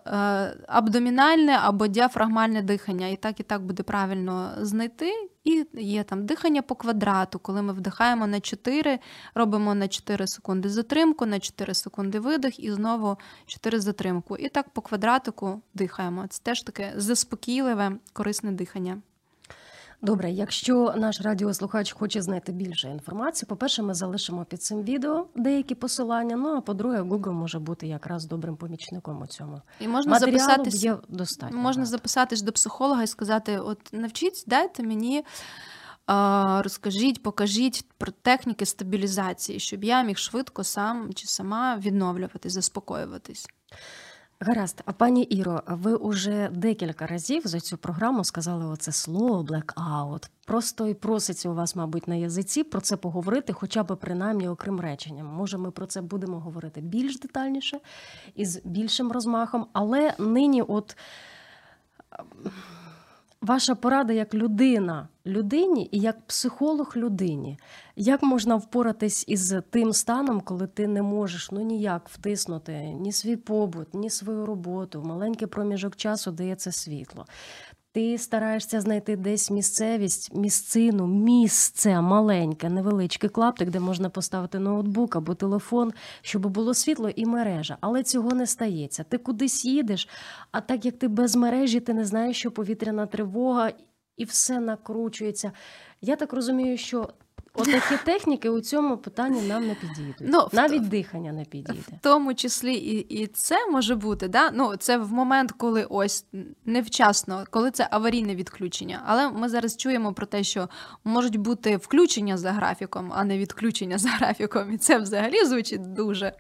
абдомінальне 0.67 1.57
або 1.63 1.87
діафрагмальне 1.87 2.61
дихання. 2.61 3.07
І 3.07 3.15
так, 3.15 3.39
і 3.39 3.43
так 3.43 3.61
буде 3.65 3.83
правильно 3.83 4.51
знайти. 4.61 5.13
І 5.43 5.65
є 5.73 6.03
там 6.03 6.25
дихання 6.25 6.61
по 6.61 6.75
квадрату, 6.75 7.39
коли 7.39 7.61
ми 7.61 7.73
вдихаємо 7.73 8.27
на 8.27 8.39
4, 8.39 8.99
робимо 9.35 9.75
на 9.75 9.87
4 9.87 10.27
секунди 10.27 10.69
затримку, 10.69 11.25
на 11.25 11.39
4 11.39 11.73
секунди 11.73 12.19
видих 12.19 12.59
і 12.59 12.71
знову 12.71 13.17
4 13.45 13.79
затримку. 13.79 14.37
І 14.37 14.49
так 14.49 14.69
по 14.69 14.81
квадратику 14.81 15.61
дихаємо. 15.73 16.27
Це 16.29 16.43
теж 16.43 16.61
таке 16.61 16.93
заспокійливе, 16.95 17.91
корисне 18.13 18.51
дихання. 18.51 19.01
Добре, 20.01 20.31
якщо 20.31 20.93
наш 20.97 21.21
радіослухач 21.21 21.91
хоче 21.93 22.21
знайти 22.21 22.51
більше 22.51 22.89
інформації, 22.89 23.47
по-перше, 23.49 23.83
ми 23.83 23.93
залишимо 23.93 24.45
під 24.45 24.63
цим 24.63 24.83
відео 24.83 25.25
деякі 25.35 25.75
посилання. 25.75 26.35
Ну 26.35 26.49
а 26.49 26.61
по-друге, 26.61 27.01
Google 27.01 27.31
може 27.31 27.59
бути 27.59 27.87
якраз 27.87 28.25
добрим 28.25 28.55
помічником 28.55 29.21
у 29.21 29.27
цьому. 29.27 29.61
І 29.79 29.87
можна 29.87 30.11
Матеріалу 30.11 30.39
записатись 30.39 30.83
є 30.83 30.97
достатньо. 31.09 31.57
Можна 31.57 31.81
багато. 31.81 31.91
записатись 31.91 32.41
до 32.41 32.51
психолога 32.51 33.03
і 33.03 33.07
сказати: 33.07 33.59
от 33.59 33.79
навчіть, 33.91 34.43
дайте 34.47 34.83
мені. 34.83 35.25
Розкажіть, 36.63 37.23
покажіть 37.23 37.85
про 37.97 38.11
техніки 38.11 38.65
стабілізації, 38.65 39.59
щоб 39.59 39.83
я 39.83 40.03
міг 40.03 40.17
швидко 40.17 40.63
сам 40.63 41.13
чи 41.13 41.27
сама 41.27 41.77
відновлюватись, 41.77 42.53
заспокоюватись. 42.53 43.47
Гаразд, 44.41 44.81
а 44.85 44.91
пані 44.91 45.23
Іро, 45.23 45.63
ви 45.67 45.95
уже 45.95 46.49
декілька 46.51 47.07
разів 47.07 47.41
за 47.45 47.59
цю 47.59 47.77
програму 47.77 48.23
сказали 48.23 48.65
оце 48.65 48.91
слово 48.91 49.43
блекаут. 49.43 50.29
Просто 50.45 50.87
і 50.87 50.93
проситься 50.93 51.49
у 51.49 51.53
вас, 51.53 51.75
мабуть, 51.75 52.07
на 52.07 52.15
язиці 52.15 52.63
про 52.63 52.81
це 52.81 52.97
поговорити, 52.97 53.53
хоча 53.53 53.83
б 53.83 53.95
принаймні 53.95 54.49
окрім 54.49 54.79
реченням. 54.79 55.25
Може, 55.25 55.57
ми 55.57 55.71
про 55.71 55.85
це 55.85 56.01
будемо 56.01 56.39
говорити 56.39 56.81
більш 56.81 57.19
детальніше 57.19 57.79
і 58.35 58.45
з 58.45 58.61
більшим 58.63 59.11
розмахом, 59.11 59.67
але 59.73 60.13
нині, 60.19 60.61
от 60.61 60.97
Ваша 63.41 63.75
порада 63.75 64.13
як 64.13 64.33
людина 64.33 65.07
людині 65.25 65.89
і 65.91 65.99
як 65.99 66.27
психолог 66.27 66.93
людині. 66.95 67.59
Як 67.95 68.23
можна 68.23 68.55
впоратись 68.55 69.25
із 69.27 69.55
тим 69.69 69.93
станом, 69.93 70.41
коли 70.41 70.67
ти 70.67 70.87
не 70.87 71.01
можеш 71.01 71.51
ну 71.51 71.61
ніяк 71.61 72.09
втиснути 72.09 72.73
ні 72.73 73.11
свій 73.11 73.35
побут, 73.35 73.93
ні 73.93 74.09
свою 74.09 74.45
роботу, 74.45 75.01
в 75.01 75.05
маленький 75.05 75.47
проміжок 75.47 75.95
часу 75.95 76.31
дається 76.31 76.71
світло. 76.71 77.25
Ти 77.99 78.17
стараєшся 78.17 78.81
знайти 78.81 79.15
десь 79.15 79.51
місцевість, 79.51 80.35
місцину, 80.35 81.07
місце 81.07 82.01
маленьке, 82.01 82.69
невеличкий 82.69 83.29
клаптик, 83.29 83.69
де 83.69 83.79
можна 83.79 84.09
поставити 84.09 84.59
ноутбук 84.59 85.15
або 85.15 85.35
телефон, 85.35 85.93
щоб 86.21 86.47
було 86.47 86.73
світло 86.73 87.09
і 87.09 87.25
мережа. 87.25 87.77
Але 87.81 88.03
цього 88.03 88.31
не 88.31 88.47
стається. 88.47 89.03
Ти 89.03 89.17
кудись 89.17 89.65
їдеш, 89.65 90.07
а 90.51 90.61
так 90.61 90.85
як 90.85 90.99
ти 90.99 91.07
без 91.07 91.35
мережі, 91.35 91.79
ти 91.79 91.93
не 91.93 92.05
знаєш, 92.05 92.37
що 92.37 92.51
повітряна 92.51 93.05
тривога 93.05 93.71
і 94.17 94.23
все 94.23 94.59
накручується. 94.59 95.51
Я 96.01 96.15
так 96.15 96.33
розумію, 96.33 96.77
що 96.77 97.09
Отакі 97.61 98.03
техніки 98.05 98.49
у 98.49 98.61
цьому 98.61 98.97
питанні 98.97 99.41
нам 99.41 99.67
не 99.67 99.75
підійдуть. 99.75 100.15
Ну, 100.21 100.47
Навіть 100.51 100.83
в... 100.83 100.87
дихання 100.87 101.31
не 101.31 101.45
підійде. 101.45 101.79
В 101.97 102.01
тому 102.01 102.33
числі 102.33 102.73
і 102.73 102.99
і 102.99 103.27
це 103.27 103.67
може 103.71 103.95
бути. 103.95 104.27
Да? 104.27 104.51
Ну, 104.51 104.75
Це 104.75 104.97
в 104.97 105.13
момент, 105.13 105.51
коли 105.51 105.83
ось 105.89 106.25
невчасно, 106.65 107.43
коли 107.49 107.71
це 107.71 107.87
аварійне 107.91 108.35
відключення. 108.35 109.03
Але 109.05 109.29
ми 109.29 109.49
зараз 109.49 109.77
чуємо 109.77 110.13
про 110.13 110.25
те, 110.25 110.43
що 110.43 110.69
можуть 111.03 111.37
бути 111.37 111.77
включення 111.77 112.37
за 112.37 112.51
графіком, 112.51 113.11
а 113.15 113.23
не 113.23 113.37
відключення 113.37 113.97
за 113.97 114.09
графіком. 114.09 114.73
І 114.73 114.77
це 114.77 114.97
взагалі 114.97 115.45
звучить 115.45 115.93
дуже 115.93 116.33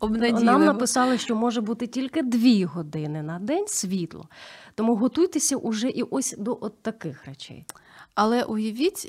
обнадійливо. 0.00 0.44
Нам 0.44 0.64
написали, 0.64 1.18
що 1.18 1.36
може 1.36 1.60
бути 1.60 1.86
тільки 1.86 2.22
дві 2.22 2.64
години 2.64 3.22
на 3.22 3.38
день 3.38 3.64
світло. 3.68 4.28
Тому 4.74 4.96
готуйтеся 4.96 5.56
уже 5.56 5.88
і 5.88 6.02
ось 6.02 6.34
до 6.38 6.58
от 6.60 6.82
таких 6.82 7.26
речей. 7.26 7.64
Але 8.14 8.42
уявіть, 8.42 9.08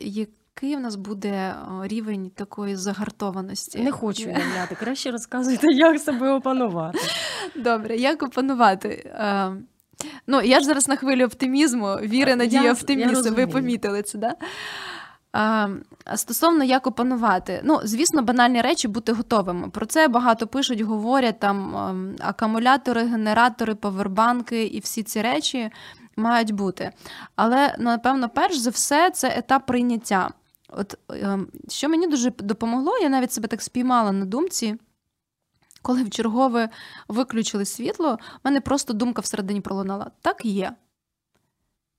який 0.62 0.76
в 0.76 0.80
нас 0.80 0.95
буде 0.95 1.55
рівень 1.84 2.32
такої 2.36 2.76
загартованості? 2.76 3.80
Не 3.80 3.91
хочу 3.91 4.24
уявляти. 4.24 4.76
Краще 4.80 5.12
розказуйте, 5.12 5.68
як 5.68 5.99
себе 5.99 6.32
опанувати. 6.32 6.99
Добре, 7.55 7.97
як 7.97 8.24
опанувати? 8.24 8.89
Е, 8.89 9.51
ну, 10.28 10.41
я 10.41 10.60
ж 10.60 10.66
зараз 10.66 10.88
на 10.88 10.95
хвилі 10.95 11.26
оптимізму, 11.26 11.95
віри, 11.95 12.36
надія, 12.36 12.72
оптимізму. 12.74 13.36
Ви 13.36 13.47
помітили 13.47 14.01
це, 14.01 14.18
да? 14.18 14.36
А, 15.34 15.68
Стосовно 16.16 16.64
як 16.64 16.88
опанувати, 16.88 17.62
ну 17.64 17.80
звісно, 17.84 18.22
банальні 18.22 18.62
речі 18.62 18.88
бути 18.88 19.12
готовими. 19.12 19.70
Про 19.70 19.86
це 19.86 20.08
багато 20.08 20.47
пишуть, 20.47 20.82
говорять 20.82 21.39
там 21.39 21.76
ем, 21.76 22.16
акумулятори, 22.20 23.03
генератори, 23.03 23.76
павербанки 23.76 24.66
і 24.66 24.80
всі 24.80 25.03
ці 25.03 25.22
речі 25.22 25.70
мають 26.16 26.51
бути. 26.51 26.91
Але 27.36 27.76
напевно, 27.80 28.30
перш 28.30 28.58
за 28.58 28.70
все, 28.70 29.12
це 29.12 29.34
етап 29.38 29.66
прийняття. 29.66 30.30
От 30.68 30.97
ем, 31.09 31.47
що 31.70 31.89
мені 31.89 32.07
дуже 32.07 32.32
допомогло, 32.32 32.97
я 32.97 33.09
навіть 33.09 33.32
себе 33.32 33.47
так 33.47 33.61
спіймала 33.61 34.11
на 34.11 34.26
думці. 34.26 34.78
Коли 35.82 36.03
в 36.03 36.09
чергове 36.09 36.70
виключили 37.07 37.65
світло, 37.65 38.15
в 38.15 38.39
мене 38.43 38.61
просто 38.61 38.93
думка 38.93 39.22
всередині 39.22 39.61
пролунала: 39.61 40.11
так 40.22 40.45
є. 40.45 40.76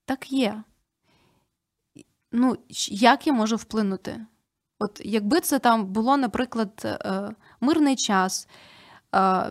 Так 0.05 0.33
є. 0.33 0.63
Ну, 2.33 2.57
як 2.89 3.27
я 3.27 3.33
можу 3.33 3.57
вплинути? 3.57 4.27
От 4.79 5.01
якби 5.05 5.41
це 5.41 5.59
там 5.59 5.87
було, 5.87 6.17
наприклад, 6.17 6.83
е, 6.85 7.31
мирний 7.61 7.97
час, 7.97 8.49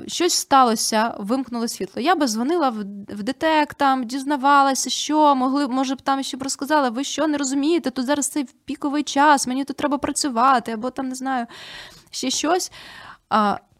щось 0.07 0.33
сталося, 0.33 1.15
вимкнули 1.19 1.67
світло. 1.67 2.01
Я 2.01 2.15
би 2.15 2.27
дзвонила 2.27 2.69
в 3.09 3.23
ДТЕК, 3.23 3.73
там, 3.73 4.03
дізнавалася, 4.03 4.89
що 4.89 5.35
могли, 5.35 5.67
може 5.67 5.95
б 5.95 6.01
там 6.01 6.23
ще 6.23 6.37
б 6.37 6.43
розказали, 6.43 6.89
ви 6.89 7.03
що 7.03 7.27
не 7.27 7.37
розумієте, 7.37 7.91
тут 7.91 8.05
зараз 8.05 8.27
цей 8.27 8.45
піковий 8.65 9.03
час, 9.03 9.47
мені 9.47 9.65
тут 9.65 9.77
треба 9.77 9.97
працювати, 9.97 10.71
або 10.71 10.89
там 10.89 11.09
не 11.09 11.15
знаю, 11.15 11.45
ще 12.11 12.29
щось. 12.29 12.71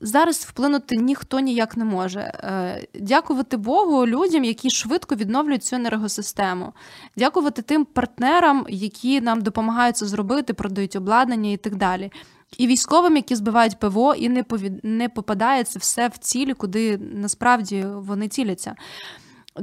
Зараз 0.02 0.38
вплинути 0.38 0.96
ніхто 0.96 1.40
ніяк 1.40 1.78
не 1.78 1.86
може. 1.86 2.20
Е, 2.20 2.88
дякувати 2.94 3.58
Богу 3.58 4.08
людям, 4.08 4.44
які 4.44 4.70
швидко 4.70 5.16
відновлюють 5.16 5.64
цю 5.64 5.76
енергосистему. 5.76 6.74
Дякувати 7.18 7.62
тим 7.62 7.86
партнерам, 7.86 8.66
які 8.70 9.22
нам 9.22 9.42
допомагають 9.42 9.98
це 9.98 10.06
зробити, 10.06 10.54
продають 10.54 10.96
обладнання 10.96 11.52
і 11.52 11.58
так 11.58 11.76
далі 11.76 12.12
і 12.58 12.68
військовим, 12.68 13.16
які 13.16 13.36
збивають 13.36 13.80
ПВО, 13.80 14.16
і 14.16 14.30
не 14.30 14.44
повід... 14.44 14.80
не 14.84 15.10
попадає 15.10 15.64
це 15.64 15.80
все 15.80 16.08
в 16.08 16.18
цілі, 16.18 16.54
куди 16.54 16.98
насправді 16.98 17.86
вони 17.86 18.28
ціляться. 18.28 18.76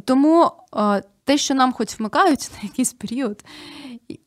Тому 0.05 0.51
е, 0.77 1.03
те, 1.25 1.39
що 1.39 1.55
нам 1.55 1.73
хоч 1.73 1.99
вмикають 1.99 2.51
на 2.63 2.69
якийсь 2.69 2.93
період, 2.93 3.45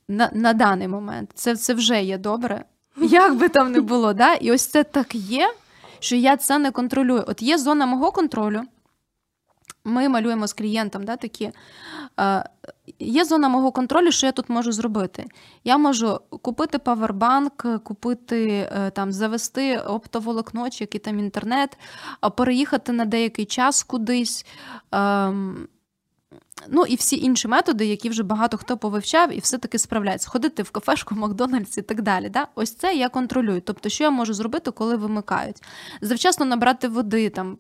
на 0.08 0.30
на 0.34 0.54
даний 0.54 0.88
момент, 0.88 1.32
це 1.34 1.56
це 1.56 1.74
вже 1.74 2.04
є 2.04 2.18
добре. 2.18 2.66
Як 2.98 3.36
би 3.36 3.50
там 3.50 3.72
не 3.72 3.82
було, 3.82 4.14
да? 4.14 4.34
і 4.34 4.52
ось 4.52 4.66
це 4.66 4.84
так 4.84 5.16
є, 5.16 5.54
що 6.00 6.16
я 6.16 6.38
це 6.38 6.58
не 6.58 6.72
контролюю. 6.72 7.24
От 7.28 7.42
є 7.42 7.58
зона 7.58 7.86
мого 7.86 8.12
контролю. 8.12 8.62
Ми 9.84 10.10
малюємо 10.10 10.48
з 10.48 10.54
клієнтом 10.54 11.04
да, 11.04 11.16
такі. 11.16 11.52
Е, 12.20 12.44
Є 13.00 13.26
зона 13.26 13.50
мого 13.50 13.72
контролю, 13.72 14.12
що 14.12 14.26
я 14.26 14.32
тут 14.32 14.50
можу 14.50 14.72
зробити. 14.72 15.26
Я 15.64 15.78
можу 15.78 16.20
купити 16.42 16.80
павербанк, 16.80 17.66
купити, 17.84 18.70
е, 18.72 18.92
там, 18.92 19.12
завести 19.12 19.78
оптоволокно 19.78 20.70
чи 20.70 20.84
який 20.84 21.02
там 21.02 21.20
інтернет, 21.20 21.78
переїхати 22.38 22.92
на 22.92 23.06
деякий 23.06 23.46
час 23.46 23.84
кудись. 23.84 24.46
Е, 24.96 25.34
Ну 26.70 26.86
і 26.86 26.96
всі 26.96 27.18
інші 27.18 27.48
методи, 27.48 27.86
які 27.86 28.10
вже 28.10 28.24
багато 28.24 28.58
хто 28.58 28.78
повивчав 28.78 29.34
і 29.34 29.40
все-таки 29.40 29.80
справляється. 29.80 30.30
Ходити 30.30 30.64
в 30.64 30.70
кафешку, 30.70 31.16
Макдональдс 31.16 31.78
і 31.78 31.82
так 31.82 32.02
далі. 32.02 32.30
Да? 32.30 32.48
Ось 32.56 32.76
це 32.76 32.96
я 32.96 33.10
контролюю. 33.10 33.62
Тобто, 33.62 33.90
що 33.90 34.04
я 34.04 34.10
можу 34.10 34.34
зробити, 34.34 34.72
коли 34.72 34.96
вимикають? 34.96 35.64
Завчасно 36.02 36.46
набрати 36.46 36.88
води 36.88 37.30
там. 37.30 37.58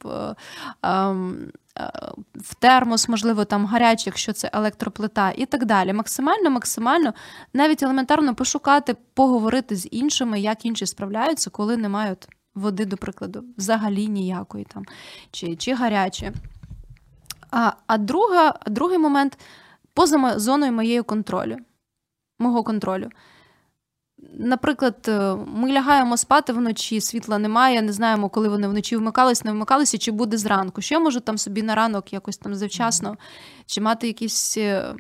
Ем, 0.84 1.52
е, 1.80 1.92
в 2.36 2.56
термос, 2.56 3.10
можливо, 3.10 3.46
там 3.46 3.66
гарячий, 3.66 4.04
якщо 4.06 4.34
це 4.34 4.50
електроплита, 4.54 5.32
і 5.38 5.46
так 5.46 5.66
далі. 5.66 5.94
Максимально, 5.94 6.50
максимально, 6.50 7.14
навіть 7.54 7.84
елементарно 7.84 8.36
пошукати, 8.36 8.96
поговорити 9.14 9.76
з 9.76 9.88
іншими, 9.92 10.40
як 10.40 10.66
інші 10.66 10.86
справляються, 10.86 11.50
коли 11.50 11.78
не 11.78 11.90
мають 11.90 12.28
води, 12.56 12.86
до 12.86 12.98
прикладу, 12.98 13.44
взагалі 13.58 14.08
ніякої 14.08 14.66
там, 14.66 14.84
чи, 15.32 15.56
чи 15.56 15.74
гарячі. 15.74 16.32
А 17.52 17.72
а 17.88 17.98
друга, 17.98 18.54
другий 18.68 18.98
момент 18.98 19.38
поза 19.94 20.40
зоною 20.40 20.72
моєї 20.72 21.02
контролю, 21.02 21.58
мого 22.40 22.64
контролю. 22.64 23.10
Наприклад, 24.34 25.06
е, 25.08 25.36
ми 25.36 25.72
лягаємо 25.72 26.18
спати 26.18 26.54
вночі, 26.54 27.02
світла 27.02 27.38
немає, 27.38 27.82
не 27.82 27.94
знаємо, 27.94 28.30
коли 28.30 28.50
вони 28.50 28.68
вночі 28.68 28.98
вмикались, 28.98 29.44
не 29.44 29.52
вмикалися, 29.52 29.98
чи 29.98 30.12
буде 30.12 30.38
зранку. 30.38 30.82
Що 30.82 30.96
я 30.96 31.00
можу 31.00 31.20
там 31.20 31.38
собі 31.38 31.64
на 31.64 31.76
ранок 31.76 32.14
якось 32.14 32.38
там 32.38 32.56
завчасно, 32.56 33.18
чи 33.66 33.82
мати 33.82 34.08
якісь. 34.08 34.58
Е, 34.58 34.96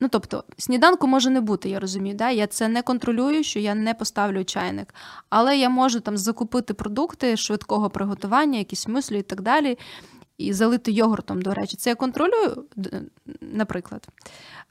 ну, 0.00 0.08
тобто, 0.08 0.44
сніданку 0.58 1.06
може 1.06 1.30
не 1.30 1.40
бути, 1.40 1.68
я 1.68 1.80
розумію. 1.80 2.14
Да? 2.14 2.30
Я 2.30 2.46
це 2.46 2.68
не 2.68 2.82
контролюю, 2.82 3.44
що 3.44 3.58
я 3.58 3.74
не 3.74 3.94
поставлю 3.94 4.44
чайник. 4.44 4.94
Але 5.30 5.58
я 5.58 5.68
можу 5.68 6.00
там 6.00 6.16
закупити 6.16 6.74
продукти 6.74 7.36
швидкого 7.36 7.90
приготування, 7.90 8.58
якісь 8.58 8.88
мислі 8.88 9.18
і 9.18 9.22
так 9.22 9.40
далі 9.40 9.78
і 10.38 10.52
залити 10.52 10.92
йогуртом, 10.92 11.42
до 11.42 11.54
речі. 11.54 11.76
Це 11.76 11.90
я 11.90 11.96
контролюю, 11.96 12.64
наприклад. 13.40 14.08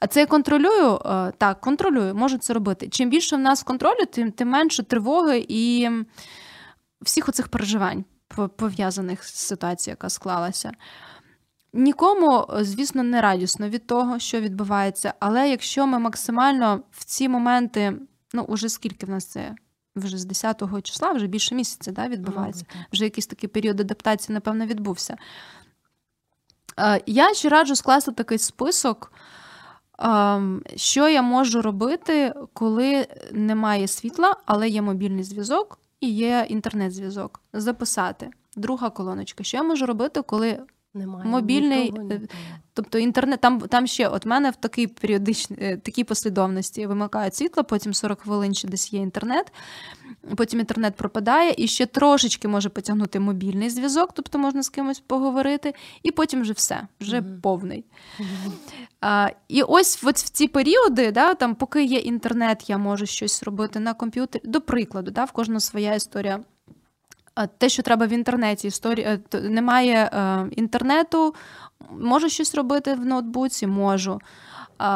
А 0.00 0.06
це 0.06 0.20
я 0.20 0.26
контролюю, 0.26 0.98
е, 1.06 1.32
так, 1.38 1.60
контролюю, 1.60 2.14
можу 2.14 2.38
це 2.38 2.52
робити. 2.52 2.88
Чим 2.88 3.10
більше 3.10 3.36
в 3.36 3.38
нас 3.38 3.62
контролю, 3.62 4.06
тим, 4.12 4.32
тим 4.32 4.48
менше 4.48 4.82
тривоги 4.82 5.46
і 5.48 5.90
всіх 7.02 7.28
оцих 7.28 7.48
переживань, 7.48 8.04
пов'язаних 8.56 9.24
з 9.24 9.34
ситуацією, 9.34 9.92
яка 9.92 10.08
склалася. 10.08 10.72
Нікому, 11.72 12.46
звісно, 12.60 13.02
не 13.02 13.20
радісно 13.20 13.68
від 13.68 13.86
того, 13.86 14.18
що 14.18 14.40
відбувається, 14.40 15.14
але 15.20 15.50
якщо 15.50 15.86
ми 15.86 15.98
максимально 15.98 16.82
в 16.90 17.04
ці 17.04 17.28
моменти, 17.28 17.98
ну, 18.32 18.42
уже 18.42 18.68
скільки 18.68 19.06
в 19.06 19.10
нас 19.10 19.26
це? 19.26 19.54
Вже 19.96 20.18
з 20.18 20.26
10-го 20.26 20.80
числа, 20.80 21.12
вже 21.12 21.26
більше 21.26 21.54
місяця 21.54 21.92
да, 21.92 22.08
відбувається. 22.08 22.64
Вже 22.92 23.04
якийсь 23.04 23.26
такий 23.26 23.48
період 23.48 23.80
адаптації, 23.80 24.34
напевно, 24.34 24.66
відбувся. 24.66 25.16
Е, 26.78 27.00
я 27.06 27.34
ще 27.34 27.48
раджу 27.48 27.76
скласти 27.76 28.12
такий 28.12 28.38
список, 28.38 29.12
ем, 29.98 30.62
що 30.76 31.08
я 31.08 31.22
можу 31.22 31.62
робити, 31.62 32.34
коли 32.52 33.06
немає 33.32 33.88
світла, 33.88 34.36
але 34.46 34.68
є 34.68 34.82
мобільний 34.82 35.24
зв'язок 35.24 35.78
і 36.00 36.10
є 36.10 36.46
інтернет-зв'язок. 36.48 37.40
Записати. 37.52 38.30
Друга 38.56 38.90
колоночка. 38.90 39.44
Що 39.44 39.56
я 39.56 39.62
можу 39.62 39.86
робити, 39.86 40.22
коли 40.22 40.60
Немає 40.94 41.30
мобільний, 41.30 41.84
ні 41.84 41.90
того, 41.90 42.02
ні 42.02 42.14
е, 42.14 42.20
тобто 42.74 42.98
інтернет, 42.98 43.40
там, 43.40 43.60
там 43.60 43.86
ще 43.86 44.08
от 44.08 44.26
мене 44.26 44.50
в 44.50 44.56
такій 44.56 44.86
періодичній 44.86 45.56
е, 45.60 45.76
такій 45.76 46.04
послідовності 46.04 46.86
вимикають 46.86 47.34
світло, 47.34 47.64
потім 47.64 47.94
40 47.94 48.20
хвилин 48.20 48.54
ще 48.54 48.68
десь 48.68 48.92
є 48.92 49.00
інтернет, 49.00 49.52
потім 50.36 50.60
інтернет 50.60 50.96
пропадає, 50.96 51.54
і 51.56 51.68
ще 51.68 51.86
трошечки 51.86 52.48
може 52.48 52.68
потягнути 52.68 53.20
мобільний 53.20 53.70
зв'язок, 53.70 54.10
тобто 54.14 54.38
можна 54.38 54.62
з 54.62 54.68
кимось 54.68 55.00
поговорити, 55.00 55.74
і 56.02 56.10
потім 56.10 56.40
вже 56.42 56.52
все, 56.52 56.86
вже 57.00 57.20
Мгм. 57.20 57.40
повний. 57.40 57.84
А, 59.00 59.30
і 59.48 59.62
ось 59.62 60.04
от 60.04 60.16
в 60.16 60.28
ці 60.28 60.48
періоди, 60.48 61.12
да, 61.12 61.34
там, 61.34 61.54
поки 61.54 61.84
є 61.84 61.98
інтернет, 61.98 62.70
я 62.70 62.78
можу 62.78 63.06
щось 63.06 63.42
робити 63.42 63.80
на 63.80 63.94
комп'ютері. 63.94 64.42
До 64.46 64.60
прикладу, 64.60 65.10
да, 65.10 65.24
в 65.24 65.32
кожного 65.32 65.60
своя 65.60 65.94
історія. 65.94 66.40
Те, 67.58 67.68
що 67.68 67.82
треба 67.82 68.06
в 68.06 68.12
інтернеті, 68.12 68.68
історія 68.68 69.18
е, 69.34 69.40
немає 69.40 70.10
е, 70.12 70.46
інтернету, 70.50 71.34
можу 71.90 72.28
щось 72.28 72.54
робити 72.54 72.94
в 72.94 73.06
ноутбуці, 73.06 73.66
можу. 73.66 74.20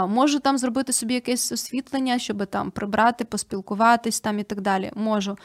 Можу 0.09 0.39
там 0.39 0.59
зробити 0.59 0.93
собі 0.93 1.15
якесь 1.15 1.53
освітлення, 1.53 2.19
щоб 2.19 2.47
там 2.47 2.71
прибрати, 2.71 3.25
поспілкуватись 3.25 4.21
там 4.21 4.39
і 4.39 4.43
так 4.43 4.61
далі. 4.61 4.93
Можу. 4.95 5.37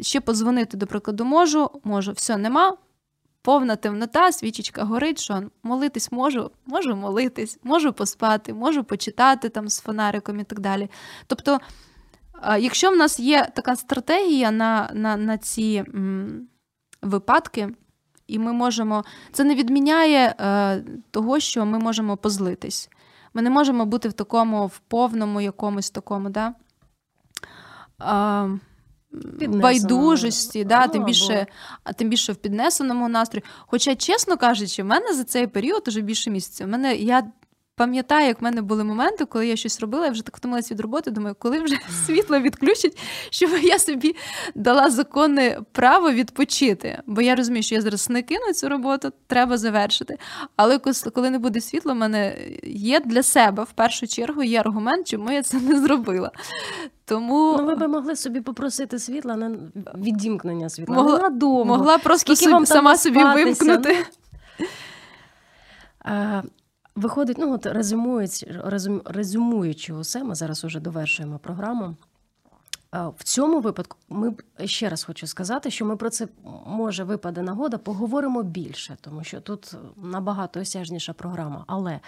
Ще 0.00 0.20
подзвонити, 0.20 0.76
до 0.76 0.86
прикладу, 0.86 1.24
можу, 1.24 1.70
можу. 1.84 2.12
Все, 2.12 2.36
нема. 2.36 2.76
Повна 3.42 3.76
темнота, 3.76 4.32
свічечка 4.32 4.84
горить, 4.84 5.18
що 5.18 5.42
молитись 5.62 6.12
можу, 6.12 6.50
можу 6.66 6.96
молитись, 6.96 7.58
можу 7.62 7.92
поспати, 7.92 8.54
можу 8.54 8.84
почитати 8.84 9.48
там 9.48 9.68
з 9.68 9.80
фонариком 9.80 10.40
і 10.40 10.44
так 10.44 10.60
далі. 10.60 10.90
Тобто, 11.26 11.58
якщо 12.60 12.90
в 12.90 12.96
нас 12.96 13.20
є 13.20 13.48
така 13.54 13.76
стратегія 13.76 14.50
на, 14.50 14.90
на, 14.94 15.16
на 15.16 15.38
ці 15.38 15.84
м, 15.94 16.48
випадки, 17.02 17.68
і 18.26 18.38
ми 18.38 18.52
можемо. 18.52 19.04
Це 19.32 19.44
не 19.44 19.54
відміняє 19.54 20.34
е, 20.40 20.84
того, 21.10 21.40
що 21.40 21.66
ми 21.66 21.78
можемо 21.78 22.16
позлитись. 22.16 22.90
Ми 23.34 23.42
не 23.42 23.50
можемо 23.50 23.86
бути 23.86 24.08
в 24.08 24.12
такому, 24.12 24.66
в 24.66 24.78
повному 24.78 25.40
якомусь 25.40 25.90
такому, 25.90 26.30
да? 26.30 26.54
е, 28.02 28.58
байдужості, 29.48 30.64
да, 30.64 30.86
Ну, 30.86 30.92
тим, 30.92 31.04
більше, 31.04 31.46
а 31.84 31.92
тим 31.92 32.08
більше 32.08 32.32
в 32.32 32.36
піднесеному 32.36 33.08
настрої. 33.08 33.44
Хоча, 33.66 33.94
чесно 33.94 34.36
кажучи, 34.36 34.82
в 34.82 34.86
мене 34.86 35.14
за 35.14 35.24
цей 35.24 35.46
період 35.46 35.88
уже 35.88 36.00
більше 36.00 36.30
місяця. 36.30 36.64
В 36.64 36.68
мене 36.68 36.96
я. 36.96 37.22
Пам'ятаю, 37.78 38.26
як 38.26 38.40
в 38.40 38.44
мене 38.44 38.62
були 38.62 38.84
моменти, 38.84 39.24
коли 39.24 39.46
я 39.46 39.56
щось 39.56 39.80
робила, 39.80 40.04
я 40.04 40.10
вже 40.10 40.24
так 40.24 40.36
втомилась 40.36 40.70
від 40.70 40.80
роботи. 40.80 41.10
Думаю, 41.10 41.36
коли 41.38 41.60
вже 41.60 41.76
світло 42.06 42.40
відключать, 42.40 42.98
щоб 43.30 43.50
я 43.62 43.78
собі 43.78 44.16
дала 44.54 44.90
законне 44.90 45.60
право 45.72 46.12
відпочити. 46.12 47.02
Бо 47.06 47.20
я 47.22 47.34
розумію, 47.34 47.62
що 47.62 47.74
я 47.74 47.80
зараз 47.80 48.10
не 48.10 48.22
кину 48.22 48.52
цю 48.54 48.68
роботу, 48.68 49.12
треба 49.26 49.58
завершити. 49.58 50.18
Але 50.56 50.78
коли 51.14 51.30
не 51.30 51.38
буде 51.38 51.60
світла, 51.60 51.92
в 51.92 51.96
мене 51.96 52.36
є 52.64 53.00
для 53.00 53.22
себе 53.22 53.62
в 53.62 53.72
першу 53.72 54.06
чергу 54.06 54.42
є 54.42 54.60
аргумент, 54.60 55.06
чому 55.06 55.30
я 55.30 55.42
це 55.42 55.56
не 55.60 55.80
зробила. 55.80 56.32
Тому 57.04 57.54
Ну, 57.58 57.66
ви 57.66 57.74
би 57.74 57.88
могли 57.88 58.16
собі 58.16 58.40
попросити 58.40 58.98
світла 58.98 59.36
на 59.36 59.58
відімкнення 59.94 60.68
світла. 60.68 60.96
Могла- 60.96 61.22
надовго. 61.22 61.64
могла 61.64 61.98
просто 61.98 62.36
собі, 62.36 62.66
сама 62.66 62.96
собі 62.96 63.24
вимкнути. 63.24 63.96
Виходить, 66.98 67.38
ну 67.38 67.54
от 67.54 67.66
резюмуючи, 67.66 68.46
резюм- 68.46 69.00
резюмуючи 69.04 69.92
усе, 69.94 70.24
ми 70.24 70.34
зараз 70.34 70.64
уже 70.64 70.80
довершуємо 70.80 71.38
програму. 71.38 71.96
В 72.92 73.24
цьому 73.24 73.60
випадку 73.60 73.96
ми 74.08 74.34
ще 74.64 74.88
раз 74.88 75.04
хочу 75.04 75.26
сказати, 75.26 75.70
що 75.70 75.84
ми 75.84 75.96
про 75.96 76.10
це 76.10 76.28
може 76.66 77.04
випаде 77.04 77.42
нагода, 77.42 77.78
поговоримо 77.78 78.42
більше, 78.42 78.96
тому 79.00 79.24
що 79.24 79.40
тут 79.40 79.74
набагато 79.96 80.60
осяжніша 80.60 81.12
програма. 81.12 81.64
Але 81.66 82.00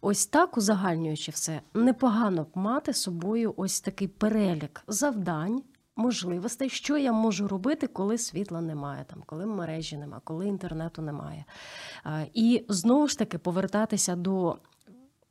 ось 0.00 0.26
так, 0.26 0.56
узагальнюючи 0.56 1.32
все, 1.32 1.60
непогано 1.74 2.42
б 2.42 2.48
мати 2.54 2.94
собою 2.94 3.54
ось 3.56 3.80
такий 3.80 4.08
перелік 4.08 4.82
завдань, 4.88 5.62
можливостей, 5.96 6.68
що 6.68 6.96
я 6.96 7.12
можу 7.12 7.48
робити, 7.48 7.86
коли 7.86 8.18
світла 8.18 8.60
немає, 8.60 9.04
там, 9.10 9.22
коли 9.26 9.46
мережі 9.46 9.96
немає, 9.96 10.20
коли 10.24 10.46
інтернету 10.46 11.02
немає. 11.02 11.44
І 12.34 12.64
знову 12.68 13.08
ж 13.08 13.18
таки 13.18 13.38
повертатися 13.38 14.16
до. 14.16 14.58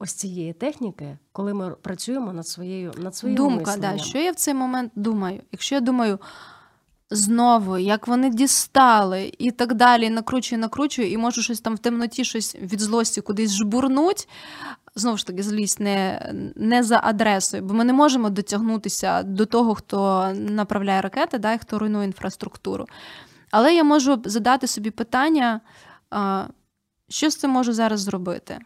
Ось 0.03 0.13
цієї 0.13 0.53
техніки, 0.53 1.17
коли 1.31 1.53
ми 1.53 1.71
працюємо 1.71 2.33
над 2.33 2.47
своєю 2.47 2.93
над 2.97 3.15
своїм 3.15 3.35
Думка, 3.35 3.77
да, 3.77 3.97
що 3.97 4.17
я 4.17 4.31
в 4.31 4.35
цей 4.35 4.53
момент 4.53 4.91
думаю? 4.95 5.41
Якщо 5.51 5.75
я 5.75 5.81
думаю 5.81 6.19
знову, 7.11 7.77
як 7.77 8.07
вони 8.07 8.29
дістали, 8.29 9.31
і 9.37 9.51
так 9.51 9.73
далі, 9.73 10.09
накручую, 10.09 10.61
накручую, 10.61 11.11
і 11.11 11.17
можу 11.17 11.41
щось 11.41 11.61
там 11.61 11.75
в 11.75 11.79
темноті, 11.79 12.25
щось 12.25 12.55
від 12.55 12.81
злості 12.81 13.21
кудись 13.21 13.53
жбурнуть. 13.53 14.27
Знову 14.95 15.17
ж 15.17 15.27
таки, 15.27 15.43
злість 15.43 15.79
не, 15.79 16.31
не 16.55 16.83
за 16.83 17.01
адресою, 17.03 17.63
бо 17.63 17.73
ми 17.73 17.83
не 17.83 17.93
можемо 17.93 18.29
дотягнутися 18.29 19.23
до 19.23 19.45
того, 19.45 19.75
хто 19.75 20.31
направляє 20.35 21.01
ракети, 21.01 21.37
да, 21.37 21.53
і 21.53 21.57
хто 21.57 21.79
руйнує 21.79 22.05
інфраструктуру. 22.05 22.87
Але 23.51 23.75
я 23.75 23.83
можу 23.83 24.21
задати 24.25 24.67
собі 24.67 24.91
питання, 24.91 25.61
що 27.09 27.29
з 27.29 27.35
цим 27.35 27.51
можу 27.51 27.73
зараз 27.73 27.99
зробити? 27.99 28.59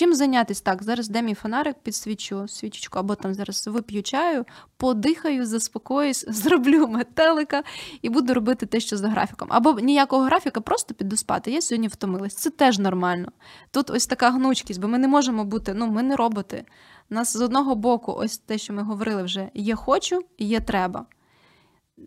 Чим 0.00 0.14
зайнятися 0.14 0.62
так? 0.64 0.82
Зараз 0.82 1.08
де 1.08 1.22
мій 1.22 1.34
фонарик, 1.34 1.76
підсвічу 1.82 2.48
свічечку, 2.48 2.98
або 2.98 3.14
там 3.14 3.34
зараз 3.34 3.66
вип'ю 3.66 4.02
чаю, 4.02 4.44
подихаю, 4.76 5.46
заспокоюсь, 5.46 6.24
зроблю 6.28 6.86
метелика 6.86 7.62
і 8.02 8.08
буду 8.08 8.34
робити 8.34 8.66
те, 8.66 8.80
що 8.80 8.96
за 8.96 9.08
графіком. 9.08 9.48
Або 9.50 9.80
ніякого 9.80 10.22
графіка, 10.22 10.60
просто 10.60 10.94
піду 10.94 11.16
спати. 11.16 11.50
Я 11.50 11.60
сьогодні 11.60 11.88
втомилась. 11.88 12.34
Це 12.34 12.50
теж 12.50 12.78
нормально. 12.78 13.32
Тут 13.70 13.90
ось 13.90 14.06
така 14.06 14.30
гнучкість, 14.30 14.80
бо 14.80 14.88
ми 14.88 14.98
не 14.98 15.08
можемо 15.08 15.44
бути, 15.44 15.74
ну 15.74 15.86
ми 15.86 16.02
не 16.02 16.16
роботи. 16.16 16.64
У 17.10 17.14
нас 17.14 17.36
з 17.36 17.40
одного 17.40 17.74
боку, 17.74 18.12
ось 18.12 18.38
те, 18.38 18.58
що 18.58 18.72
ми 18.72 18.82
говорили 18.82 19.22
вже: 19.22 19.48
є 19.54 19.74
хочу, 19.74 20.20
є 20.38 20.60
треба. 20.60 21.06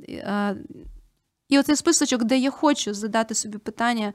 Е, 0.10 0.56
І 1.50 1.60
оцей 1.60 1.76
списочок, 1.76 2.24
де 2.24 2.38
я 2.38 2.52
хочу 2.52 2.94
задати 2.94 3.36
собі 3.36 3.58
питання. 3.58 4.14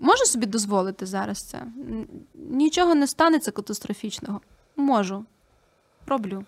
Можу 0.00 0.24
собі 0.24 0.46
дозволити 0.46 1.06
зараз 1.06 1.42
це? 1.42 1.62
Нічого 2.34 2.94
не 2.94 3.06
станеться 3.06 3.50
катастрофічного. 3.50 4.40
Можу. 4.76 5.24
Роблю. 6.06 6.44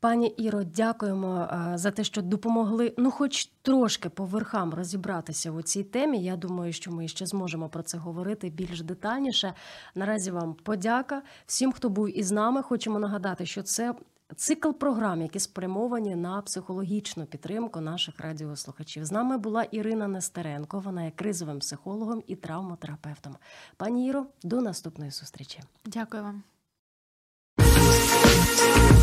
Пані 0.00 0.26
Іро, 0.26 0.64
дякуємо 0.64 1.48
е, 1.52 1.78
за 1.78 1.90
те, 1.90 2.04
що 2.04 2.22
допомогли, 2.22 2.94
ну, 2.98 3.10
хоч 3.10 3.50
трошки 3.62 4.08
по 4.08 4.24
верхам 4.24 4.74
розібратися 4.74 5.50
у 5.50 5.62
цій 5.62 5.84
темі. 5.84 6.22
Я 6.22 6.36
думаю, 6.36 6.72
що 6.72 6.92
ми 6.92 7.08
ще 7.08 7.26
зможемо 7.26 7.68
про 7.68 7.82
це 7.82 7.98
говорити 7.98 8.50
більш 8.50 8.82
детальніше. 8.82 9.54
Наразі 9.94 10.30
вам 10.30 10.54
подяка 10.54 11.22
всім, 11.46 11.72
хто 11.72 11.88
був 11.88 12.18
із 12.18 12.32
нами. 12.32 12.62
Хочемо 12.62 12.98
нагадати, 12.98 13.46
що 13.46 13.62
це. 13.62 13.94
Цикл 14.34 14.70
програм, 14.70 15.22
які 15.22 15.40
спрямовані 15.40 16.16
на 16.16 16.42
психологічну 16.42 17.26
підтримку 17.26 17.80
наших 17.80 18.20
радіослухачів. 18.20 19.04
З 19.04 19.12
нами 19.12 19.38
була 19.38 19.62
Ірина 19.62 20.08
Нестеренко. 20.08 20.80
Вона 20.80 21.04
є 21.04 21.12
кризовим 21.16 21.58
психологом 21.58 22.22
і 22.26 22.36
травмотерапевтом. 22.36 23.36
Пані 23.76 24.08
Іро, 24.08 24.26
до 24.42 24.60
наступної 24.60 25.10
зустрічі. 25.10 25.60
Дякую 25.84 26.22
вам. 26.22 26.42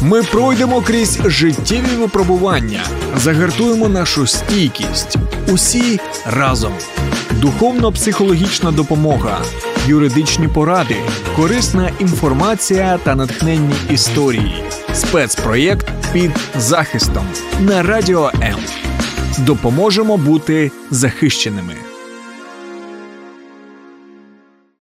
Ми 0.01 0.23
пройдемо 0.23 0.81
крізь 0.81 1.19
життєві 1.25 1.95
випробування, 1.95 2.83
загартуємо 3.15 3.89
нашу 3.89 4.27
стійкість. 4.27 5.15
Усі 5.53 5.99
разом. 6.25 6.73
Духовно-психологічна 7.31 8.71
допомога, 8.71 9.41
юридичні 9.85 10.47
поради, 10.47 10.95
корисна 11.35 11.91
інформація 11.99 12.97
та 12.97 13.15
натхненні 13.15 13.73
історії. 13.89 14.63
Спецпроєкт 14.93 15.87
під 16.13 16.31
захистом 16.55 17.27
на 17.59 17.83
радіо 17.83 18.31
М. 18.41 18.59
Допоможемо 19.37 20.17
бути 20.17 20.71
захищеними. 20.91 21.92